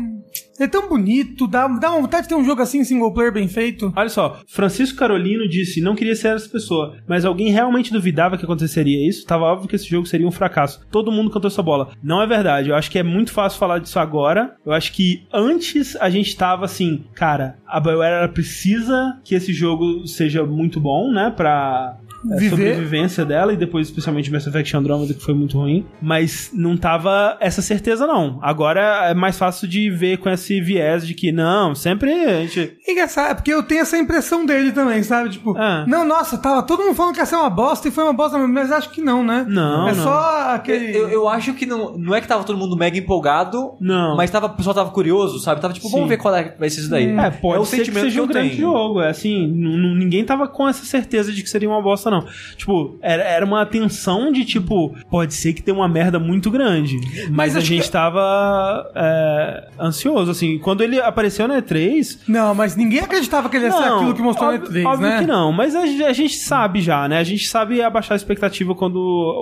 [0.58, 3.92] É tão bonito, dá, dá vontade de ter um jogo assim, single player bem feito.
[3.96, 8.44] Olha só, Francisco Carolino disse: não queria ser essa pessoa, mas alguém realmente duvidava que
[8.44, 9.26] aconteceria isso?
[9.26, 10.86] Tava óbvio que esse jogo seria um fracasso.
[10.90, 11.90] Todo mundo cantou essa bola.
[12.02, 12.70] Não é verdade.
[12.70, 14.56] Eu acho que é muito fácil falar disso agora.
[14.64, 20.06] Eu acho que antes a gente tava assim, cara, a BioWare precisa que esse jogo
[20.06, 21.32] seja muito bom, né?
[21.34, 21.96] Pra.
[22.30, 22.50] É, Viver.
[22.50, 27.36] sobrevivência dela e depois especialmente Mass Effect Andromeda que foi muito ruim, mas não tava
[27.40, 28.38] essa certeza não.
[28.42, 32.76] Agora é mais fácil de ver com esse viés de que não, sempre a gente
[32.88, 35.30] Engraçado, é porque eu tenho essa impressão dele também, sabe?
[35.30, 35.84] Tipo, Ah.
[35.88, 38.38] não, nossa, tava todo mundo falando que ia ser uma bosta e foi uma bosta,
[38.38, 39.44] mas acho que não, né?
[39.48, 40.02] Não, É não.
[40.02, 40.96] só aquele.
[40.96, 44.16] Eu, eu acho que não, não é que tava todo mundo mega empolgado, Não.
[44.16, 45.60] mas tava, o pessoal tava curioso, sabe?
[45.60, 46.08] Tava tipo, vamos Sim.
[46.10, 47.08] ver qual é que vai ser isso daí.
[47.16, 48.60] É, pode é o ser sentimento que seja que um grande tenho.
[48.60, 49.00] jogo.
[49.00, 52.26] É assim, ninguém tava com essa certeza de que seria uma bosta, não.
[52.56, 56.96] Tipo, era, era uma tensão de tipo, pode ser que tenha uma merda muito grande.
[57.30, 60.58] Mas, a acho gente que- tava é, ansioso, assim.
[60.58, 62.18] Quando ele apareceu na E3.
[62.28, 65.08] Não, mas ninguém acreditava que ele ia ser aquilo que mostrou óbvio, na E3, óbvio
[65.08, 65.18] né?
[65.20, 67.18] que não, mas a, a gente sabe já, né?
[67.18, 68.98] A gente sabe abaixar a expectativa quando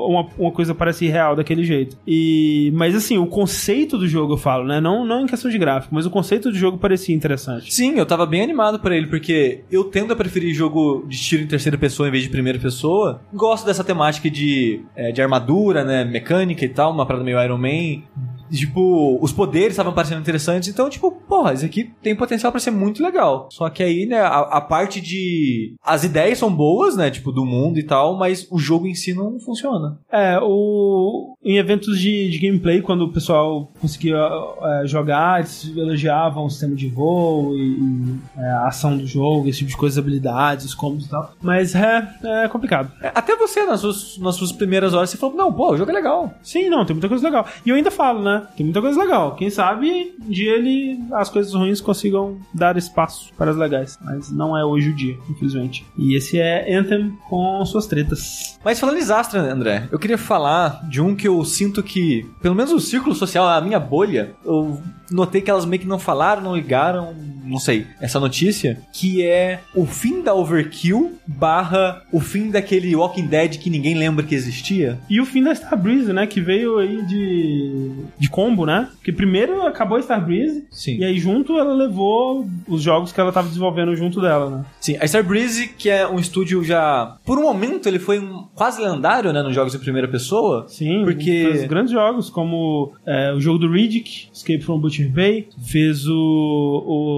[0.08, 1.96] uma, uma coisa parece real daquele jeito.
[2.06, 4.80] E, mas assim, o conceito do jogo eu falo, né?
[4.80, 7.72] Não, não em questão de gráfico, mas o conceito do jogo parecia interessante.
[7.72, 11.42] Sim, eu tava bem animado por ele, porque eu tendo a preferir jogo de tiro
[11.42, 13.20] em terceira pessoa em vez de primeira pessoa.
[13.32, 16.04] Gosto dessa temática de, é, de armadura, né?
[16.04, 18.02] Mecânica e tal, uma parada meio Iron Man.
[18.50, 22.70] Tipo, os poderes estavam parecendo interessantes, então, tipo, porra, isso aqui tem potencial pra ser
[22.70, 23.48] muito legal.
[23.50, 25.74] Só que aí, né, a, a parte de.
[25.84, 27.10] As ideias são boas, né?
[27.10, 29.98] Tipo, do mundo e tal, mas o jogo em si não funciona.
[30.10, 31.34] É, o...
[31.44, 34.18] em eventos de, de gameplay, quando o pessoal conseguia
[34.62, 39.48] é, jogar, eles elogiavam o sistema de voo e, e, é, a ação do jogo,
[39.48, 41.32] esse tipo de coisas, habilidades, os combos e tal.
[41.40, 42.08] Mas é,
[42.44, 42.90] é complicado.
[43.02, 45.90] É, Até você, nas suas, nas suas primeiras horas, você falou, não, pô, o jogo
[45.90, 46.32] é legal.
[46.42, 47.46] Sim, não, tem muita coisa legal.
[47.64, 48.39] E eu ainda falo, né?
[48.40, 49.34] Tem muita coisa legal.
[49.34, 53.98] Quem sabe um dia ele, as coisas ruins consigam dar espaço para as legais.
[54.02, 55.86] Mas não é hoje o dia, infelizmente.
[55.96, 58.58] E esse é Anthem com suas tretas.
[58.64, 62.54] Mas falando em Zastra, André, eu queria falar de um que eu sinto que, pelo
[62.54, 64.80] menos o círculo social, a minha bolha, eu
[65.10, 69.60] notei que elas meio que não falaram, não ligaram, não sei, essa notícia, que é
[69.74, 74.98] o fim da Overkill barra o fim daquele Walking Dead que ninguém lembra que existia.
[75.08, 76.26] E o fim da Starbreeze, né?
[76.26, 78.88] Que veio aí de, de combo, né?
[78.96, 80.66] Porque primeiro acabou a Starbreeze.
[80.70, 80.98] Sim.
[80.98, 84.64] E aí junto ela levou os jogos que ela tava desenvolvendo junto dela, né?
[84.80, 87.16] Sim, a Starbreeze, que é um estúdio já.
[87.24, 90.66] Por um momento ele foi um, quase lendário, né, nos jogos em primeira pessoa.
[90.68, 96.06] Sim, Porque- fez grandes jogos, como é, o jogo do Riddick, Escape from Bay, fez
[96.06, 96.14] o,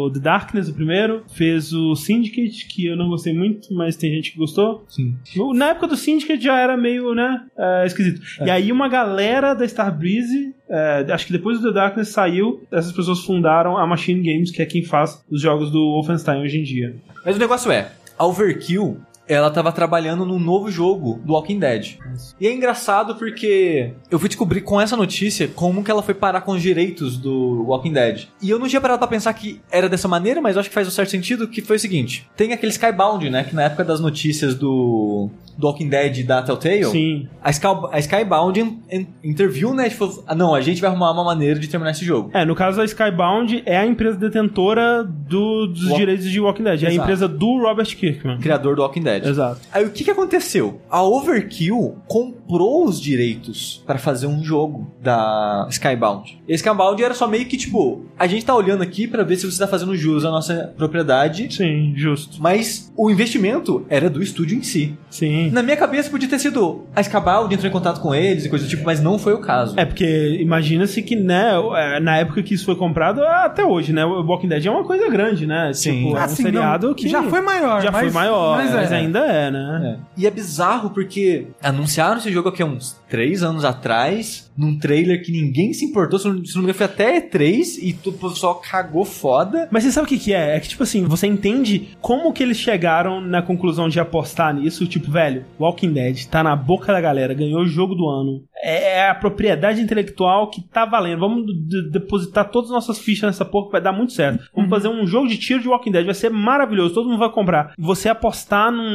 [0.07, 1.23] o The Darkness, o primeiro.
[1.35, 4.85] Fez o Syndicate, que eu não gostei muito, mas tem gente que gostou.
[4.89, 5.15] Sim.
[5.37, 8.21] O- Na época do Syndicate já era meio, né, é, esquisito.
[8.45, 12.93] E aí uma galera da Starbreeze, é, acho que depois do The Darkness saiu, essas
[12.93, 16.63] pessoas fundaram a Machine Games, que é quem faz os jogos do Wolfenstein hoje em
[16.63, 16.95] dia.
[17.25, 18.99] Mas o negócio é, a Overkill,
[19.33, 21.97] ela tava trabalhando num novo jogo do Walking Dead.
[22.41, 26.41] E é engraçado porque eu fui descobrir com essa notícia como que ela foi parar
[26.43, 28.25] com os direitos do Walking Dead.
[28.41, 30.75] E eu não tinha parado pra pensar que era dessa maneira, mas eu acho que
[30.75, 32.29] faz um certo sentido, que foi o seguinte.
[32.37, 36.85] Tem aquele Skybound, né, que na época das notícias do, do Walking Dead da Telltale,
[36.87, 37.29] Sim.
[37.43, 39.93] a, Sky, a Skybound in, in, interviu, né, e
[40.27, 42.31] ah, não, a gente vai arrumar uma maneira de terminar esse jogo.
[42.35, 46.63] É, no caso a Skybound é a empresa detentora do- dos Wa- direitos de Walking
[46.65, 46.83] Dead.
[46.83, 47.03] É a Exato.
[47.05, 48.39] empresa do Robert Kirkman.
[48.39, 49.22] Criador do Walking Dead.
[49.29, 49.61] Exato.
[49.73, 50.81] Aí o que, que aconteceu?
[50.91, 56.41] A Overkill comprou os direitos pra fazer um jogo da Skybound.
[56.47, 59.37] E a Skybound era só meio que tipo, a gente tá olhando aqui pra ver
[59.37, 62.37] se você tá fazendo jus à nossa propriedade, Sim, justo.
[62.41, 64.95] mas o investimento era do estúdio em si.
[65.11, 65.51] Sim.
[65.51, 68.65] Na minha cabeça podia ter sido a Skybound entrou em contato com eles e coisa
[68.65, 69.79] do tipo, mas não foi o caso.
[69.79, 74.05] É, porque imagina-se que, né, é, na época que isso foi comprado, até hoje, né,
[74.05, 75.73] o Walking Dead é uma coisa grande, né?
[75.73, 76.05] Sim.
[76.05, 77.09] Tipo, é um Assim, seriado não, que...
[77.09, 79.02] já foi maior, Já foi mas- maior, mas mas, é.
[79.07, 79.99] Ainda é, né?
[79.99, 80.21] É.
[80.21, 85.23] E é bizarro porque anunciaram esse jogo aqui há uns três anos atrás, num trailer
[85.23, 88.13] que ninguém se importou, se não se não me engano foi até E3 e o
[88.13, 89.69] pessoal cagou foda.
[89.71, 90.57] Mas você sabe o que que é?
[90.57, 94.87] É que, tipo assim, você entende como que eles chegaram na conclusão de apostar nisso,
[94.87, 98.43] tipo, velho, Walking Dead tá na boca da galera, ganhou o jogo do ano.
[98.63, 101.21] É é a propriedade intelectual que tá valendo.
[101.21, 104.45] Vamos de- depositar todas as nossas fichas nessa porra que vai dar muito certo.
[104.55, 107.31] Vamos fazer um jogo de tiro de Walking Dead, vai ser maravilhoso, todo mundo vai
[107.31, 107.73] comprar.
[107.79, 108.92] Você apostar num,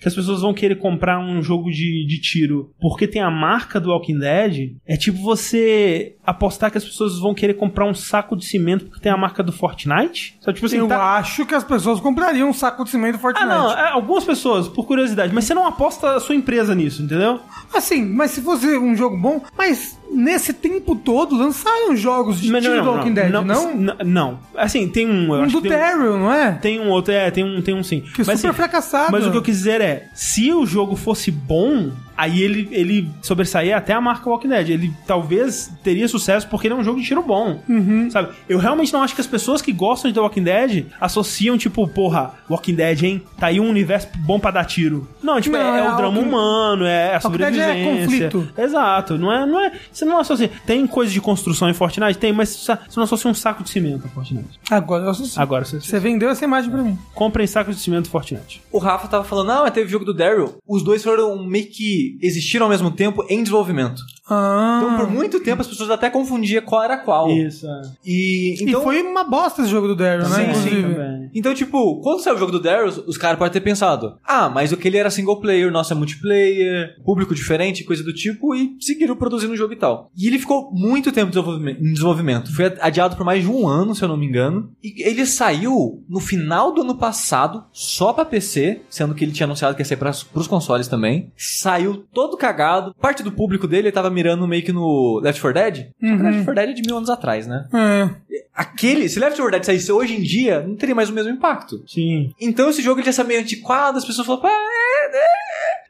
[0.00, 3.80] que as pessoas vão querer comprar um jogo de, de tiro porque tem a marca
[3.80, 8.36] do Walking Dead, é tipo você apostar que as pessoas vão querer comprar um saco
[8.36, 10.36] de cimento porque tem a marca do Fortnite.
[10.40, 13.18] Só tipo assim, eu tá- acho que as pessoas comprariam um saco de cimento Ah,
[13.18, 13.48] Fortnite.
[13.48, 17.40] não, é, algumas pessoas, por curiosidade, mas você não aposta a sua empresa nisso, entendeu?
[17.74, 22.62] Assim, mas se fosse um jogo bom, mas nesse tempo todo lançaram jogos de Mas
[22.62, 23.74] tiro do Walking Dead, não?
[23.74, 24.38] n- não.
[24.56, 25.32] Assim, tem um.
[25.32, 26.52] Um do tem um- não é?
[26.52, 28.00] Tem um outro, é, tem um, tem um sim.
[28.00, 29.12] Que mas, super assim, fracassado.
[29.12, 31.90] Mas o que eu quis dizer é, se o jogo fosse bom,
[32.22, 34.70] aí ele, ele sobressaía até a marca Walking Dead.
[34.70, 37.60] Ele talvez teria sucesso porque ele é um jogo de tiro bom.
[37.68, 38.08] Uhum.
[38.10, 38.28] Sabe?
[38.48, 41.86] Eu realmente não acho que as pessoas que gostam de The Walking Dead associam, tipo,
[41.88, 43.22] porra, Walking Dead, hein?
[43.38, 45.08] Tá aí um universo bom pra dar tiro.
[45.20, 48.30] Não, tipo, Não, é, é é o drama humano, é a Walking Dead é sobrevivência.
[48.30, 48.48] conflito.
[48.56, 49.18] Exato.
[49.18, 49.72] Não é, não é.
[49.90, 50.50] Você não associa.
[50.64, 52.18] Tem coisa de construção em Fortnite?
[52.18, 54.60] Tem, mas você não associa um saco de cimento a Fortnite.
[54.70, 55.40] Agora eu associo.
[55.42, 55.80] Agora você.
[55.80, 56.96] Você vendeu essa imagem pra mim.
[57.14, 58.62] Comprem sacos de cimento Fortnite.
[58.70, 60.54] O Rafa tava falando, não, mas teve o jogo do Daryl.
[60.66, 64.02] Os dois foram meio que existiram ao mesmo tempo em desenvolvimento.
[64.32, 64.80] Ah.
[64.82, 67.30] Então, por muito tempo, as pessoas até confundiam qual era qual.
[67.30, 67.82] Isso, é.
[68.04, 70.54] E, então, E foi uma bosta esse jogo do Daryl, né?
[70.54, 71.30] Sim, também.
[71.34, 74.72] Então, tipo, quando saiu o jogo do Daryl, os caras podem ter pensado: ah, mas
[74.72, 79.52] aquele era single player, nosso é multiplayer, público diferente, coisa do tipo, e seguiram produzindo
[79.52, 80.10] o jogo e tal.
[80.16, 82.54] E ele ficou muito tempo em desenvolvimento.
[82.54, 84.70] Foi adiado por mais de um ano, se eu não me engano.
[84.82, 89.46] E ele saiu no final do ano passado, só pra PC, sendo que ele tinha
[89.46, 91.32] anunciado que ia sair pras, pros consoles também.
[91.36, 92.94] Saiu todo cagado.
[93.00, 95.76] Parte do público dele tava mirando meio que no Left 4 Dead.
[95.76, 96.22] Só que Uhum.
[96.22, 97.66] Left 4 Dead é de mil anos atrás, né?
[97.72, 98.08] É.
[98.54, 101.82] Aquele, se Left 4 Dead saísse hoje em dia, não teria mais o mesmo impacto.
[101.86, 102.32] Sim.
[102.40, 105.41] Então esse jogo ele já está meio antiquado, as pessoas falam, "Ah, é, é."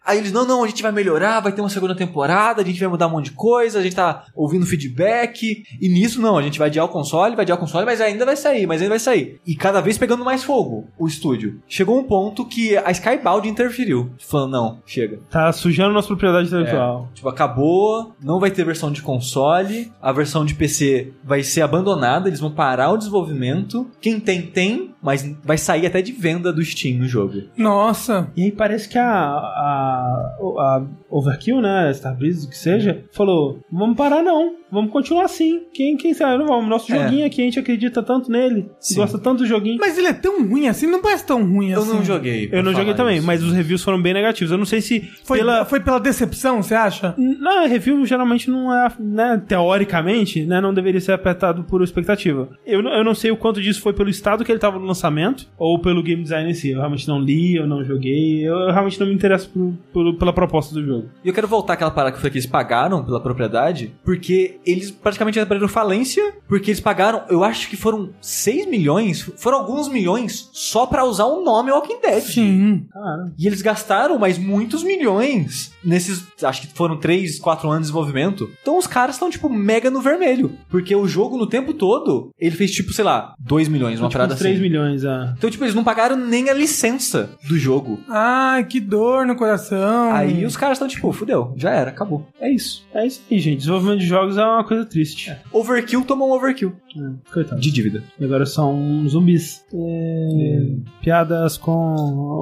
[0.04, 2.80] Aí eles, não, não, a gente vai melhorar, vai ter uma segunda temporada, a gente
[2.80, 6.42] vai mudar um monte de coisa, a gente tá ouvindo feedback, e nisso não, a
[6.42, 8.90] gente vai adiar o console, vai adiar o console, mas ainda vai sair, mas ainda
[8.90, 9.40] vai sair.
[9.46, 11.60] E cada vez pegando mais fogo, o estúdio.
[11.68, 15.20] Chegou um ponto que a Skybound interferiu, falando, não, chega.
[15.30, 17.08] Tá sujando nossa propriedade intelectual.
[17.14, 22.28] Tipo, acabou, não vai ter versão de console, a versão de PC vai ser abandonada,
[22.28, 23.88] eles vão parar o desenvolvimento.
[24.00, 27.42] Quem tem, tem, mas vai sair até de venda do Steam no jogo.
[27.56, 28.30] Nossa.
[28.36, 34.22] E aí parece que a, a, a Overkill, né, Starbreeze, que seja, falou, vamos parar
[34.22, 35.60] não, vamos continuar assim.
[35.72, 36.98] Quem, quem sabe, não vamos, nosso É.
[37.04, 38.96] joguinho aqui, a gente acredita tanto nele, Sim.
[38.96, 39.78] gosta tanto do joguinho.
[39.78, 41.92] Mas ele é tão ruim assim, não parece tão ruim Eu assim.
[41.92, 42.48] não joguei.
[42.50, 43.26] Eu não joguei também, isso.
[43.26, 44.50] mas os reviews foram bem negativos.
[44.50, 45.64] Eu não sei se Foi pela...
[45.64, 47.14] foi pela decepção, você acha?
[47.18, 52.48] Não, review geralmente não é, né, teoricamente, né, não deveria ser apertado por expectativa.
[52.66, 54.84] Eu, não- eu não sei o quanto disso foi pelo estado que ele estava no
[54.86, 56.70] lançamento ou pelo game design em si.
[56.70, 60.32] Eu realmente não li, eu não joguei, eu realmente não me interesso por- por- pela
[60.32, 61.08] proposta do jogo.
[61.24, 64.90] E eu quero voltar àquela parada que foi que eles pagaram pela propriedade, porque eles
[64.90, 70.48] praticamente abriram falência, porque eles pagaram, eu acho que foram 6 milhões, foram alguns milhões
[70.52, 72.22] só pra usar o nome Walking Dead.
[72.22, 72.86] Sim.
[72.92, 77.92] Cara, E eles gastaram mais muitos milhões nesses, acho que foram 3, 4 anos de
[77.92, 78.50] desenvolvimento.
[78.62, 80.52] Então os caras estão, tipo, mega no vermelho.
[80.68, 84.18] Porque o jogo, no tempo todo, ele fez, tipo, sei lá, 2 milhões, uma tipo,
[84.18, 84.62] parada uns 3 assim.
[84.62, 85.34] milhões, ah.
[85.36, 87.98] Então, tipo, eles não pagaram nem a licença do jogo.
[88.08, 90.12] Ai, que dor no coração.
[90.12, 92.26] Aí os caras estão, tipo, fudeu, já era, acabou.
[92.40, 92.84] É isso.
[92.94, 93.58] É isso aí, gente.
[93.58, 95.34] Desenvolvimento de jogos é uma coisa triste.
[95.52, 96.72] Overkill tomou um overkill.
[96.96, 97.60] É, coitado.
[97.60, 98.02] De dívida.
[98.20, 99.64] E agora são zumbis.
[99.72, 100.58] É,
[101.00, 101.72] Piadas com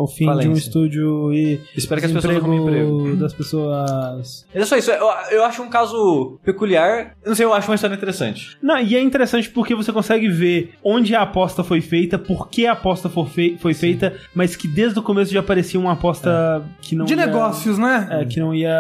[0.03, 3.17] o fim de um estúdio e Espero que as pessoas arrumem emprego.
[3.21, 4.47] das pessoas.
[4.53, 7.15] Mas é só isso, eu, eu acho um caso peculiar.
[7.23, 8.57] Eu não sei, eu acho uma história interessante.
[8.63, 12.67] Não, e é interessante porque você consegue ver onde a aposta foi feita, por que
[12.67, 16.63] a aposta for fei- foi feita, mas que desde o começo já parecia uma aposta
[16.81, 18.09] que não De ia- negócios, né?
[18.11, 18.71] É, que não ia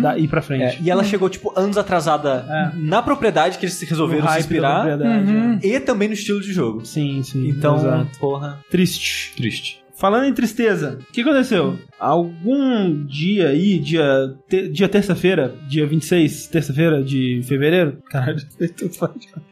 [0.00, 0.62] dar- ir pra frente.
[0.62, 2.70] É, e ela chegou, tipo, anos atrasada É.
[2.74, 4.98] na propriedade que eles resolveram se inspirar.
[4.98, 5.58] Uhum.
[5.62, 6.84] E também no estilo de jogo.
[6.84, 7.48] Sim, sim.
[7.48, 8.18] Então, exato.
[8.18, 9.32] porra, Triste.
[9.36, 9.81] triste.
[10.02, 11.78] Falando em tristeza, o que aconteceu?
[11.96, 17.98] Algum dia aí, dia, te- dia terça-feira, dia 26, terça-feira de fevereiro.
[18.10, 18.36] Caralho,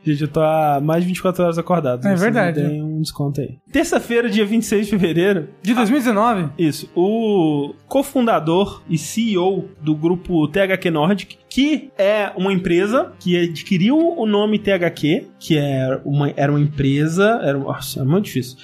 [0.05, 2.05] gente, eu tô há mais de 24 horas acordado.
[2.05, 2.61] É verdade.
[2.67, 3.59] Tem um desconto aí.
[3.71, 5.51] Terça-feira, dia 26 de fevereiro.
[5.63, 6.49] De 2019?
[6.59, 6.91] Isso.
[6.97, 14.27] O cofundador e CEO do grupo THQ Nordic, que é uma empresa que adquiriu o
[14.27, 17.39] nome THQ, que é uma, era uma empresa.
[17.41, 18.57] Era, nossa, é muito difícil.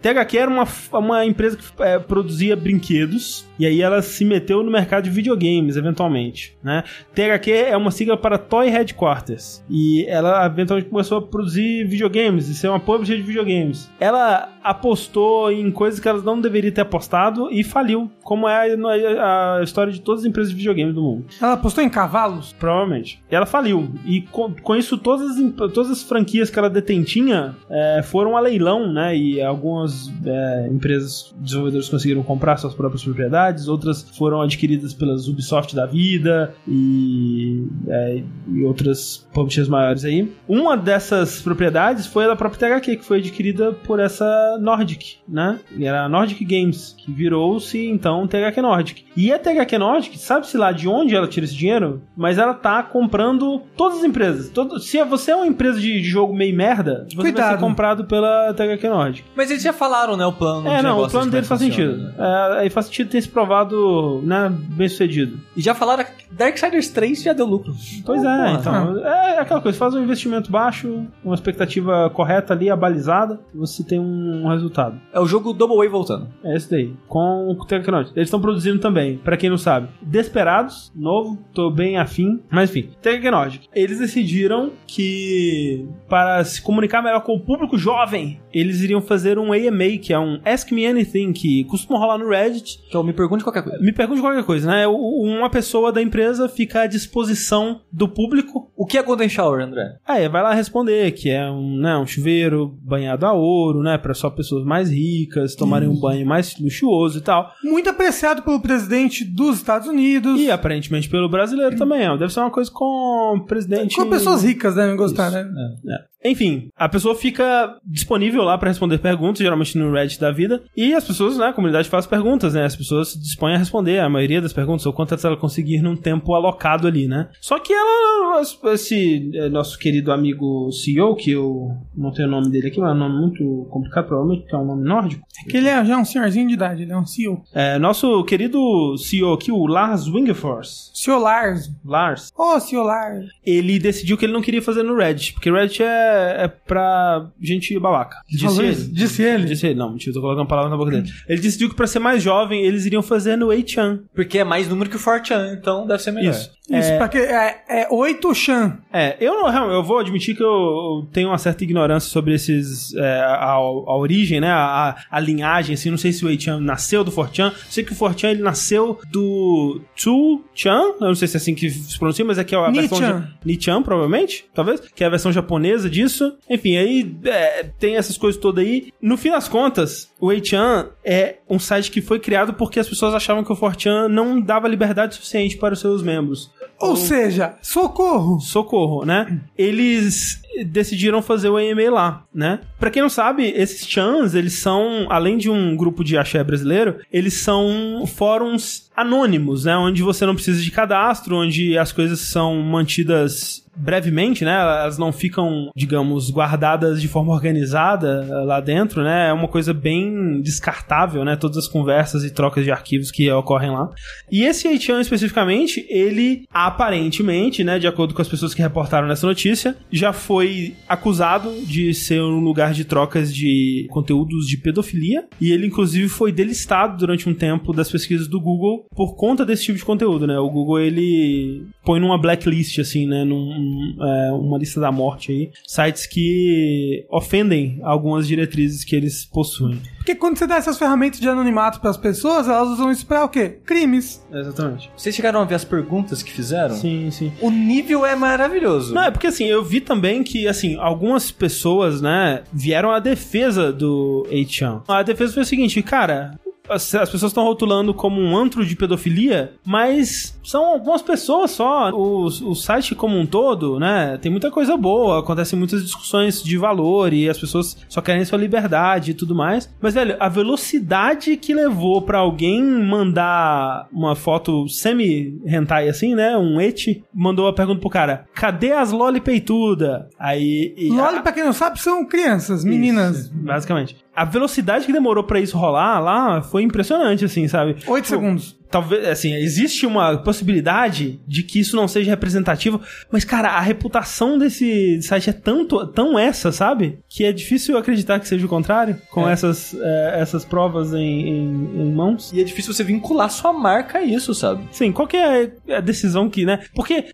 [0.00, 4.70] THQ era uma, uma empresa que é, produzia brinquedos e aí ela se meteu no
[4.70, 6.84] mercado de videogames, eventualmente, né?
[7.14, 12.54] THQ é uma sigla para Toy Headquarters e ela eventualmente começou a produzir videogames e
[12.54, 13.90] ser uma publisher de videogames.
[13.98, 19.56] Ela apostou em coisas que ela não deveria ter apostado e faliu, como é a,
[19.58, 21.24] a história de todas as empresas de videogames do mundo.
[21.40, 22.52] Ela apostou em cavalos?
[22.52, 23.22] Provavelmente.
[23.30, 23.88] E ela faliu.
[24.04, 28.40] E com, com isso, todas as, todas as franquias que ela detentinha é, foram a
[28.40, 29.16] leilão, né?
[29.16, 35.74] E algumas é, empresas desenvolvedoras conseguiram comprar suas próprias propriedades, outras foram adquiridas pelas Ubisoft
[35.74, 40.30] da vida e, é, e outras publishers maiores aí.
[40.46, 45.58] Uma dessas propriedades foi a da própria THQ, que foi adquirida por essa Nordic, né?
[45.76, 49.04] E era a Nordic Games, que virou-se então THQ Nordic.
[49.16, 52.02] E a THQ Nordic, sabe-se lá de onde ela tira esse dinheiro?
[52.16, 54.48] Mas ela tá comprando todas as empresas.
[54.50, 57.54] Todo, se você é uma empresa de, de jogo meio merda, você vai Cuidado.
[57.54, 59.24] ser comprado pela THQ Nordic.
[59.36, 61.60] Mas eles já falaram, né, o plano É, não, o plano de dele como faz
[61.60, 61.96] sentido.
[61.96, 62.14] né?
[62.18, 65.38] É, aí faz sentido ter se provado, né, bem sucedido.
[65.56, 67.74] E já falaram que Darksiders 3 já deu lucro.
[68.04, 68.58] Pois Então, é, porra.
[68.60, 69.06] então.
[69.06, 74.37] É aquela coisa, faz um investimento baixo, uma expectativa correta ali, abalizada, você tem um
[74.46, 75.00] resultado.
[75.12, 76.28] É o jogo Double Way voltando.
[76.44, 76.92] É esse daí.
[77.08, 78.12] Com o Tecnoid.
[78.14, 79.88] Eles estão produzindo também, pra quem não sabe.
[80.00, 82.40] Desperados, novo, tô bem afim.
[82.50, 83.62] Mas enfim, Tecnoid.
[83.74, 89.52] Eles decidiram que, para se comunicar melhor com o público jovem, eles iriam fazer um
[89.52, 92.80] AMA, que é um Ask Me Anything, que costuma rolar no Reddit.
[92.88, 93.78] Então me pergunte qualquer coisa.
[93.80, 94.86] Me pergunte qualquer coisa, né?
[94.86, 99.96] Uma pessoa da empresa fica à disposição do público O que é Golden Shower, André?
[100.06, 104.14] Aí vai lá responder que é um, né, um chuveiro banhado a ouro, né, para
[104.14, 107.52] só pessoas mais ricas tomarem um banho mais luxuoso e tal.
[107.62, 110.40] Muito apreciado pelo presidente dos Estados Unidos.
[110.40, 112.16] E aparentemente pelo brasileiro também, ó.
[112.16, 113.96] Deve ser uma coisa com presidente.
[113.96, 115.48] Com pessoas ricas devem gostar, né?
[115.88, 116.17] É.
[116.28, 120.94] Enfim, a pessoa fica disponível lá pra responder perguntas, geralmente no Reddit da vida, e
[120.94, 124.08] as pessoas, né, a comunidade faz perguntas, né, as pessoas se dispõem a responder a
[124.08, 127.28] maioria das perguntas, ou quantas ela conseguir num tempo alocado ali, né.
[127.40, 132.50] Só que ela, esse é, nosso querido amigo CEO, que eu não tenho o nome
[132.50, 135.50] dele aqui, mas é um nome muito complicado, provavelmente, que é um nome nórdico, É
[135.50, 137.42] que ele é já um senhorzinho de idade, ele é um CEO.
[137.54, 141.70] é, nosso querido CEO aqui, o Lars Wingefors, CEO Lars.
[141.84, 143.26] Lars, Ô, CEO Lars.
[143.44, 147.78] ele decidiu que ele não queria fazer no Reddit, porque Reddit é, é pra gente
[147.78, 148.16] babaca.
[148.28, 148.74] Disse ele.
[148.74, 149.44] Disse ele?
[149.44, 151.08] Disse ele, não, mentira, eu tô colocando uma palavra na boca dele.
[151.28, 154.00] Ele decidiu que pra ser mais jovem, eles iriam fazer no 8chan.
[154.14, 156.30] Porque é mais número que o Fortran, então deve ser melhor.
[156.30, 156.50] Isso.
[156.70, 158.78] Isso, É, pra que, é, é 8 Chan.
[158.92, 163.20] é, eu não, eu vou admitir que eu, tenho uma certa ignorância sobre esses, é,
[163.20, 167.10] a, a origem, né, a, a linhagem, assim, não sei se o 8chan nasceu do
[167.10, 171.54] 4chan, sei que o 4chan, ele nasceu do 2chan, eu não sei se é assim
[171.54, 172.98] que se pronuncia, mas é que é a versão...
[172.98, 176.36] Ja- Nichan, provavelmente, talvez, que é a versão japonesa disso.
[176.50, 178.92] Enfim, aí é, tem essas coisas todas aí.
[179.00, 183.14] No fim das contas, o 8chan é um site que foi criado porque as pessoas
[183.14, 186.50] achavam que o 4chan não dava liberdade suficiente para os seus membros.
[186.80, 188.40] Ou seja, socorro.
[188.40, 189.40] Socorro, né?
[189.56, 192.60] Eles decidiram fazer o AMA lá, né?
[192.78, 196.98] Pra quem não sabe, esses chans, eles são, além de um grupo de axé brasileiro,
[197.12, 199.76] eles são fóruns anônimos, né?
[199.76, 204.52] Onde você não precisa de cadastro, onde as coisas são mantidas brevemente, né?
[204.52, 209.28] Elas não ficam, digamos, guardadas de forma organizada eh, lá dentro, né?
[209.28, 211.36] É uma coisa bem descartável, né?
[211.36, 213.88] Todas as conversas e trocas de arquivos que ocorrem lá.
[214.30, 219.26] E esse 8chan especificamente, ele aparentemente, né, de acordo com as pessoas que reportaram nessa
[219.26, 225.52] notícia, já foi acusado de ser um lugar de trocas de conteúdos de pedofilia e
[225.52, 229.78] ele inclusive foi delistado durante um tempo das pesquisas do Google por conta desse tipo
[229.78, 230.38] de conteúdo, né?
[230.38, 233.67] O Google ele põe numa blacklist assim, né, num
[234.00, 239.80] é, uma lista da morte aí, sites que ofendem algumas diretrizes que eles possuem.
[239.96, 243.28] Porque quando você dá essas ferramentas de anonimato pras pessoas, elas usam isso pra o
[243.28, 243.58] quê?
[243.64, 244.24] Crimes.
[244.32, 244.90] Exatamente.
[244.96, 246.74] Vocês chegaram a ver as perguntas que fizeram?
[246.74, 247.30] Sim, sim.
[247.42, 248.94] O nível é maravilhoso.
[248.94, 253.70] Não, é porque assim, eu vi também que, assim, algumas pessoas, né, vieram à defesa
[253.70, 254.82] do 8chan.
[254.88, 256.38] A defesa foi o seguinte, cara,
[256.68, 261.90] as, as pessoas estão rotulando como um antro de pedofilia, mas são algumas pessoas só.
[261.90, 264.18] O, o site como um todo, né?
[264.20, 268.38] Tem muita coisa boa, acontecem muitas discussões de valor e as pessoas só querem sua
[268.38, 269.68] liberdade e tudo mais.
[269.80, 276.36] Mas, velho, a velocidade que levou para alguém mandar uma foto semi-hentai assim, né?
[276.36, 280.08] Um et, mandou a pergunta pro cara: cadê as loli peituda?
[280.18, 280.74] Aí.
[280.76, 283.18] e- Loli, pra quem não sabe, são crianças, meninas.
[283.18, 283.96] Isso, basicamente.
[284.18, 287.76] A velocidade que demorou pra isso rolar lá foi impressionante, assim, sabe?
[287.86, 288.57] Oito Tipo, segundos.
[288.70, 294.36] Talvez, assim, existe uma possibilidade de que isso não seja representativo, mas, cara, a reputação
[294.38, 296.98] desse site é tanto, tão essa, sabe?
[297.08, 299.32] Que é difícil acreditar que seja o contrário, com É.
[299.32, 302.32] essas, eh, essas provas em, em- em mãos.
[302.32, 304.64] E é difícil você vincular sua marca a isso, sabe?
[304.72, 306.60] Sim, qual que é a decisão que, né?
[306.74, 307.06] Porque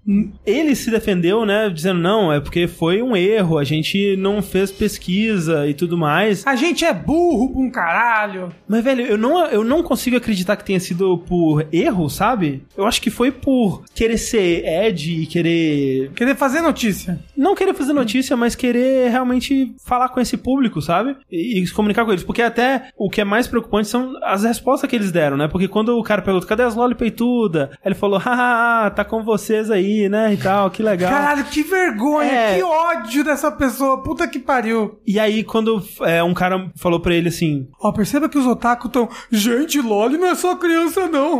[0.46, 4.70] ele se defendeu, né, dizendo, não, é porque foi um erro, a gente não fez
[4.72, 6.46] pesquisa e tudo mais.
[6.46, 8.48] A gente é burro pra um caralho.
[8.68, 12.64] Mas, velho, eu não, eu não consigo acreditar que tenha sido por erro, sabe?
[12.76, 16.10] Eu acho que foi por querer ser Ed e querer.
[16.14, 17.18] Querer fazer notícia.
[17.36, 21.16] Não querer fazer notícia, mas querer realmente falar com esse público, sabe?
[21.30, 22.24] E, e se comunicar com eles.
[22.24, 25.48] Porque até o que é mais preocupante são as respostas que eles deram, né?
[25.48, 27.70] Porque quando o cara perguntou, cadê as loli peituda?
[27.72, 30.32] Aí ele falou, haha, tá com vocês aí, né?
[30.34, 31.10] E tal, que legal.
[31.10, 32.56] Caralho, que vergonha, É.
[32.56, 34.02] que ódio dessa pessoa.
[34.02, 34.98] Puta que pariu.
[35.06, 38.88] E aí, quando é, um cara falou pra ele assim, Ó, perceba que os otaku
[38.88, 39.08] tão.
[39.30, 41.33] Gente, Loli não é só criança, não.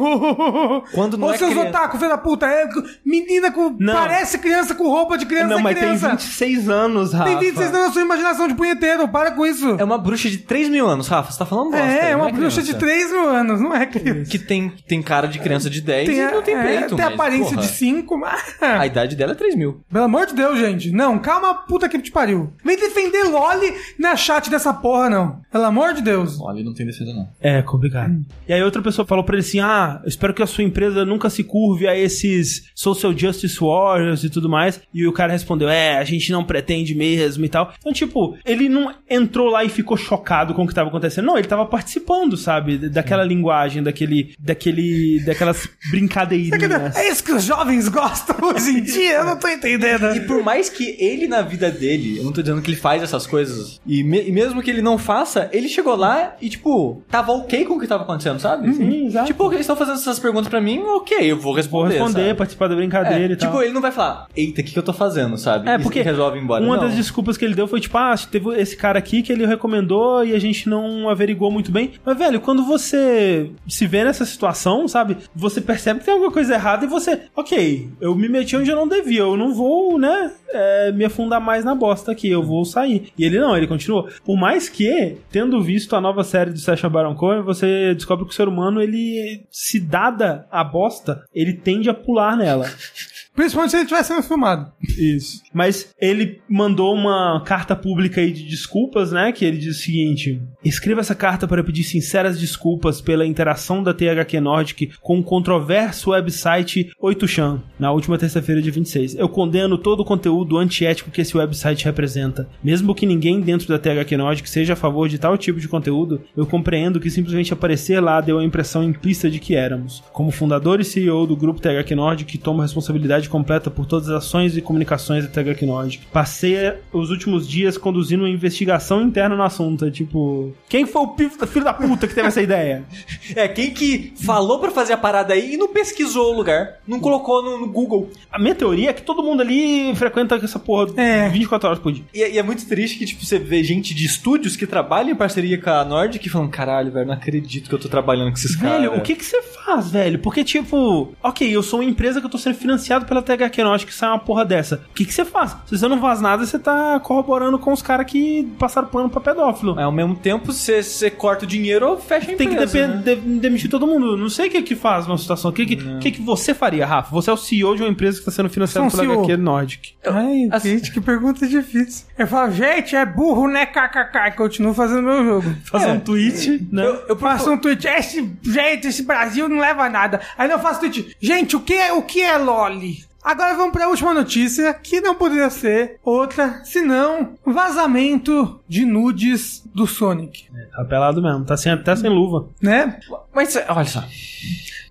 [0.93, 2.47] Quando não Ô, é seus criança- otaku, filho da puta.
[2.47, 2.69] É
[3.05, 3.75] menina com.
[3.79, 3.95] Não.
[3.95, 5.49] Parece criança com roupa de criança.
[5.49, 6.09] não, é mas tem criança.
[6.11, 7.25] 26 anos, Rafa.
[7.31, 9.09] Tem 26 anos na sua imaginação de punheteiro.
[9.09, 9.77] Para com isso.
[9.79, 11.33] É uma bruxa de 3 mil anos, Rafa.
[11.33, 11.87] Você tá falando bosta.
[11.87, 12.73] É, é uma bruxa criança.
[12.73, 14.31] de 3 mil anos, não é criança.
[14.31, 16.97] Que tem, tem cara de criança de 10 Tem, e não tem é, peito.
[16.97, 18.57] tem mas, aparência porra, de 5, mas.
[18.61, 19.81] A idade dela é 3 mil.
[19.93, 20.91] Pelo amor de Deus, gente.
[20.91, 22.53] Não, calma, puta que te pariu.
[22.65, 25.41] Vem defender Loli na chat dessa porra, não.
[25.51, 26.41] Pelo amor de Deus.
[26.41, 27.29] Olha, não tem defesa não.
[27.41, 28.15] É complicado.
[28.49, 31.05] E aí outra pessoa falou pra ele assim: Ah, eu espero que a sua empresa
[31.05, 34.81] nunca se curve a esses social justice warriors e tudo mais.
[34.93, 37.73] E o cara respondeu: É, a gente não pretende mesmo e tal.
[37.79, 41.27] Então, tipo, ele não entrou lá e ficou chocado com o que tava acontecendo.
[41.27, 42.79] Não, ele tava participando, sabe?
[42.89, 44.35] Daquela linguagem, daquele.
[44.39, 45.21] daquele.
[45.25, 46.97] daquelas brincadeirinhas.
[46.97, 49.13] É isso que os jovens gostam hoje em dia?
[49.15, 50.15] Eu não tô entendendo.
[50.17, 53.03] E por mais que ele na vida dele, eu não tô dizendo que ele faz
[53.03, 57.03] essas coisas, e, me- e mesmo que ele não faça, ele chegou lá e, tipo,
[57.11, 58.73] tava ok com o que tava acontecendo, sabe?
[58.75, 59.27] Sim, exato.
[59.27, 61.95] Tipo, eles estão fazendo essas perguntas pra mim, ok, eu vou Vou responder.
[61.95, 62.35] responder, sabe?
[62.35, 63.51] participar da brincadeira É, e tal.
[63.51, 65.69] tipo, ele não vai falar, eita, o que, que eu tô fazendo, sabe?
[65.69, 66.65] É, porque resolve embora.
[66.65, 66.85] uma Não.
[66.85, 70.25] das desculpas que ele deu foi tipo, ah, teve esse cara aqui que ele recomendou
[70.25, 71.93] e a gente não averiguou muito bem.
[72.05, 75.17] Mas, velho, quando você se vê nessa situação, sabe?
[75.35, 78.77] Você percebe que tem alguma coisa errada e você, ok, eu me meti onde eu
[78.77, 82.65] não devia, eu não vou, né, é, me afundar mais na bosta aqui, eu vou
[82.65, 83.09] sair.
[83.19, 84.09] E ele não, ele continuou.
[84.25, 88.31] Por mais que, tendo visto a nova série do Sacha Baron Cohen, você descobre que
[88.31, 92.67] o ser humano, ele, se dada a bosta, ele tende a pular nela.
[93.35, 94.71] Principalmente se ele estiver sendo filmado.
[94.99, 95.43] Isso.
[95.53, 99.33] Mas ele mandou uma carta pública aí de desculpas, né?
[99.33, 103.93] Que ele diz o seguinte: escreva essa carta para pedir sinceras desculpas pela interação da
[103.93, 109.17] THQ Nordic com o controverso website 8chan, na última terça-feira de 26.
[109.17, 112.49] Eu condeno todo o conteúdo antiético que esse website representa.
[112.63, 116.23] Mesmo que ninguém dentro da THQ Nordic seja a favor de tal tipo de conteúdo,
[116.37, 120.03] eu compreendo que simplesmente aparecer lá deu a impressão implícita de que éramos.
[120.13, 124.25] Como fundador e CEO do grupo THQ Nordic, tomo responsabilidade responsabilidade completa por todas as
[124.25, 126.07] ações e comunicações da Nordic.
[126.07, 126.55] Passei
[126.93, 129.85] os últimos dias conduzindo uma investigação interna no assunto.
[129.87, 131.15] É tipo, quem foi o
[131.47, 132.85] filho da puta que teve essa ideia?
[133.35, 136.75] É, quem que falou pra fazer a parada aí e não pesquisou o lugar?
[136.87, 138.11] Não colocou no, no Google.
[138.31, 141.29] A minha teoria é que todo mundo ali frequenta essa porra É.
[141.31, 142.05] 24 horas por dia.
[142.15, 145.11] E, é- e é muito triste que, tipo, você vê gente de estúdios que trabalham
[145.11, 148.37] em parceria com a Nordic falando, caralho, velho, não acredito que eu tô trabalhando com
[148.37, 148.83] esses caras.
[148.83, 150.19] Velho, o que que você faz, velho?
[150.19, 153.91] Porque, tipo, ok, eu sou uma empresa que eu tô sendo financiado pela THQ Nordic,
[153.93, 154.83] que sai uma porra dessa.
[154.91, 155.57] O que que você faz?
[155.67, 159.21] Se você não faz nada, você tá corroborando com os caras que passaram pano pra
[159.21, 159.75] pedófilo.
[159.75, 162.73] Mas ao mesmo tempo, você, você corta o dinheiro ou fecha a Tem que empresa.
[162.73, 163.03] depen- né?
[163.15, 164.17] de- demitir todo mundo.
[164.17, 165.51] Não sei o que que faz numa situação.
[165.51, 167.11] O que que, que que você faria, Rafa?
[167.11, 169.21] Você é o CEO de uma empresa que tá sendo financiada pela CEO.
[169.25, 169.93] HQ Nordic.
[170.07, 172.07] Ai, assim- gente, que pergunta difícil.
[172.19, 173.67] Eu falo, gente, é burro, né?
[173.67, 174.29] KKK.
[174.29, 175.55] E continuo fazendo meu jogo.
[175.65, 175.93] Fazer É.
[175.93, 176.85] um tweet, né?
[176.87, 180.21] Eu, eu Faço um tweet, esse, gente, esse Brasil não leva a nada.
[180.37, 183.04] Aí eu faço tweet, gente, o que é, o que é Loli?
[183.25, 189.87] Agora vamos pra última notícia, que não poderia ser outra, senão vazamento de nudes do
[189.87, 190.45] Sonic,
[190.77, 191.45] Tá pelado mesmo.
[191.45, 192.49] Tá sem, até sem luva.
[192.61, 193.01] né?
[193.35, 194.05] Mas, olha só.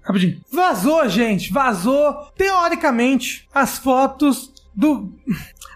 [0.01, 0.41] Rapidinho.
[0.51, 5.13] Vazou, gente, vazou, teoricamente, as fotos do...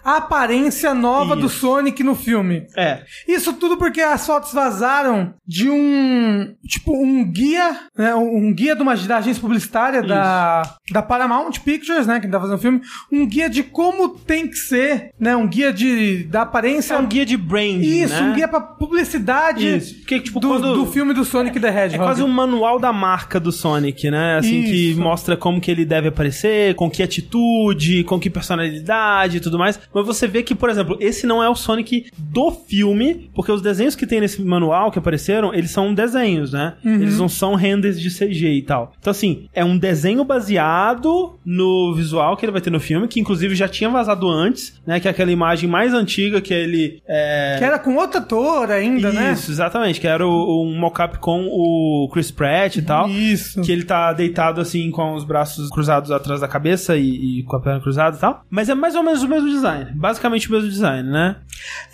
[0.08, 1.60] A aparência nova do Isso.
[1.60, 2.66] Sonic no filme.
[2.78, 3.02] É.
[3.28, 6.56] Isso tudo porque as fotos vazaram de um.
[6.66, 8.16] Tipo, um guia, né?
[8.16, 12.22] Um guia de uma da agência publicitária da, da Paramount Pictures, né?
[12.22, 12.80] Que tá fazendo o filme.
[13.12, 15.36] Um guia de como tem que ser, né?
[15.36, 16.94] Um guia de, da aparência.
[16.94, 18.30] É um guia de brand, Isso, né?
[18.30, 19.96] um guia pra publicidade Isso.
[19.96, 20.74] Porque, tipo, do, quando...
[20.74, 21.96] do filme do Sonic the Hedgehog.
[21.96, 24.38] É quase um manual da marca do Sonic, né?
[24.38, 25.02] Assim, que Isso.
[25.02, 29.78] mostra como que ele deve aparecer, com que atitude, com que personalidade e tudo mais.
[29.98, 33.62] Mas você vê que, por exemplo, esse não é o Sonic do filme, porque os
[33.62, 36.76] desenhos que tem nesse manual que apareceram, eles são desenhos, né?
[36.84, 38.94] Eles não são renders de CG e tal.
[39.00, 43.20] Então, assim, é um desenho baseado no visual que ele vai ter no filme, que
[43.20, 45.00] inclusive já tinha vazado antes, né?
[45.00, 47.02] Que é aquela imagem mais antiga que ele...
[47.08, 47.56] É...
[47.58, 49.34] Que era com outro ator ainda, né?
[49.34, 53.10] Isso, exatamente, que era o, um mockup com o Chris Pratt e tal.
[53.10, 53.62] Isso.
[53.62, 57.56] Que ele tá deitado assim com os braços cruzados atrás da cabeça e, e com
[57.56, 58.44] a perna cruzada e tal.
[58.50, 59.87] Mas é mais ou menos o mesmo design.
[59.94, 61.38] Basicamente o mesmo design, né?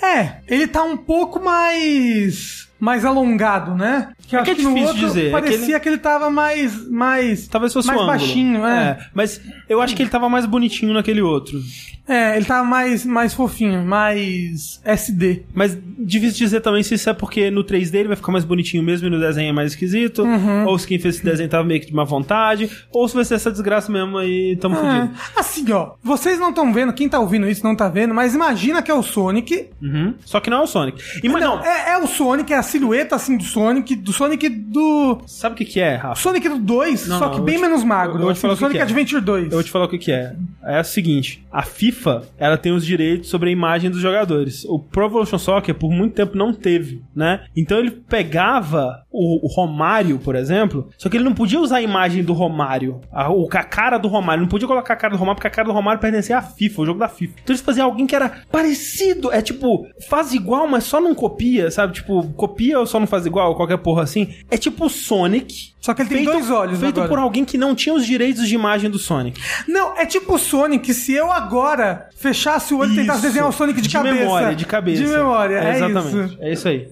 [0.01, 2.67] É, ele tá um pouco mais.
[2.79, 4.09] Mais alongado, né?
[4.27, 6.29] Que É acho que é difícil outro dizer, é Parecia que ele- que ele tava
[6.29, 6.89] mais.
[6.89, 7.47] mais.
[7.47, 8.97] Talvez fosse mais o baixinho, é.
[9.13, 11.59] Mas eu acho que ele tava mais bonitinho naquele outro.
[12.05, 15.43] É, ele tava mais, mais fofinho, mais SD.
[15.53, 18.83] Mas difícil dizer também se isso é porque no 3D ele vai ficar mais bonitinho
[18.83, 20.23] mesmo e no desenho é mais esquisito.
[20.23, 20.65] Uhum.
[20.65, 22.69] Ou se quem fez esse desenho tava meio que de má vontade.
[22.91, 25.13] Ou se vai ser essa desgraça mesmo e tamo É, fudido.
[25.37, 28.81] assim, ó, vocês não estão vendo, quem tá ouvindo isso não tá vendo, mas imagina
[28.81, 29.69] que é o Sonic.
[29.81, 30.13] Uhum.
[30.25, 31.01] Só que não é o Sonic.
[31.23, 35.19] Mas não, é, é o Sonic, é a silhueta assim do Sonic, do Sonic do.
[35.27, 36.21] Sabe o que que é, Rafa?
[36.21, 38.17] Sonic do 2, Não, só não, que bem te- menos magro.
[38.17, 38.83] eu vou te falar o que Sonic que é.
[38.83, 39.43] Adventure 2.
[39.45, 40.35] Eu vou te falar o que, que é.
[40.63, 44.65] É o seguinte: a FIFA ela tem os direitos sobre a imagem dos jogadores.
[44.65, 47.45] O Pro Evolution Soccer por muito tempo não teve, né?
[47.55, 51.81] Então ele pegava o, o Romário, por exemplo, só que ele não podia usar a
[51.81, 54.39] imagem do Romário, a, o, a cara do Romário.
[54.39, 56.41] Ele não podia colocar a cara do Romário porque a cara do Romário pertencia à
[56.41, 57.33] FIFA, o jogo da FIFA.
[57.43, 61.69] Então eles faziam alguém que era parecido, é tipo, faz igual, mas só não copia,
[61.69, 61.93] sabe?
[61.93, 64.33] Tipo, copia ou só não faz igual, qualquer porra assim.
[64.49, 65.72] É tipo Sonic.
[65.83, 67.09] Só que ele tem dois olhos Feito agora.
[67.09, 69.39] por alguém que não tinha os direitos de imagem do Sonic.
[69.67, 73.51] Não, é tipo o Sonic, se eu agora fechasse o olho e tentasse desenhar o
[73.51, 74.15] Sonic de, cabeça.
[74.15, 75.03] memória, de cabeça.
[75.03, 76.07] De memória, é, exatamente.
[76.31, 76.37] isso.
[76.39, 76.87] É isso aí.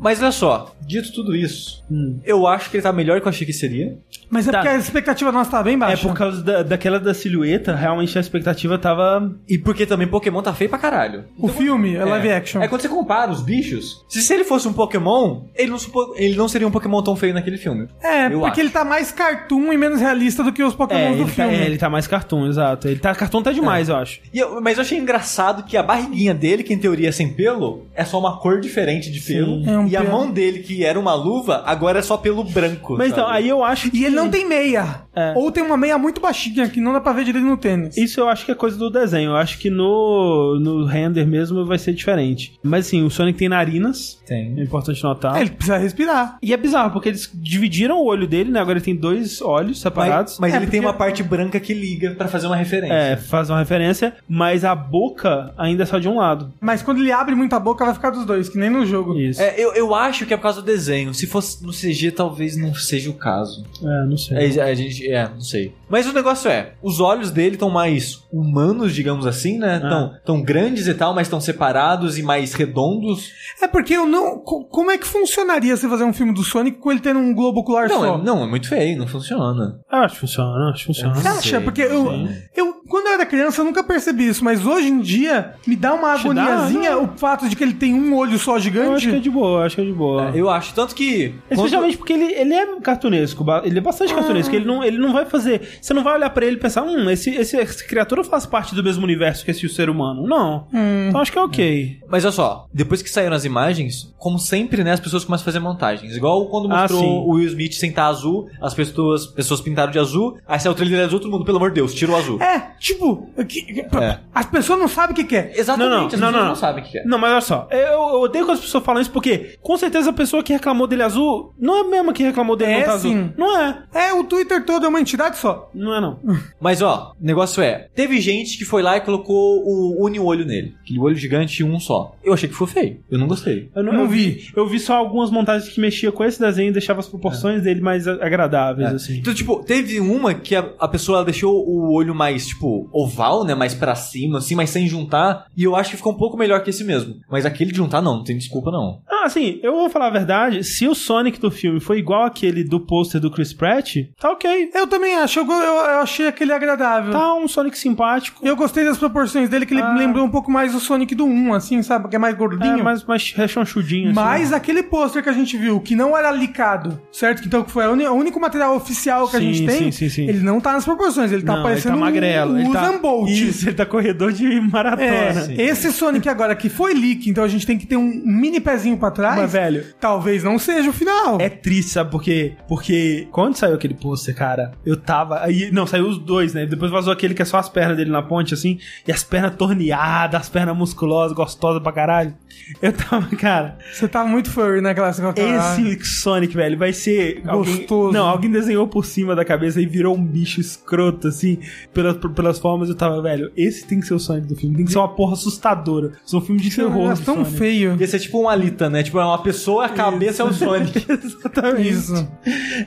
[0.00, 2.20] Mas olha só, dito tudo isso, Hum.
[2.22, 3.96] eu acho que ele tá melhor do que eu achei que seria.
[4.30, 4.58] Mas é Tá.
[4.58, 6.06] porque a expectativa nossa tá bem É baixa.
[6.06, 9.32] por causa da, daquela da silhueta, realmente a expectativa tava.
[9.48, 11.24] E porque também Pokémon tá feio pra caralho.
[11.38, 12.60] O filme é live action.
[12.62, 14.04] É quando você compara os bichos.
[14.06, 17.16] Se, se ele fosse um Pokémon, ele não, supo- ele não seria um Pokémon tão
[17.16, 17.88] feio naquele filme.
[18.02, 18.60] É, eu porque acho.
[18.60, 21.30] ele tá mais cartoon e menos realista do que os Pokémon É do ele, tá,
[21.30, 21.54] filme.
[21.54, 22.88] é, ele tá mais cartoon, exato.
[22.88, 24.20] Ele tá cartoon tá demais, eu acho.
[24.32, 27.28] E eu- mas eu achei engraçado que a barriguinha dele, que em teoria é sem
[27.32, 29.64] pelo, é só uma cor diferente de pelo.
[29.68, 30.12] É um e a pelo.
[30.12, 32.96] mão dele, que era uma luva, agora é só pelo branco.
[32.96, 33.20] Mas sabe?
[33.20, 33.98] então, aí eu acho que.
[33.98, 35.02] E ele não tem meia.
[35.18, 35.32] É.
[35.36, 37.96] Ou tem uma meia muito baixinha que não dá pra ver direito no tênis.
[37.96, 39.30] Isso eu acho que é coisa do desenho.
[39.32, 42.54] Eu acho que no, no render mesmo vai ser diferente.
[42.62, 44.18] Mas assim, o Sonic tem narinas.
[44.24, 44.60] É Tem.
[44.62, 45.36] importante notar.
[45.36, 46.38] É, ele precisa respirar.
[46.42, 48.60] E é bizarro, porque eles dividiram o olho dele, né?
[48.60, 50.38] Agora ele tem dois olhos separados.
[50.38, 52.94] Mas, mas É, ele tem porque- uma parte branca que liga pra fazer uma referência.
[52.94, 56.52] É, faz uma referência, mas a boca ainda é só de um lado.
[56.60, 59.18] Mas quando ele abre muito a boca, vai ficar dos dois, que nem no jogo.
[59.18, 59.40] Isso.
[59.40, 61.12] É, eu, eu acho que é por causa do desenho.
[61.14, 63.64] Se fosse no CG, talvez não seja o caso.
[63.82, 64.36] É, não sei.
[64.36, 65.74] É, a gente, É, não sei.
[65.88, 69.80] Mas o negócio é, os olhos dele estão mais humanos, digamos assim, né?
[69.82, 69.88] Ah.
[69.88, 73.30] Tão, tão grandes e tal, mas estão separados e mais redondos.
[73.62, 74.38] É porque eu não.
[74.38, 77.34] co- Como é que funcionaria você fazer um filme do Sonic com ele tendo um
[77.34, 78.14] globo ocular Não, só?
[78.18, 79.80] é, não, é muito feio, não funciona.
[79.90, 81.14] Ah, acho que funciona, acho que funciona.
[81.14, 81.60] Você acha?
[81.60, 82.28] Porque eu, sim.
[82.56, 85.94] eu, quando eu era criança, eu nunca percebi isso, mas hoje em dia me dá
[85.94, 87.04] uma Te dá, agoniazinha não.
[87.04, 89.20] o fato de que ele tem um olho só Eu acho que é gigante.
[89.20, 90.30] de boa, acho que é de boa.
[90.34, 90.74] Eu acho.
[90.74, 91.34] Tanto que.
[91.50, 94.54] Especialmente porque ele, ele é cartunesco, ele é bastante cartunesco.
[94.54, 95.78] Ele não, ele não vai fazer.
[95.80, 98.74] Você não vai olhar pra ele e pensar, hum, esse, esse, essa criatura faz parte
[98.74, 100.26] do mesmo universo que esse ser humano.
[100.26, 100.66] Não.
[101.08, 101.98] Então acho que é ok.
[102.08, 105.46] Mas olha só, depois que saíram as imagens, como sempre, né, as pessoas começam a
[105.46, 106.16] fazer montagens.
[106.16, 107.06] Igual quando Ah, mostrou sim.
[107.08, 111.04] o Will Smith sentar azul, as pessoas, pessoas pintaram de azul, aí saiu o trailer
[111.04, 112.40] azul, todo mundo, pelo amor de Deus, tira o azul.
[112.42, 114.18] É, tipo, que- É.
[114.34, 115.52] as pessoas não sabem o que, que é.
[115.56, 116.54] Exatamente, Não, não, as não, pessoas não, não, não.
[116.56, 117.04] sabem o que é.
[117.04, 120.10] Não, mas olha só, eu, eu odeio quando as pessoas falam isso porque, com certeza,
[120.10, 122.84] a pessoa que reclamou dele azul não é a mesma que reclamou dele É, não
[122.86, 123.14] tá sim.
[123.14, 123.32] azul.
[123.36, 123.82] Não é.
[123.94, 125.70] É, o Twitter todo é uma entidade só.
[125.74, 126.18] Não é, não.
[126.60, 130.74] Mas ó, o negócio é, teve gente que foi lá e colocou o uni-olho nele.
[130.82, 132.14] Aquele olho gigante e um só.
[132.22, 133.00] Eu achei que foi feio.
[133.10, 133.70] Eu não gostei.
[133.74, 134.48] Eu não, Não eu vi.
[134.54, 137.80] Eu vi só algumas montagens que mexia com esse desenho e deixava as proporções dele
[137.80, 139.18] mais agradáveis, assim.
[139.18, 143.54] Então, tipo, teve uma que a, a pessoa deixou o olho mais, tipo, oval, né?
[143.54, 145.46] Mais pra cima, assim, mas sem juntar.
[145.56, 147.16] E eu acho que ficou um pouco melhor que esse mesmo.
[147.30, 149.00] Mas aquele de juntar, não, não tem desculpa, não.
[149.08, 150.62] Ah, assim, eu vou falar a verdade.
[150.64, 154.67] Se o Sonic do filme foi igual aquele do pôster do Chris Pratt, tá ok.
[154.74, 157.12] Eu também acho, eu, eu, eu achei aquele agradável.
[157.12, 158.40] Tá um Sonic simpático.
[158.46, 159.94] Eu gostei das proporções dele, que ele Ah.
[159.94, 162.08] lembrou um pouco mais do Sonic do 1, assim, sabe?
[162.08, 162.78] Que é mais gordinho.
[162.78, 164.06] É, mais, mais rechonchudinho.
[164.10, 164.14] assim.
[164.14, 167.42] Mas aquele pôster que a gente viu, que não era licado, certo?
[167.46, 170.08] Então que foi a o único material oficial que a Sim, gente tem, sim, sim,
[170.08, 170.28] sim.
[170.28, 172.52] ele não tá nas proporções, ele tá Não, parecendo ele tá magrelo.
[172.54, 172.92] um ele tá...
[172.98, 173.30] Bolt.
[173.30, 175.06] Isso, ele tá corredor de maratona.
[175.06, 178.60] É, esse Sonic agora que foi leak, então a gente tem que ter um mini
[178.60, 179.36] pezinho pra trás.
[179.36, 181.38] Mas, velho, Talvez não seja o final.
[181.40, 182.54] É triste, sabe por quê?
[182.68, 185.40] Porque quando saiu aquele pôster, cara, eu tava.
[185.42, 186.66] Aí, não, saiu os dois, né?
[186.66, 189.54] Depois vazou aquele que é só as pernas dele na ponte, assim, e as pernas
[189.56, 192.34] torneadas, as pernas musculosas, gostosas pra caralho.
[192.82, 195.32] Eu tava, cara, Você tava muito furry naquela cena.
[195.36, 197.42] esse Sonic, velho, vai ser.
[197.46, 198.12] Alguém, Gostoso.
[198.12, 201.58] não, alguém desenhou por cima da cabeça e virou um bicho escroto, assim,
[201.94, 202.88] pelas, pelas formas.
[202.88, 204.76] Eu tava, velho, esse tem que ser o Sonic do filme.
[204.76, 206.12] Tem que ser uma porra assustadora.
[206.24, 207.14] Isso é um filme de terror.
[207.14, 207.52] do tão Sonic.
[207.56, 207.96] feio.
[207.98, 209.02] Ia ser tipo um Alita, né?
[209.02, 211.06] Tipo, é uma pessoa, a cabeça é o Sonic.
[211.08, 211.88] Exatamente.
[211.88, 212.28] Isso.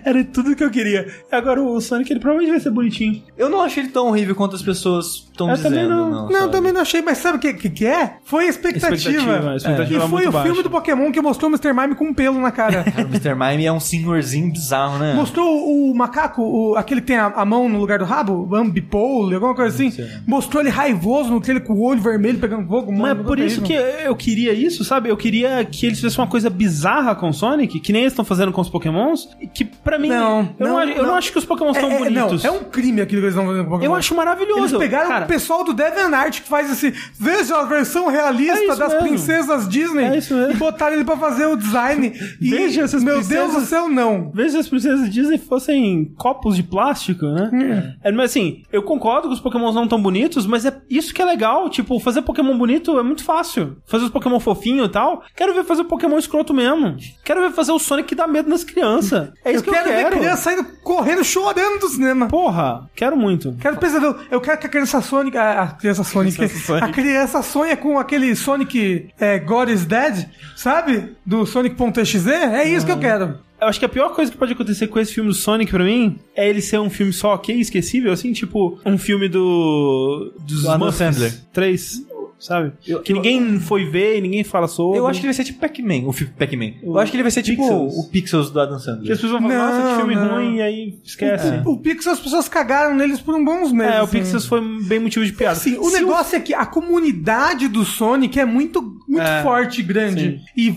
[0.03, 1.07] Era tudo que eu queria.
[1.31, 3.23] Agora o Sonic, ele provavelmente vai ser bonitinho.
[3.37, 5.73] Eu não achei ele tão horrível quanto as pessoas estão Eu dizendo.
[5.73, 6.11] também não.
[6.29, 6.51] Não, sabe?
[6.51, 8.17] também não achei, mas sabe o que, que, que é?
[8.23, 8.95] Foi a expectativa.
[8.95, 10.45] Expectativa, a expectativa E é foi muito o baixa.
[10.47, 11.73] filme do Pokémon que mostrou o Mr.
[11.73, 12.83] Mime com um pelo na cara.
[12.83, 13.33] Cara, o Mr.
[13.35, 15.13] Mime é um senhorzinho bizarro, né?
[15.13, 19.35] Mostrou o macaco, o- aquele que tem a, a mão no lugar do rabo, Ambipole,
[19.35, 19.91] alguma coisa assim.
[20.27, 22.91] Mostrou ele raivoso no trailer com o olho vermelho pegando fogo.
[22.91, 25.09] Mas é por isso que eu queria isso, sabe?
[25.09, 28.25] Eu queria que eles fizessem uma coisa bizarra com o Sonic, que nem eles estão
[28.25, 30.09] fazendo com os Pokémons, e que pra mim.
[30.09, 31.15] Não, eu, não, não, acho- eu não não.
[31.15, 32.43] acho que os Pokémons É, estão é, bonitos.
[32.43, 33.91] não, é um crime aquilo que eles estão fazendo com o Pokémon.
[33.91, 34.59] Eu acho maravilhoso.
[34.75, 35.25] Eles pegaram cara.
[35.25, 36.93] o pessoal do DeviantArt que faz esse.
[37.19, 39.07] Veja a versão É realista isso das mesmo.
[39.07, 40.03] princesas Disney.
[40.05, 40.51] É isso mesmo.
[40.53, 42.11] E botaram ele pra fazer o design.
[42.41, 44.31] E, Veja essas Meu princesas- Deus do céu, não.
[44.33, 47.95] Veja se as princesas Disney fossem copos de plástico, né?
[48.03, 51.21] É, mas assim, eu concordo que os Pokémons não tão bonitos, mas é isso que
[51.21, 51.69] é legal.
[51.69, 53.77] Tipo, fazer Pokémon bonito é muito fácil.
[53.85, 55.23] Fazer os Pokémon fofinho e tal.
[55.35, 56.95] Quero ver fazer Pokémon escroto mesmo.
[57.23, 59.29] Quero ver fazer o Sonic que dá medo nas crianças.
[59.45, 60.09] É isso eu que quero, eu quero.
[60.09, 61.40] ver criança saindo correndo, chorando
[61.79, 62.27] do cinema.
[62.27, 63.55] Porra, quero muito.
[63.59, 64.17] Quero pesadelo.
[64.29, 65.37] Eu quero que a criança Sonic.
[65.37, 66.37] A, a criança Sonic.
[66.81, 71.15] A criança sonha com aquele Sonic é, God is Dead, sabe?
[71.25, 72.29] Do Sonic.exe.
[72.31, 73.39] É isso que eu quero.
[73.61, 75.83] Eu acho que a pior coisa que pode acontecer com esse filme do Sonic pra
[75.83, 80.33] mim é ele ser um filme só ok, esquecível, assim, tipo um filme do.
[80.39, 81.31] dos Do Adam Sandler.
[81.53, 82.07] 3,
[82.41, 82.73] sabe?
[82.87, 84.99] Eu- que ninguém foi ver e ninguém fala sobre.
[84.99, 86.73] Eu acho que ele vai ser tipo Pac-Man, o filme Pac-Man.
[86.83, 87.93] Eu acho que ele vai ser tipo Pixels.
[87.97, 89.07] o Pixels do Adam Que as Sandler.
[89.15, 91.61] pessoas vão falar, nossa, que filme Não, ruim, e aí esquece.
[91.65, 93.93] O Pixel, as pessoas cagaram neles por um bons meses.
[93.93, 94.17] É, o assim.
[94.19, 95.53] Pixels foi bem motivo de piada.
[95.53, 99.81] Assim, o Se negócio é que a comunidade do Sonic é muito, muito É, forte,
[99.83, 100.21] grande.
[100.21, 100.39] sim.
[100.57, 100.75] E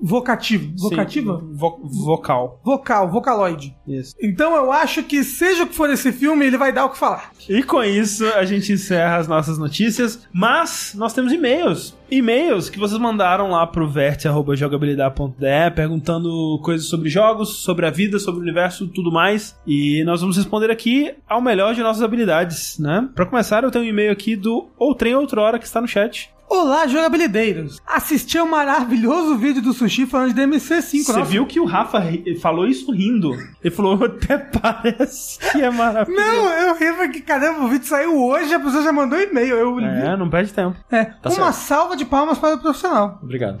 [0.00, 0.64] vocativo.
[0.66, 1.42] Sim, Vocativa?
[1.52, 2.60] vo- vocal.
[2.64, 3.74] Vocal, vocaloide.
[3.86, 4.14] Isso.
[4.20, 6.98] Então eu acho que, seja o que for esse filme, ele vai dar o que
[6.98, 7.30] falar.
[7.48, 10.26] E com isso, a gente encerra as nossas notícias.
[10.32, 11.96] Mas nós temos e-mails.
[12.10, 18.40] E-mails que vocês mandaram lá pro verte.jogabilidade.de perguntando coisas sobre jogos, sobre a vida, sobre
[18.40, 19.58] o universo, tudo mais.
[19.66, 23.08] E nós vamos responder aqui ao melhor de nossas habilidades, né?
[23.14, 26.30] Pra começar, eu tenho um e-mail aqui do Outrem Outrora que está no chat.
[26.48, 27.82] Olá, jogabilideiros!
[27.86, 31.02] Assisti ao maravilhoso vídeo do Sushi falando de DMC5.
[31.04, 33.32] Você Nossa, viu que o Rafa ri- falou isso rindo.
[33.62, 36.24] Ele falou, até parece que é maravilhoso.
[36.24, 39.56] Não, eu ri porque, caramba, o vídeo saiu hoje, a pessoa já mandou e-mail.
[39.56, 40.76] Eu É, não perde tempo.
[40.90, 41.52] É, uma certo.
[41.52, 43.18] salva de palmas para o profissional.
[43.22, 43.58] Obrigado.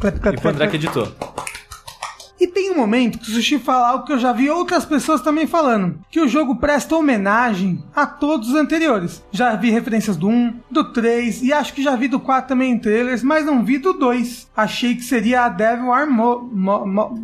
[0.00, 1.08] Clap, clap, E pro André que editou.
[2.44, 5.22] E tem um momento que o Sushi fala algo que eu já vi outras pessoas
[5.22, 9.24] também falando, que o jogo presta homenagem a todos os anteriores.
[9.32, 12.72] Já vi referências do 1, do 3 e acho que já vi do 4 também
[12.72, 14.50] em trailers, mas não vi do 2.
[14.54, 16.50] Achei que seria a Devil Mo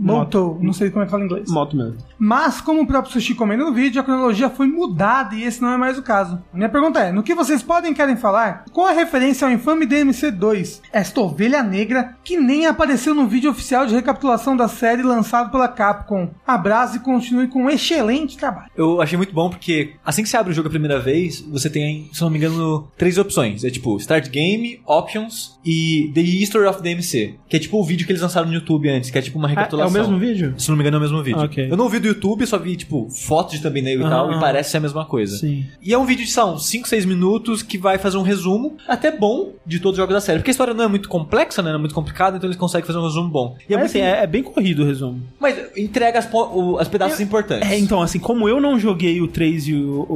[0.01, 1.51] Moto, não sei como é que fala em inglês.
[1.51, 1.99] Moto mesmo.
[2.21, 5.73] Mas, como o próprio Sushi comenta no vídeo, a cronologia foi mudada e esse não
[5.73, 6.39] é mais o caso.
[6.53, 10.81] Minha pergunta é: no que vocês podem querem falar, qual a referência ao infame DMC2?
[10.93, 15.67] Esta ovelha negra que nem apareceu no vídeo oficial de recapitulação da série lançado pela
[15.67, 16.31] Capcom.
[16.47, 18.71] Abraço e continue com um excelente trabalho.
[18.77, 21.71] Eu achei muito bom porque assim que você abre o jogo a primeira vez, você
[21.71, 23.65] tem, se não me engano, três opções.
[23.65, 27.37] É tipo Start Game, Options e The History of DMC.
[27.49, 29.49] Que é tipo o vídeo que eles lançaram no YouTube antes, que é tipo uma
[29.49, 29.91] Ah, é recapitulação.
[29.91, 30.55] o mesmo vídeo?
[30.59, 31.41] Se não me engano, é o mesmo vídeo.
[31.43, 31.69] Ok.
[31.71, 34.09] Eu não vi do YouTube, só vi, tipo, fotos de thumbnail e Ah.
[34.11, 35.37] tal, e parece ser a mesma coisa.
[35.37, 35.65] Sim.
[35.83, 39.11] E é um vídeo de, são 5, 6 minutos que vai fazer um resumo, até
[39.11, 40.39] bom, de todos os jogos da série.
[40.39, 41.71] Porque a história não é muito complexa, né?
[41.71, 43.57] Não é muito complicada, então eles conseguem fazer um resumo bom.
[43.69, 45.23] E é Mas, muito assim, é, é bem corrido o resumo.
[45.39, 47.69] Mas entrega as, o- as pedaços importantes.
[47.71, 50.07] É, então, assim, como eu não joguei o 3 e o,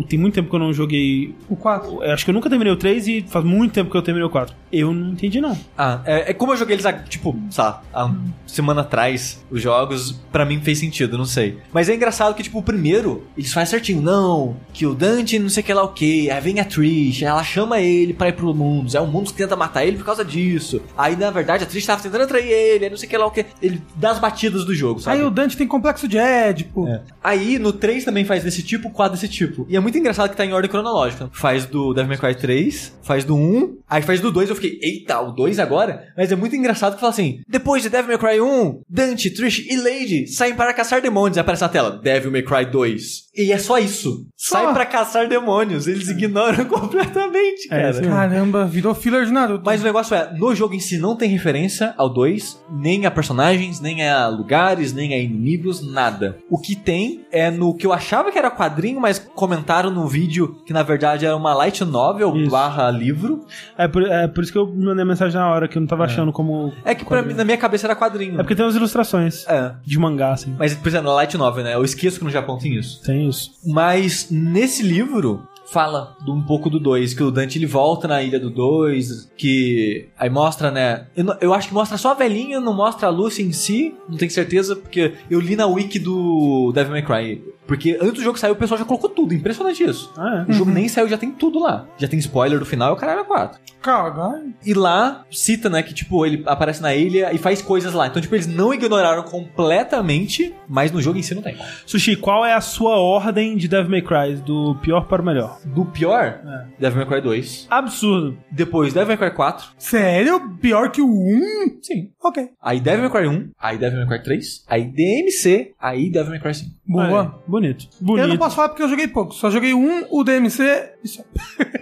[0.00, 1.34] o- Tem muito tempo que eu não joguei.
[1.48, 2.02] O 4.
[2.02, 4.26] eu Acho que eu nunca terminei o 3 e faz muito tempo que eu terminei
[4.26, 4.54] o 4.
[4.72, 5.56] Eu não entendi, não.
[5.76, 9.60] Ah, é, é como eu joguei eles, tipo, sei lá, há uma semana atrás, os
[9.62, 11.58] jogos, pra mim fez sentido, não sei.
[11.72, 15.48] Mas é engraçado que, tipo, o primeiro, eles fazem certinho, não, que o Dante não
[15.48, 18.34] sei o que lá o que, aí vem a Trish, ela chama ele pra ir
[18.34, 20.82] pro mundo, é o mundo que tenta matar ele por causa disso.
[20.96, 23.26] Aí, na verdade, a Trish tava tentando atrair ele, aí não sei o que lá
[23.26, 25.18] o que, ele dá as batidas do jogo, sabe?
[25.18, 26.86] Aí o Dante tem complexo de Édipo.
[26.88, 27.02] É.
[27.22, 29.66] Aí no 3 também faz desse tipo, 4 desse tipo.
[29.68, 31.30] E é muito engraçado que tá em ordem cronológica.
[31.32, 34.50] Faz do Devil May Cry 3, faz do 1, aí faz do 2.
[34.50, 36.06] Eu fiquei, eita, o 2 agora?
[36.16, 39.66] Mas é muito engraçado que fala assim: depois de Devil May Cry 1, Dante, Trish
[39.68, 41.36] e Lady saem para caçar demônios.
[41.36, 43.22] Aí aparece na tela: Devil May Cry 2.
[43.34, 44.26] E é só isso.
[44.36, 44.56] Só.
[44.62, 45.86] Sai pra caçar demônios.
[45.86, 46.64] Eles ignoram
[47.06, 47.92] completamente, É, cara.
[47.94, 48.02] sim.
[48.02, 49.62] Caramba, virou filler de Naruto.
[49.64, 53.10] Mas o negócio é, no jogo em si não tem referência ao 2, nem a
[53.10, 56.38] personagens, nem a lugares, nem a inimigos, nada.
[56.50, 60.56] O que tem é no que eu achava que era quadrinho, mas comentaram no vídeo
[60.66, 62.50] que na verdade era uma light novel Isso.
[62.50, 63.44] barra livro.
[63.78, 65.86] É por, é por isso que eu mandei a mensagem na hora, que eu não
[65.86, 66.72] tava achando como.
[66.84, 68.34] É que pra mim, na minha cabeça era quadrinho.
[68.34, 69.72] É porque tem umas ilustrações É.
[69.84, 70.54] de mangá, assim.
[70.58, 71.74] Mas, por exemplo, na light novel, né?
[71.74, 73.02] Eu esqueço que no Japão tem isso.
[73.02, 73.52] Tem isso.
[73.64, 78.22] Mas nesse livro fala de um pouco do 2, que o Dante ele volta na
[78.22, 81.06] ilha do 2, que aí mostra, né?
[81.16, 83.94] Eu, não- eu acho que mostra só a velhinha, não mostra a Lucy em si,
[84.08, 87.42] não tenho certeza, porque eu li na wiki do Devil May Cry.
[87.66, 90.12] Porque antes do jogo sair, o pessoal já colocou tudo, impressionante isso.
[90.18, 91.86] Ah, O jogo nem saiu, já tem tudo lá.
[91.96, 93.58] Já tem spoiler do final e o cara era 4.
[93.80, 94.52] Caralho.
[94.66, 98.08] E lá cita, né, que tipo, ele aparece na ilha e faz coisas lá.
[98.08, 101.54] Então, tipo, eles não ignoraram completamente, mas no jogo em si não tem.
[101.54, 101.58] é.
[101.86, 104.36] Sushi, qual é a sua ordem de Devil May Cry?
[104.44, 105.51] Do pior para o melhor?
[105.64, 106.66] Do pior, É.
[106.78, 107.66] Devil May Cry 2.
[107.70, 108.38] Absurdo.
[108.50, 109.66] Depois Devil May Cry 4.
[109.78, 110.56] Sério?
[110.60, 111.40] Pior que o 1?
[111.82, 112.10] Sim.
[112.22, 112.50] Ok.
[112.60, 113.50] Aí Devil May Cry 1.
[113.58, 114.64] Aí Devil May Cry 3.
[114.68, 115.72] Aí DMC.
[115.80, 116.70] Aí Devil May Cry 5.
[116.86, 117.40] Boa.
[117.46, 117.50] É.
[117.50, 117.88] Bonito.
[118.00, 118.24] Bonito.
[118.24, 119.32] Eu não posso falar porque eu joguei pouco.
[119.34, 120.91] Só joguei um, o DMC.
[121.04, 121.22] E só.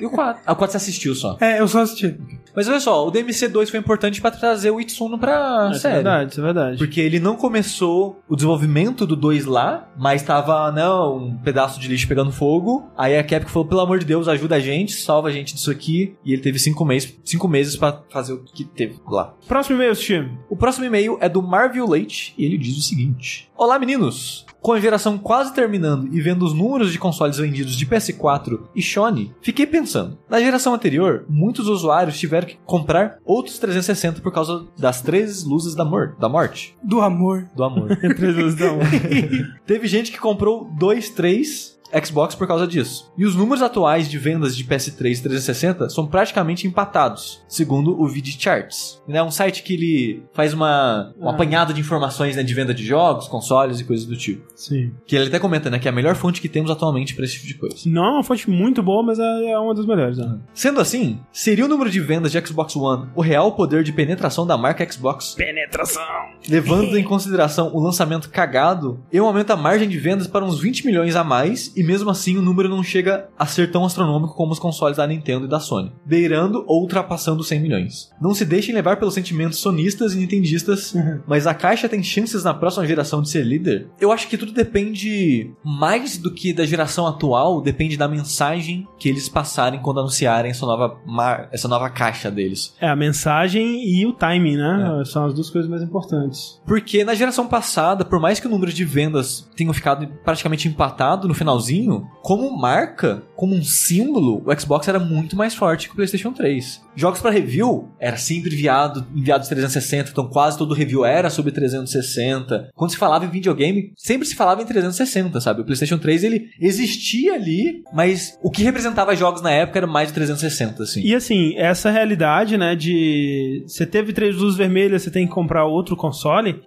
[0.01, 0.43] E o 4.
[0.47, 1.37] Ah, o 4 você assistiu só.
[1.41, 2.19] É, eu só assisti.
[2.55, 5.81] Mas olha só, o DMC 2 foi importante pra trazer o Itsuno pra Isso é
[5.81, 5.95] série.
[5.97, 6.79] verdade, isso é verdade.
[6.79, 11.87] Porque ele não começou o desenvolvimento do 2 lá, mas tava, né, um pedaço de
[11.89, 12.91] lixo pegando fogo.
[12.97, 15.71] Aí a Capcom falou, pelo amor de Deus, ajuda a gente, salva a gente disso
[15.71, 16.17] aqui.
[16.25, 19.35] E ele teve cinco meses, cinco meses pra fazer o que teve lá.
[19.47, 20.29] Próximo e-mail, Sushi.
[20.49, 24.45] O próximo e-mail é do Marvel Leite e ele diz o seguinte: Olá meninos!
[24.61, 28.83] Com a geração quase terminando e vendo os números de consoles vendidos de PS4 e
[28.83, 30.19] Sony, fiquei pensando.
[30.29, 35.75] Na geração anterior, muitos usuários tiveram que comprar outros 360 por causa das três luzes
[35.75, 36.77] da, mor da morte.
[36.83, 37.49] Do amor.
[37.57, 37.97] Do amor.
[38.21, 38.81] Três luzes da mão.
[39.67, 43.13] Teve gente que comprou dois, três Xbox por causa disso.
[43.17, 48.07] E os números atuais de vendas de PS3 e 360 são praticamente empatados, segundo o
[48.09, 49.03] VD Charts.
[49.09, 51.33] É um site que ele faz uma, um Ah.
[51.33, 54.47] apanhado de informações né, de venda de jogos, consoles e coisas do tipo.
[54.55, 54.93] Sim.
[55.07, 57.35] Que ele até comenta né, que é a melhor fonte que temos atualmente para esse
[57.35, 57.77] tipo de coisa.
[57.87, 60.19] Não é uma fonte muito boa, mas é é uma das melhores.
[60.19, 60.39] Né?
[60.55, 64.47] Sendo assim, seria o número de vendas de Xbox One o real poder de penetração
[64.47, 65.35] da marca Xbox?
[65.35, 66.03] Penetração.
[66.49, 70.87] Levando em consideração o lançamento cagado, eu aumento a margem de vendas para uns 20
[70.87, 74.53] milhões a mais, e mesmo assim o número não chega a ser tão astronômico como
[74.53, 78.11] os consoles da Nintendo e da Sony, beirando ou ultrapassando 100 milhões.
[78.21, 80.95] Não se deixem levar pelos sentimentos sonistas e nintendistas,
[81.27, 83.89] mas a caixa tem chances na próxima geração de ser líder?
[84.01, 89.09] Eu acho que tudo depende mais do que da geração atual, depende da mensagem que
[89.09, 91.49] eles passarem quando anunciarem essa nova, mar...
[91.53, 92.75] essa nova caixa deles.
[92.81, 95.03] É, a mensagem e o timing, né?
[95.05, 96.30] São as duas coisas mais importantes.
[96.67, 101.29] Porque na geração passada, por mais que o número de vendas tenham ficado praticamente empatado
[101.29, 105.97] no finalzinho, como marca, como um símbolo, o Xbox era muito mais forte que o
[105.97, 106.83] PlayStation 3.
[106.95, 112.71] Jogos para review era sempre enviado, enviados 360, então quase todo review era sobre 360.
[112.75, 115.63] Quando se falava em videogame, sempre se falava em 360, sabe?
[115.63, 120.09] O PlayStation 3 ele existia ali, mas o que representava jogos na época era mais
[120.09, 121.01] de 360, assim.
[121.03, 125.65] E assim, essa realidade, né, de você teve três luzes vermelhas, você tem que comprar
[125.65, 126.20] outro console,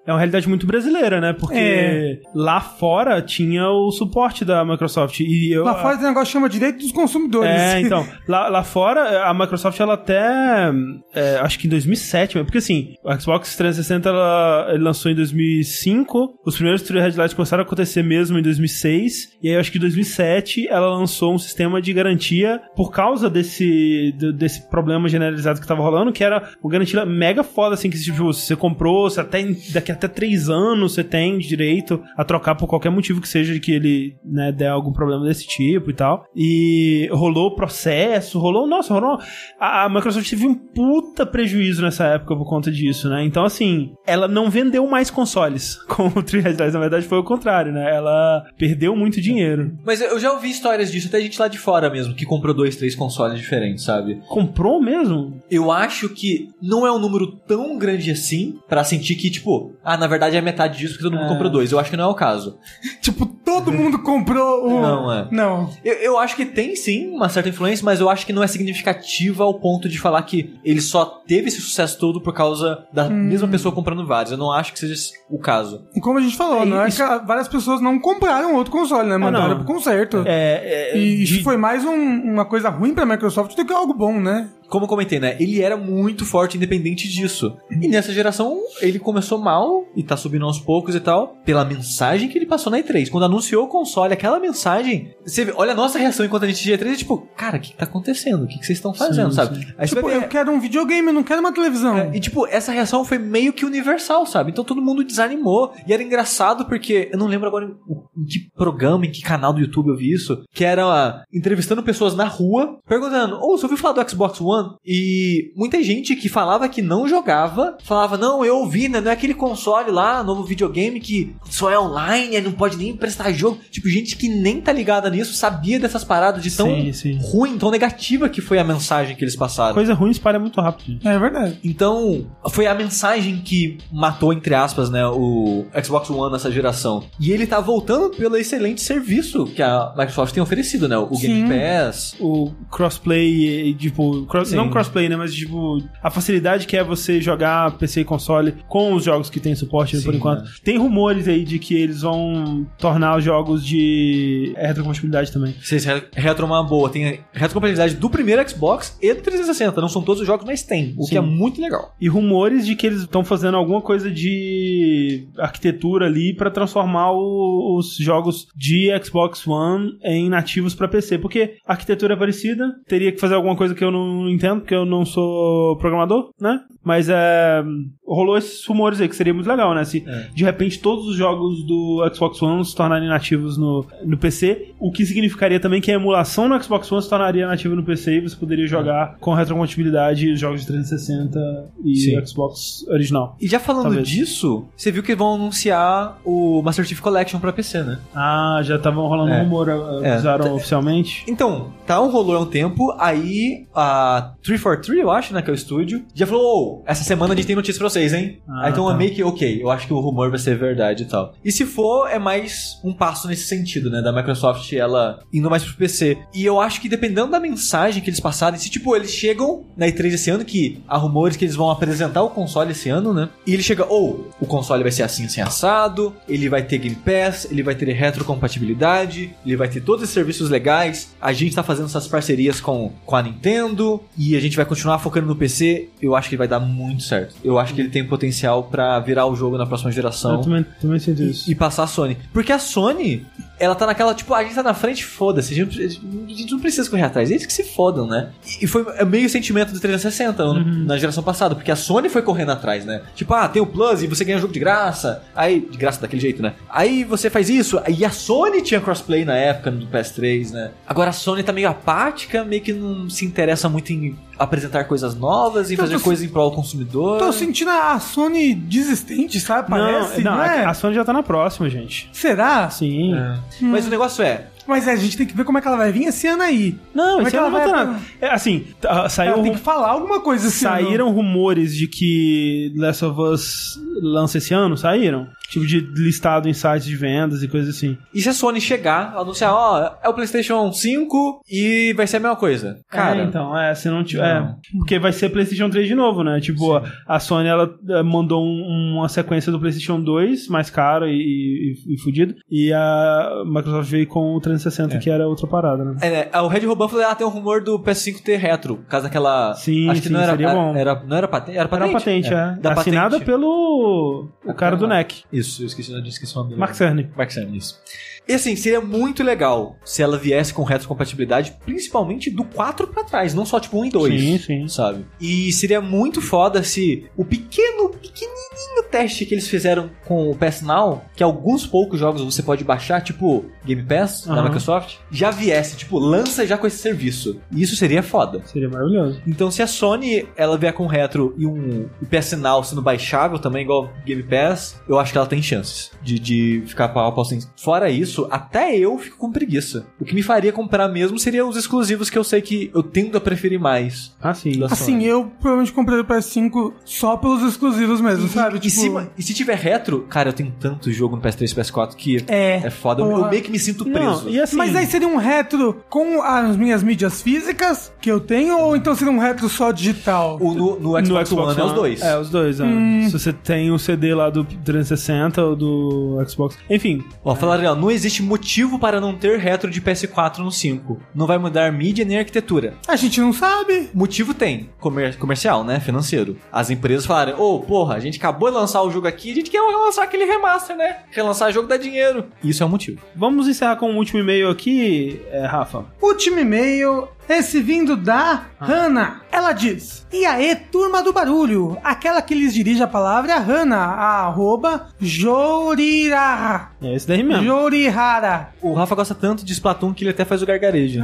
[0.05, 1.33] é uma realidade muito brasileira, né?
[1.33, 2.19] Porque É.
[2.33, 5.19] lá fora tinha o suporte da Microsoft.
[5.19, 7.49] E eu, Lá fora tem um negócio que chama direito dos consumidores.
[7.49, 10.71] É, então, lá, lá fora, a Microsoft, ela até,
[11.13, 16.39] é, acho que em 2007, porque assim, o Xbox 360, ela, ele lançou em 2005,
[16.45, 19.81] os primeiros True Headlights começaram a acontecer mesmo em 2006, e aí acho que em
[19.81, 25.81] 2007 ela lançou um sistema de garantia por causa desse, desse problema generalizado que tava
[25.81, 29.42] rolando, que era uma garantia mega foda, assim, que tipo, se você comprou, você até,
[29.73, 33.59] daqui até três anos você tem direito a trocar por qualquer motivo que seja de
[33.59, 36.25] que ele, né, der algum problema desse tipo e tal.
[36.35, 39.19] E rolou processo, rolou, nossa, rolou.
[39.59, 43.23] A, a Microsoft teve um puta prejuízo nessa época por conta disso, né?
[43.23, 46.43] Então, assim, ela não vendeu mais consoles com o 3
[46.73, 47.95] na verdade foi o contrário, né?
[47.95, 49.77] Ela perdeu muito dinheiro.
[49.83, 52.75] Mas eu já ouvi histórias disso, até gente lá de fora mesmo, que comprou dois,
[52.75, 54.21] três consoles diferentes, sabe?
[54.27, 55.41] Comprou mesmo?
[55.49, 59.97] Eu acho que não é um número tão grande assim pra sentir que, tipo, ah,
[59.97, 61.29] na verdade é metade disso porque todo mundo É.
[61.29, 61.71] comprou dois.
[61.71, 62.57] Eu acho que não é o caso.
[63.01, 64.81] Tipo, todo mundo comprou o.
[64.81, 65.27] Não, é.
[65.31, 65.69] Não.
[65.83, 68.47] Eu, eu acho que tem sim uma certa influência, mas eu acho que não é
[68.47, 73.09] significativa ao ponto de falar que ele só teve esse sucesso todo por causa da
[73.09, 74.31] mesma pessoa comprando vários.
[74.31, 74.93] Eu não acho que seja
[75.29, 75.85] o caso.
[75.95, 78.71] E como a gente falou, É, não é isso- que várias pessoas não compraram outro
[78.71, 79.17] console, né?
[79.17, 79.57] Mandaram não.
[79.57, 80.23] pro conserto.
[80.25, 81.93] É, é, E isso de- foi mais um-
[82.33, 84.49] uma coisa ruim pra Microsoft do que algo bom, né?
[84.69, 85.35] Como eu comentei, né?
[85.39, 87.55] Ele era muito forte independente disso.
[87.69, 92.27] E nessa geração, ele começou mal e tá subindo aos poucos e tal, pela mensagem
[92.27, 93.07] que ele passou na E3.
[93.09, 95.13] Quando anunciou o console, aquela mensagem.
[95.25, 97.59] Você vê, olha a nossa reação enquanto a gente tinha E3, é tipo, cara, o
[97.59, 98.43] que, que tá acontecendo?
[98.43, 99.55] O que, que vocês estão fazendo, Sim, sabe?
[99.57, 99.65] sim.
[99.77, 101.97] Aí você Tipo, vai ver- eu quero um videogame, eu não quero uma televisão.
[101.97, 104.51] É, e tipo, essa reação foi meio que universal, sabe?
[104.51, 105.73] Então todo mundo desanimou.
[105.87, 109.53] E era engraçado porque eu não lembro agora em, em que programa, em que canal
[109.53, 113.77] do YouTube eu vi isso, que era entrevistando pessoas na rua, perguntando: Ô, você ouviu
[113.77, 114.75] falar do Xbox One?
[114.85, 119.01] E muita gente que falava que não jogava, falava: Não, eu ouvi, né?
[119.01, 123.31] Não é aquele console lá, novo videogame que só é online, não pode nem prestar
[123.37, 123.59] jogo.
[123.71, 127.19] Tipo, gente que nem tá ligada nisso, sabia dessas paradas de tão Sim, sim.
[127.21, 129.73] ruim, tão negativa que foi a mensagem que eles passaram.
[129.73, 130.93] Coisa ruim espalha muito rápido.
[130.93, 131.07] gente.
[131.07, 131.57] É verdade.
[131.63, 137.03] Então, foi a mensagem que matou, entre aspas, né, o Xbox One nessa geração.
[137.19, 140.97] E ele tá voltando pelo excelente serviço que a Microsoft tem oferecido, né?
[140.97, 141.53] O Game Sim.
[141.53, 142.15] Pass.
[142.19, 147.21] o crossplay, e, tipo, cross- não crossplay, né, mas tipo, a facilidade que é você
[147.21, 150.43] jogar PC e console com os jogos que tem suporte Sim, por enquanto.
[150.43, 150.49] né?
[150.63, 155.53] Tem rumores aí de que eles vão tornar os jogos de retrocompatibilidade também.
[155.61, 156.89] Vocês re- retro uma boa.
[156.89, 159.79] Tem retrocompatibilidade do primeiro Xbox e do 360.
[159.81, 160.93] Não são todos os jogos, mas tem.
[160.97, 161.09] O Sim.
[161.11, 161.95] que é muito legal.
[161.99, 167.77] E rumores de que eles estão fazendo alguma coisa de arquitetura ali pra transformar o-
[167.77, 173.11] os jogos de Xbox One em nativos pra PC, porque a arquitetura é parecida, teria
[173.11, 176.59] que fazer alguma coisa que eu não entendo, porque eu não sou programador, né?
[176.83, 177.63] Mas é,
[178.05, 179.83] rolou esses rumores aí que seria muito legal, né?
[179.85, 180.27] Se É.
[180.33, 184.91] de repente todos os jogos do Xbox One se tornarem nativos no, no PC, o
[184.91, 188.21] que significaria também que a emulação no Xbox One se tornaria nativa no PC e
[188.21, 191.39] você poderia jogar com retrocompatibilidade os jogos de 360
[191.85, 192.25] e Sim.
[192.25, 193.37] Xbox original.
[193.39, 194.07] E já falando Talvez.
[194.07, 197.99] disso, você viu que vão anunciar o Master Chief Collection pra PC, né?
[198.13, 199.41] Ah, já estavam rolando É.
[199.41, 199.69] rumor,
[200.03, 200.11] É.
[200.13, 201.23] avisaram oficialmente.
[201.27, 205.53] Então, tá um rolou há um tempo, aí a 343, eu acho, né, que é
[205.53, 208.39] o estúdio, já falou, essa semana a gente tem notícia pra vocês, hein?
[208.47, 208.97] Ah, então é tá.
[208.97, 211.33] meio que, ok, eu acho que o rumor vai ser verdade e tal.
[211.43, 215.63] E se for, é mais um passo nesse sentido, né, da Microsoft, ela indo mais
[215.63, 216.17] pro PC.
[216.33, 219.87] E eu acho que dependendo da mensagem que eles passarem, se tipo, eles chegam na
[219.87, 223.29] E3 esse ano, que há rumores que eles vão apresentar o console esse ano, né,
[223.45, 226.95] e ele chega, ou, o console vai ser assim, assim, assado, ele vai ter Game
[226.95, 231.63] Pass, ele vai ter retrocompatibilidade, ele vai ter todos esses serviços legais, a gente tá
[231.63, 235.89] fazendo essas parcerias com, com a Nintendo, e a gente vai continuar focando no PC,
[236.01, 237.35] eu acho que vai dar muito certo.
[237.43, 240.65] Eu acho que ele tem potencial pra virar o jogo na próxima geração Eu também,
[240.81, 241.49] também sinto isso.
[241.49, 242.17] e, e passar a Sony.
[242.31, 243.25] Porque a Sony,
[243.63, 246.51] ela tá naquela, tipo, "Ah, a gente tá na frente, foda-se, a gente, a gente
[246.51, 248.29] não precisa correr atrás, eles que se fodam, né?
[248.61, 252.21] E, e foi meio sentimento do 360 no- na geração passada, porque a Sony foi
[252.21, 253.01] correndo atrás, né?
[253.15, 256.21] Tipo, ah, tem o Plus e você ganha jogo de graça, aí, de graça daquele
[256.21, 256.53] jeito, né?
[256.69, 260.71] Aí você faz isso, e a Sony tinha crossplay na época do PS3, né?
[260.87, 265.15] Agora a Sony tá meio apática, meio que não se interessa muito em apresentar coisas
[265.15, 267.19] novas, em Eu tô fazer coisas em prol do consumidor.
[267.19, 269.69] Tô sentindo a Sony desistente, sabe?
[269.69, 270.65] Parece, não, não, não, é?
[270.65, 272.09] a, a Sony já tá na próxima, gente.
[272.11, 272.69] Será?
[272.69, 273.13] Sim.
[273.15, 273.37] É.
[273.61, 275.77] Mas o negócio é, Mas é, a gente tem que ver como é que ela
[275.77, 276.77] vai vir esse ano aí.
[276.93, 277.99] Não, Como é que aí não ela vai ter nada.
[278.21, 280.75] É, assim, tá, saiu, Ela tem que falar alguma coisa esse ano.
[280.75, 285.27] saíram rumores de que Last of Us lança esse ano, saíram?
[285.49, 287.97] Tipo de listado em sites de vendas e coisas assim.
[288.13, 292.19] E se a Sony chegar, anunciar, ó, é o PlayStation 5 e vai ser a
[292.21, 292.79] mesma coisa?
[292.89, 294.23] Cara, é, então, é, se não tiver.
[294.41, 296.39] É, porque vai ser PlayStation 3 de novo, né?
[296.39, 301.07] Tipo, a, a Sony ela eh, mandou um- uma sequência do PlayStation 2, mais caro
[301.07, 302.33] e, e, e fudido.
[302.49, 305.97] E a Microsoft veio com o 360, que era outra parada, né?
[306.01, 308.85] É, né, o Red Robin falou, ah, tem um rumor do PS5 ter retro, por
[308.87, 309.53] causa daquela...
[309.55, 310.75] Sim, acho que sim, não era, seria bom.
[310.75, 311.57] Era, não era patente?
[311.57, 311.89] Era Era patente?
[311.89, 312.57] uma patente, é.
[312.59, 313.25] Da Assinada patente.
[313.25, 314.95] pelo o cara do Caramba.
[314.95, 316.59] NEC, Isso, eu esqueci, eu esqueci o nome dele.
[316.59, 317.09] Mark Cerny.
[317.15, 317.79] Mark Cerny, isso.
[318.27, 323.33] E assim, seria muito legal se ela viesse com retrocompatibilidade, principalmente do 4 pra trás,
[323.33, 324.21] não só tipo 1 e 2.
[324.21, 324.67] Sim, sim.
[324.67, 325.05] Sabe?
[325.19, 330.61] E seria muito foda se o pequeno, pequenininho teste que eles fizeram com o PS
[330.61, 334.43] Now, que alguns poucos jogos você pode baixar, tipo Game Pass da Aham.
[334.43, 337.41] Microsoft, já viesse, tipo, lança já com esse serviço.
[337.51, 338.41] E isso seria foda.
[338.45, 339.19] Seria maravilhoso.
[339.25, 343.39] Então, se a Sony ela vier com retro e um o PS Now sendo baixável
[343.39, 347.11] também, igual Game Pass, eu acho que ela tem chances de, de ficar pau a
[347.11, 347.39] pau sem.
[347.57, 349.85] Fora isso, até eu fico com preguiça.
[349.99, 353.17] O que me faria comprar mesmo seria os exclusivos que eu sei que eu tendo
[353.17, 354.15] a preferir mais.
[354.21, 354.63] Ah, sim.
[354.65, 358.57] Assim, eu provavelmente comprei o PS5 só pelos exclusivos mesmo, E, sabe?
[358.57, 361.55] e, Tipo, se, e se tiver retro, cara, eu tenho tanto jogo no PS3 e
[361.55, 362.61] PS4 que É.
[362.65, 363.01] é foda.
[363.01, 363.21] Eu, Porra.
[363.23, 364.25] eu meio que me sinto preso.
[364.25, 368.19] Não, e assim, Mas aí seria um retro com as minhas mídias físicas que eu
[368.19, 370.37] tenho, ou então seria um retro só digital?
[370.41, 372.01] O, no, no Xbox, One é os dois.
[372.01, 372.59] É, os dois.
[372.59, 372.63] é.
[372.63, 373.03] Hum.
[373.09, 376.57] Se você tem o CD lá do 360 ou do Xbox.
[376.69, 380.99] Enfim, Ó, falaram, não existe motivo para não ter retro de PS4 no 5.
[381.15, 382.73] Não vai mudar mídia nem arquitetura.
[382.87, 383.89] A gente não sabe.
[383.93, 385.79] Motivo tem, comer- comercial, né?
[385.79, 386.37] Financeiro.
[386.51, 389.49] As empresas falaram, ô, porra, a gente acabou de lançar o jogo aqui, a gente
[389.49, 390.97] quer lançar aquele remaster, né?
[391.11, 392.25] Relançar jogo dá dinheiro.
[392.43, 392.99] Isso é o motivo.
[393.15, 395.85] vamos encerrar com o último e-mail aqui, é, Rafa.
[396.01, 399.21] Último e-mail, esse vindo da Hannah.
[399.31, 401.77] Ela diz: E aí, turma do barulho?
[401.83, 406.71] Aquela que lhes dirige a palavra é a Hannah, a arroba Joriraha.
[406.81, 407.43] É esse daí mesmo.
[407.43, 408.49] Jorihara.
[408.61, 411.03] O Rafa gosta tanto de Splatoon que ele até faz o gargarejo.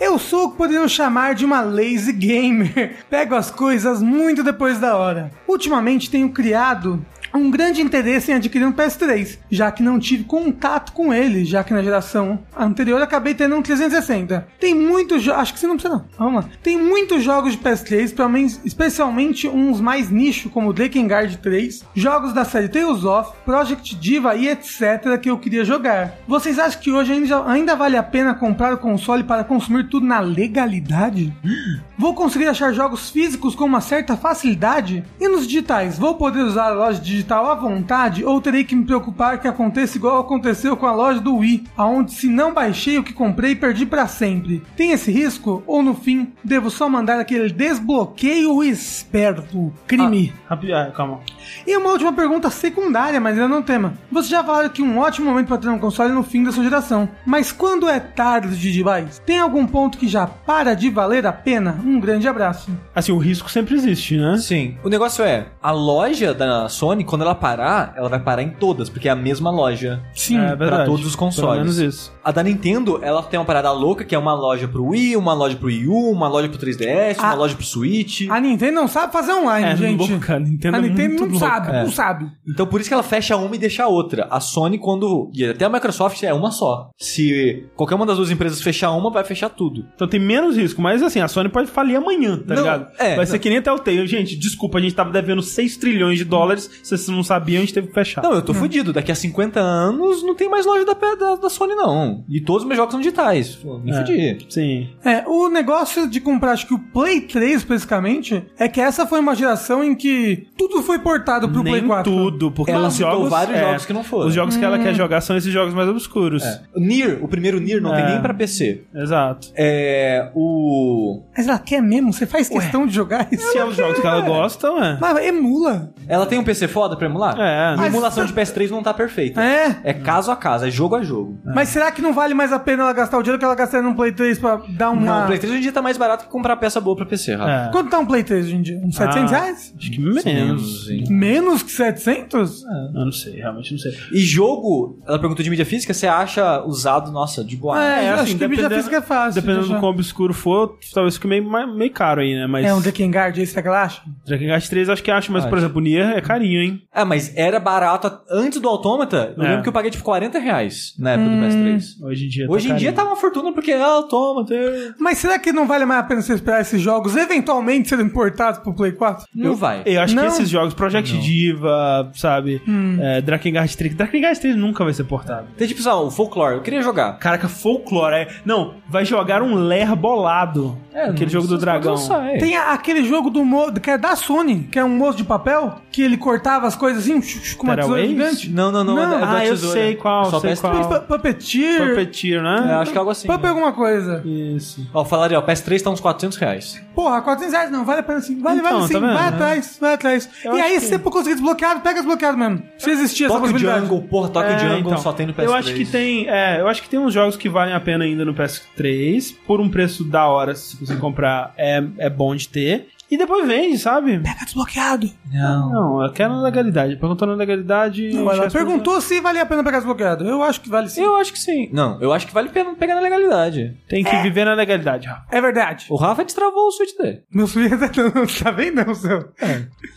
[0.00, 2.96] Eu sou o que poderiam chamar de uma lazy gamer.
[3.10, 5.30] Pego as coisas muito depois da hora.
[5.46, 7.04] Ultimamente tenho criado
[7.34, 11.64] um grande interesse em adquirir um PS3, já que não tive contato com ele, já
[11.64, 14.46] que na geração anterior acabei tendo um 360.
[14.60, 16.50] Tem muitos jogos, acho que você não precisa não, vamos lá.
[16.62, 22.32] Tem muitos jogos de PS3, pelo menos, especialmente uns mais nicho, como Drakengard 3, jogos
[22.32, 26.14] da série Tales of, Project Diva e etc que eu queria jogar.
[26.26, 30.06] Vocês acham que hoje ainda, ainda vale a pena comprar o console para consumir tudo
[30.06, 31.32] na legalidade?
[31.96, 35.04] Vou conseguir achar jogos físicos com uma certa facilidade?
[35.20, 38.84] E nos digitais, vou poder usar a loja digital à vontade ou terei que me
[38.84, 43.02] preocupar que aconteça igual aconteceu com a loja do Wii, aonde se não baixei o
[43.02, 44.62] que comprei, perdi para sempre?
[44.76, 45.62] Tem esse risco?
[45.66, 49.72] Ou no fim, devo só mandar aquele desbloqueio esperto?
[49.86, 50.32] Crime.
[50.46, 51.20] Rapi- ah, calma.
[51.66, 53.94] E uma última pergunta secundária, mas ainda não tema.
[54.10, 56.52] Você já falaram que um ótimo momento para ter um console é no fim da
[56.52, 57.08] sua geração.
[57.26, 59.20] Mas quando é tarde demais?
[59.24, 61.78] Tem algum ponto que já para de valer a pena?
[61.84, 62.70] Um grande abraço.
[62.94, 64.36] Assim, o risco sempre existe, né?
[64.38, 64.76] Sim.
[64.84, 68.88] O negócio é, a loja da Sony, quando ela parar, ela vai parar em todas,
[68.88, 70.02] porque é a mesma loja.
[70.14, 70.38] Sim.
[70.38, 70.86] É verdade.
[70.86, 71.50] todos os consoles.
[71.50, 72.12] Pelo menos isso.
[72.24, 75.32] A da Nintendo, ela tem uma parada louca, que é uma loja pro Wii, uma
[75.34, 78.22] loja pro Wii U, uma loja pro 3DS, uma A- loja pro Switch.
[78.28, 80.10] A Nintendo não sabe fazer online, É, gente.
[80.10, 81.54] louca, a Nintendo a é Nintendo muito não louca.
[81.54, 81.82] sabe, É.
[81.82, 82.30] não sabe.
[82.48, 84.26] Então por isso que ela fecha uma e deixa a outra.
[84.30, 85.30] A Sony, quando.
[85.34, 86.90] E até a Microsoft é uma só.
[86.98, 89.86] Se qualquer uma das duas empresas fechar uma, vai fechar tudo.
[89.94, 92.86] Então tem menos risco, mas assim, a Sony pode falir amanhã, tá Não, ligado?
[92.98, 93.38] é, Vai ser não.
[93.40, 94.06] que nem até o Telltale.
[94.06, 96.70] Gente, desculpa, a gente tava devendo 6 trilhões de dólares.
[96.82, 98.22] Se vocês não sabiam, a gente teve que fechar.
[98.22, 98.92] Não, eu tô fudido.
[98.92, 102.24] Daqui a 50 anos não tem mais loja da, da, da Sony, não.
[102.28, 103.58] E todos os meus jogos são digitais.
[103.82, 103.96] Me É.
[103.98, 104.46] fudi.
[104.48, 104.88] Sim.
[105.04, 109.20] É, o negócio de comprar, acho que o Play 3 especificamente, é que essa foi
[109.20, 112.12] uma geração em que tudo foi portado pro Nem Play 4.
[112.12, 113.30] tudo, porque Ela os citou jogos...
[113.30, 114.28] vários é, jogos que não foram.
[114.28, 116.42] Os jogos que ela quer jogar são esses jogos mais obscuros.
[116.44, 116.60] É.
[116.74, 118.10] O Nier, o primeiro Nier, não tem É.
[118.10, 118.82] nem pra PC.
[118.94, 119.48] Exato.
[119.56, 120.28] É.
[120.34, 121.22] O.
[121.36, 122.12] Mas ela quer mesmo?
[122.12, 123.50] Você faz questão de jogar isso?
[123.52, 124.98] Se é os jogos que ela gosta, é.
[125.00, 125.90] Mas emula.
[126.08, 127.38] Ela tem um PC foda pra emular?
[127.40, 127.72] É.
[127.72, 129.42] A Mas- emulação de PS3 não tá perfeita.
[129.42, 129.76] É.
[129.84, 131.38] É caso a caso, é jogo a jogo.
[131.44, 133.86] Mas será que não vale mais a pena ela gastar o dinheiro que ela gastaria
[133.86, 135.00] num Play 3 pra dar uma...
[135.00, 137.06] Não, o Play 3 hoje em dia tá mais barato que comprar peça boa pra
[137.06, 137.50] PC, Rafa.
[137.68, 137.72] É.
[137.72, 138.78] Quanto tá um Play 3 hoje em dia?
[138.84, 139.74] Uns 700 Ah, reais?
[139.78, 140.90] Acho que menos.
[140.90, 141.04] hein?
[141.18, 142.62] Menos que 700?
[142.94, 143.92] Eu não sei, realmente não sei.
[144.12, 147.82] E jogo, ela perguntou de mídia física, você acha usado, nossa, de boa.
[147.82, 149.40] É, acho assim, que mídia dependendo- física é fácil.
[149.40, 152.46] Dependendo de do quão obscuro for, talvez fique meio, meio caro aí, né?
[152.46, 154.02] Mas É um Drakengard, esse que ela acha?
[154.26, 155.64] Drakengard 3 acho que acho, mas, por Acho.
[155.66, 156.82] exemplo, o Nier é carinho, hein?
[156.92, 159.34] Ah, mas era barato antes do Autômata.
[159.36, 159.48] Eu É.
[159.48, 161.84] lembro que eu paguei tipo 40 reais na época do PS3.
[162.02, 164.54] Hoje em dia Hoje em dia tá uma fortuna porque é Autômata.
[164.98, 168.60] Mas será que não vale mais a pena você esperar esses jogos eventualmente serem importados
[168.60, 169.26] pro Play 4?
[169.34, 169.82] Não vai.
[169.86, 170.22] Eu acho Não.
[170.22, 172.60] que esses jogos, Project Diva, sabe?
[172.66, 172.98] Hum.
[173.00, 173.94] É, Drakengard 3.
[173.94, 175.46] Drakengard 3 nunca vai ser portado.
[175.56, 176.54] Tem tipo, sabe, o Folklore.
[176.56, 177.18] Eu queria jogar.
[177.18, 178.14] Caraca, folclore.
[178.14, 178.28] É...
[178.44, 180.78] Não, vai jogar um Ler bolado.
[180.92, 181.92] É, aquele não- jogo do dragão.
[181.92, 182.38] não saem.
[182.38, 185.24] Tem a- aquele jogo do mo que é da Sony, que é um moço de
[185.24, 187.20] papel, que ele cortava as coisas assim,
[187.56, 188.48] com uma tesoura gigante.
[188.50, 188.94] Não, não, não.
[188.94, 189.02] Não.
[189.02, 190.86] é da- é Ah, eu sei qual, Só sei PS3.
[190.86, 191.00] qual.
[191.00, 191.88] Pu- Puppeteer.
[191.88, 192.74] Puppeteer, É, né?
[192.74, 193.26] acho que é algo assim.
[193.26, 193.48] Puppet né?
[193.48, 194.22] alguma coisa.
[194.24, 194.86] Isso.
[194.94, 196.80] Ó, falaria, ó, PS3 tá uns 400 reais.
[196.94, 198.38] Porra, 400 reais não, vale a pena sim.
[198.40, 199.28] Vale, Então, vale sim, tá vendo, vai né?
[199.28, 200.28] atrás, vai atrás.
[200.44, 202.62] Eu e aí, que- se você for conseguir desbloqueado, pega desbloqueado mesmo.
[202.78, 203.86] Se existir essa Tokyo possibilidade.
[203.86, 205.44] Jungle, porra, Tokyo É, Jungle então, só tem no PS3.
[205.44, 208.04] Eu acho que tem, é, eu acho que tem uns jogos que valem a pena
[208.04, 212.48] ainda no PS3 por um preço da hora, se você comprar, é, é bom de
[212.48, 212.88] ter.
[213.14, 214.18] E depois vende, sabe?
[214.18, 215.08] Pega desbloqueado.
[215.32, 215.70] Não.
[215.70, 216.96] Não, eu quero na legalidade.
[216.96, 218.12] Perguntando na legalidade.
[218.12, 220.24] Não, ela perguntou se valia a pena pegar desbloqueado.
[220.24, 221.02] Eu acho que vale sim.
[221.02, 221.68] Eu acho que sim.
[221.72, 223.76] Não, eu acho que vale a pena pegar na legalidade.
[223.88, 225.24] Tem que viver na legalidade, Rafa.
[225.30, 225.86] É verdade.
[225.88, 227.22] O Rafa destravou o Switch dele.
[227.32, 227.70] Meu filho
[228.14, 229.18] não tá vendo, não, seu.
[229.18, 229.22] O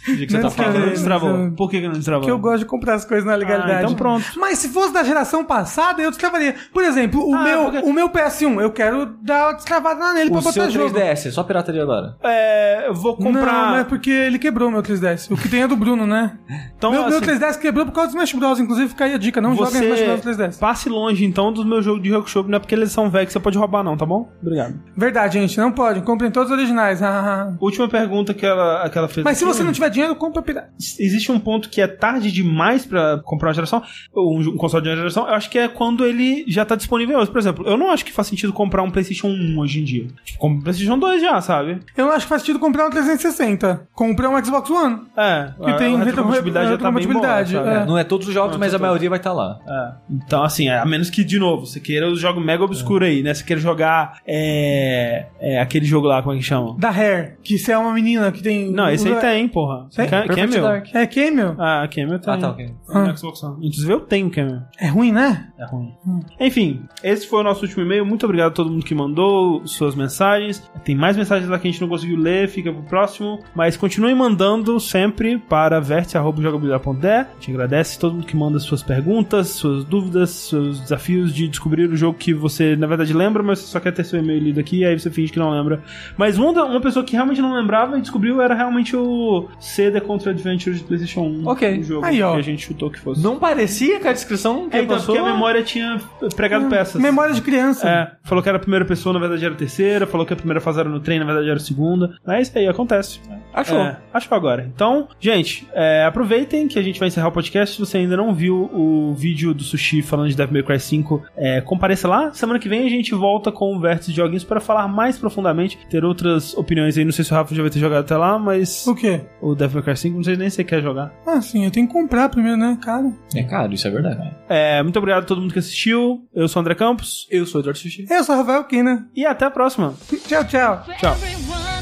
[0.06, 0.80] que, que você Não tá falando?
[0.80, 1.30] Não destravou.
[1.34, 1.52] não.
[1.56, 2.26] Por que, que não destravou?
[2.26, 3.72] Que eu gosto de comprar as coisas na legalidade.
[3.72, 4.26] Ah, então pronto.
[4.38, 6.56] Mas se fosse da geração passada, eu destravaria.
[6.73, 10.30] Por exemplo, o, Ah, meu, porque- o meu PS1, eu quero dar uma destravada nele
[10.30, 10.94] pra O botar seu jogo.
[10.95, 12.15] 3DS, é só pirataria agora.
[12.23, 13.72] É, eu vou Não, comprar.
[13.72, 15.32] mas é porque ele quebrou o meu 3DS.
[15.32, 16.38] O que tem é do Bruno, né?
[16.78, 18.60] Então, meu, meu assim, 3DS quebrou por causa do Smash Bros.
[18.60, 20.22] Inclusive, fica aí a dica, não joga Smash Bros.
[20.22, 20.60] você 3DS.
[20.60, 23.34] passe longe então dos meus jogos de workshop, não é porque eles são velhos que
[23.34, 24.30] você pode roubar, não, tá bom?
[24.42, 24.80] Obrigado.
[24.96, 26.02] Verdade, gente, não pode.
[26.02, 27.00] Comprem todos os originais.
[27.60, 29.24] Última pergunta que ela, que ela fez.
[29.24, 30.70] Mas se você não tiver dinheiro, compra pirata.
[31.00, 33.82] Existe um ponto que é tarde demais pra comprar uma geração,
[34.16, 37.18] um, um console de uma geração, eu acho que é quando ele já tá disponível
[37.18, 37.32] hoje.
[37.32, 40.08] Por exemplo, eu não acho que faz sentido comprar um PlayStation 1 hoje em dia.
[40.24, 41.80] Tipo, compra um PlayStation 2 já, sabe?
[41.96, 43.88] Eu não acho que faz sentido comprar um 360.
[43.94, 45.02] Compre um Xbox One.
[45.16, 47.56] É, Que tem a retrocompatibilidade já tá bem boa, sabe?
[47.56, 47.86] é.
[47.86, 49.60] Não é todos os jogos, Não, mas a maioria vai estar lá.
[49.68, 49.92] É.
[50.10, 53.22] Então, assim, é, a menos que, de novo, você queira os jogos mega obscuros aí,
[53.24, 53.34] né?
[53.34, 56.76] Você queira jogar é, é, aquele jogo lá, como é que chama?
[56.78, 58.72] Da Hair, que você é uma menina que tem.
[58.72, 59.88] Não, esse aí usa- tem, porra.
[59.96, 60.08] Tem?
[60.08, 60.62] Ca- Perfect Camel?
[60.64, 60.96] Dark.
[60.96, 61.56] É Camel?
[61.60, 62.34] Ah, Camel tem.
[62.34, 62.74] Ah, tá, ok.
[62.88, 63.68] No Xbox One.
[63.68, 64.62] Inclusive eu tenho Camel.
[64.80, 65.48] É ruim, né?
[65.58, 65.94] É ruim.
[66.40, 68.06] Enfim, esse foi o nosso último e-mail.
[68.06, 70.62] Muito obrigado a todo mundo que mandou suas mensagens.
[70.84, 73.44] Tem mais mensagens lá que a gente não conseguiu ler, fica pro próximo.
[73.56, 77.08] Mas continuem mandando sempre para vértice.jogabilidade.de.
[77.08, 81.90] A gente agradece todo mundo que manda suas perguntas, suas dúvidas, seus desafios de descobrir
[81.90, 84.60] o jogo que você, na verdade, lembra, mas você só quer ter seu e-mail lido
[84.60, 85.82] aqui, aí você finge que não lembra.
[86.18, 89.99] Mas uma, uma pessoa que realmente não lembrava e descobriu era realmente o C The
[90.02, 91.48] Contra Adventure de PlayStation 1.
[91.48, 91.80] Ok.
[91.80, 92.34] O jogo Aí, ó.
[92.34, 93.22] que a gente chutou que fosse.
[93.24, 95.16] Não parecia que a descrição que É, então, passou...
[95.16, 95.99] porque a memória tinha
[96.36, 97.02] pregado peças.
[97.02, 97.88] Memória de criança.
[97.90, 100.06] É, falou que era a primeira pessoa, na verdade era a terceira.
[100.08, 102.16] Falou que a primeira fase era no trem, na verdade era a segunda.
[102.26, 103.19] Mas é isso aí, acontece.
[103.53, 103.80] Achou.
[103.80, 104.69] É, achou agora.
[104.73, 107.76] Então, gente, é, aproveitem que a gente vai encerrar o podcast.
[107.76, 111.23] Se você ainda não viu o vídeo do Sushi falando de Devil May Cry 5,
[111.35, 112.31] é, compareça lá.
[112.34, 115.77] Semana que vem a gente volta com o Vértice de Joguinhos para falar mais profundamente,
[115.89, 117.03] ter outras opiniões aí.
[117.06, 119.22] Não sei se o Rafa já vai ter jogado até lá, mas O quê?
[119.41, 121.11] o Devil May Cry 5, não sei nem se você quer jogar.
[121.26, 123.11] Ah, sim, eu tenho que comprar primeiro, né, cara?
[123.34, 124.35] É caro, isso é verdade.
[124.48, 126.27] É, muito obrigado a todo mundo que assistiu.
[126.34, 127.27] Eu sou o André Campos.
[127.31, 128.06] Eu sou o Eduardo Sushi.
[128.10, 129.07] Eu sou o Rafael Kina.
[129.15, 129.94] E até a próxima.
[130.27, 130.84] Tchau, tchau.
[130.99, 131.77] Ciao.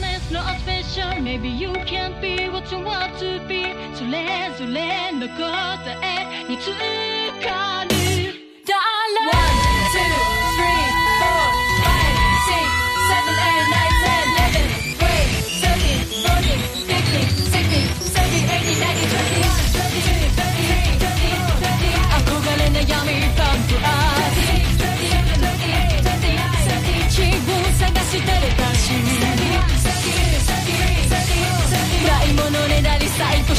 [1.35, 3.75] Maybe you can't be what you want to be.
[3.95, 7.91] それぞれの答えにつかる。
[8.71, 9.54] One, two, three,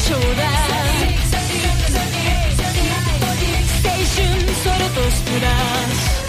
[0.09, 0.23] 青春
[4.53, 6.23] ソルとスプラッシ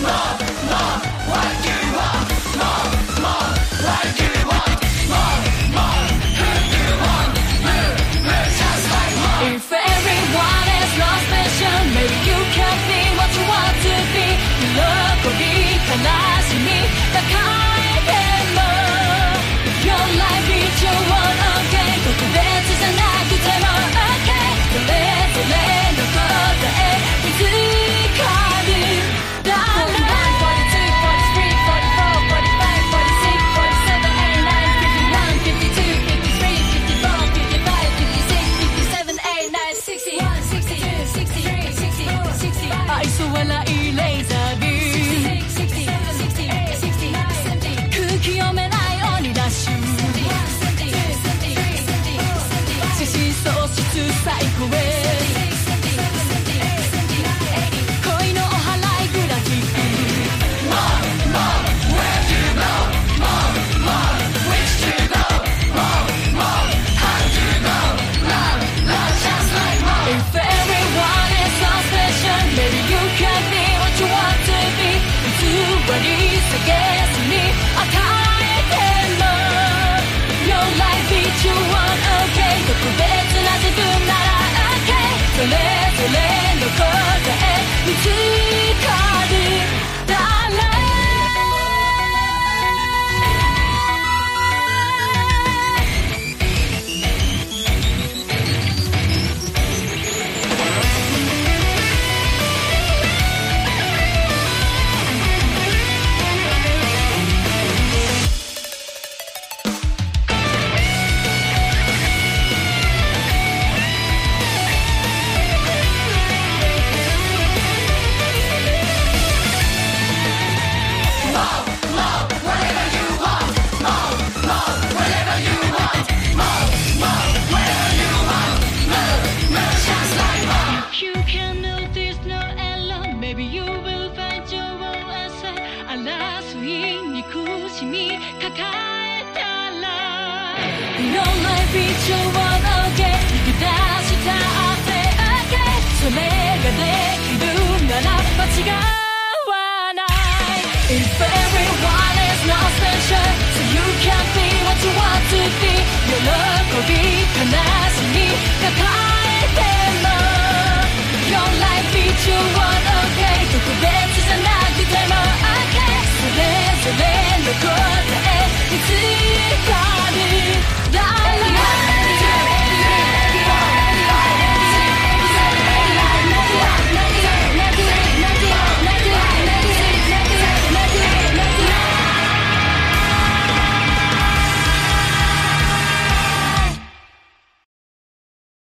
[1.05, 1.08] ュ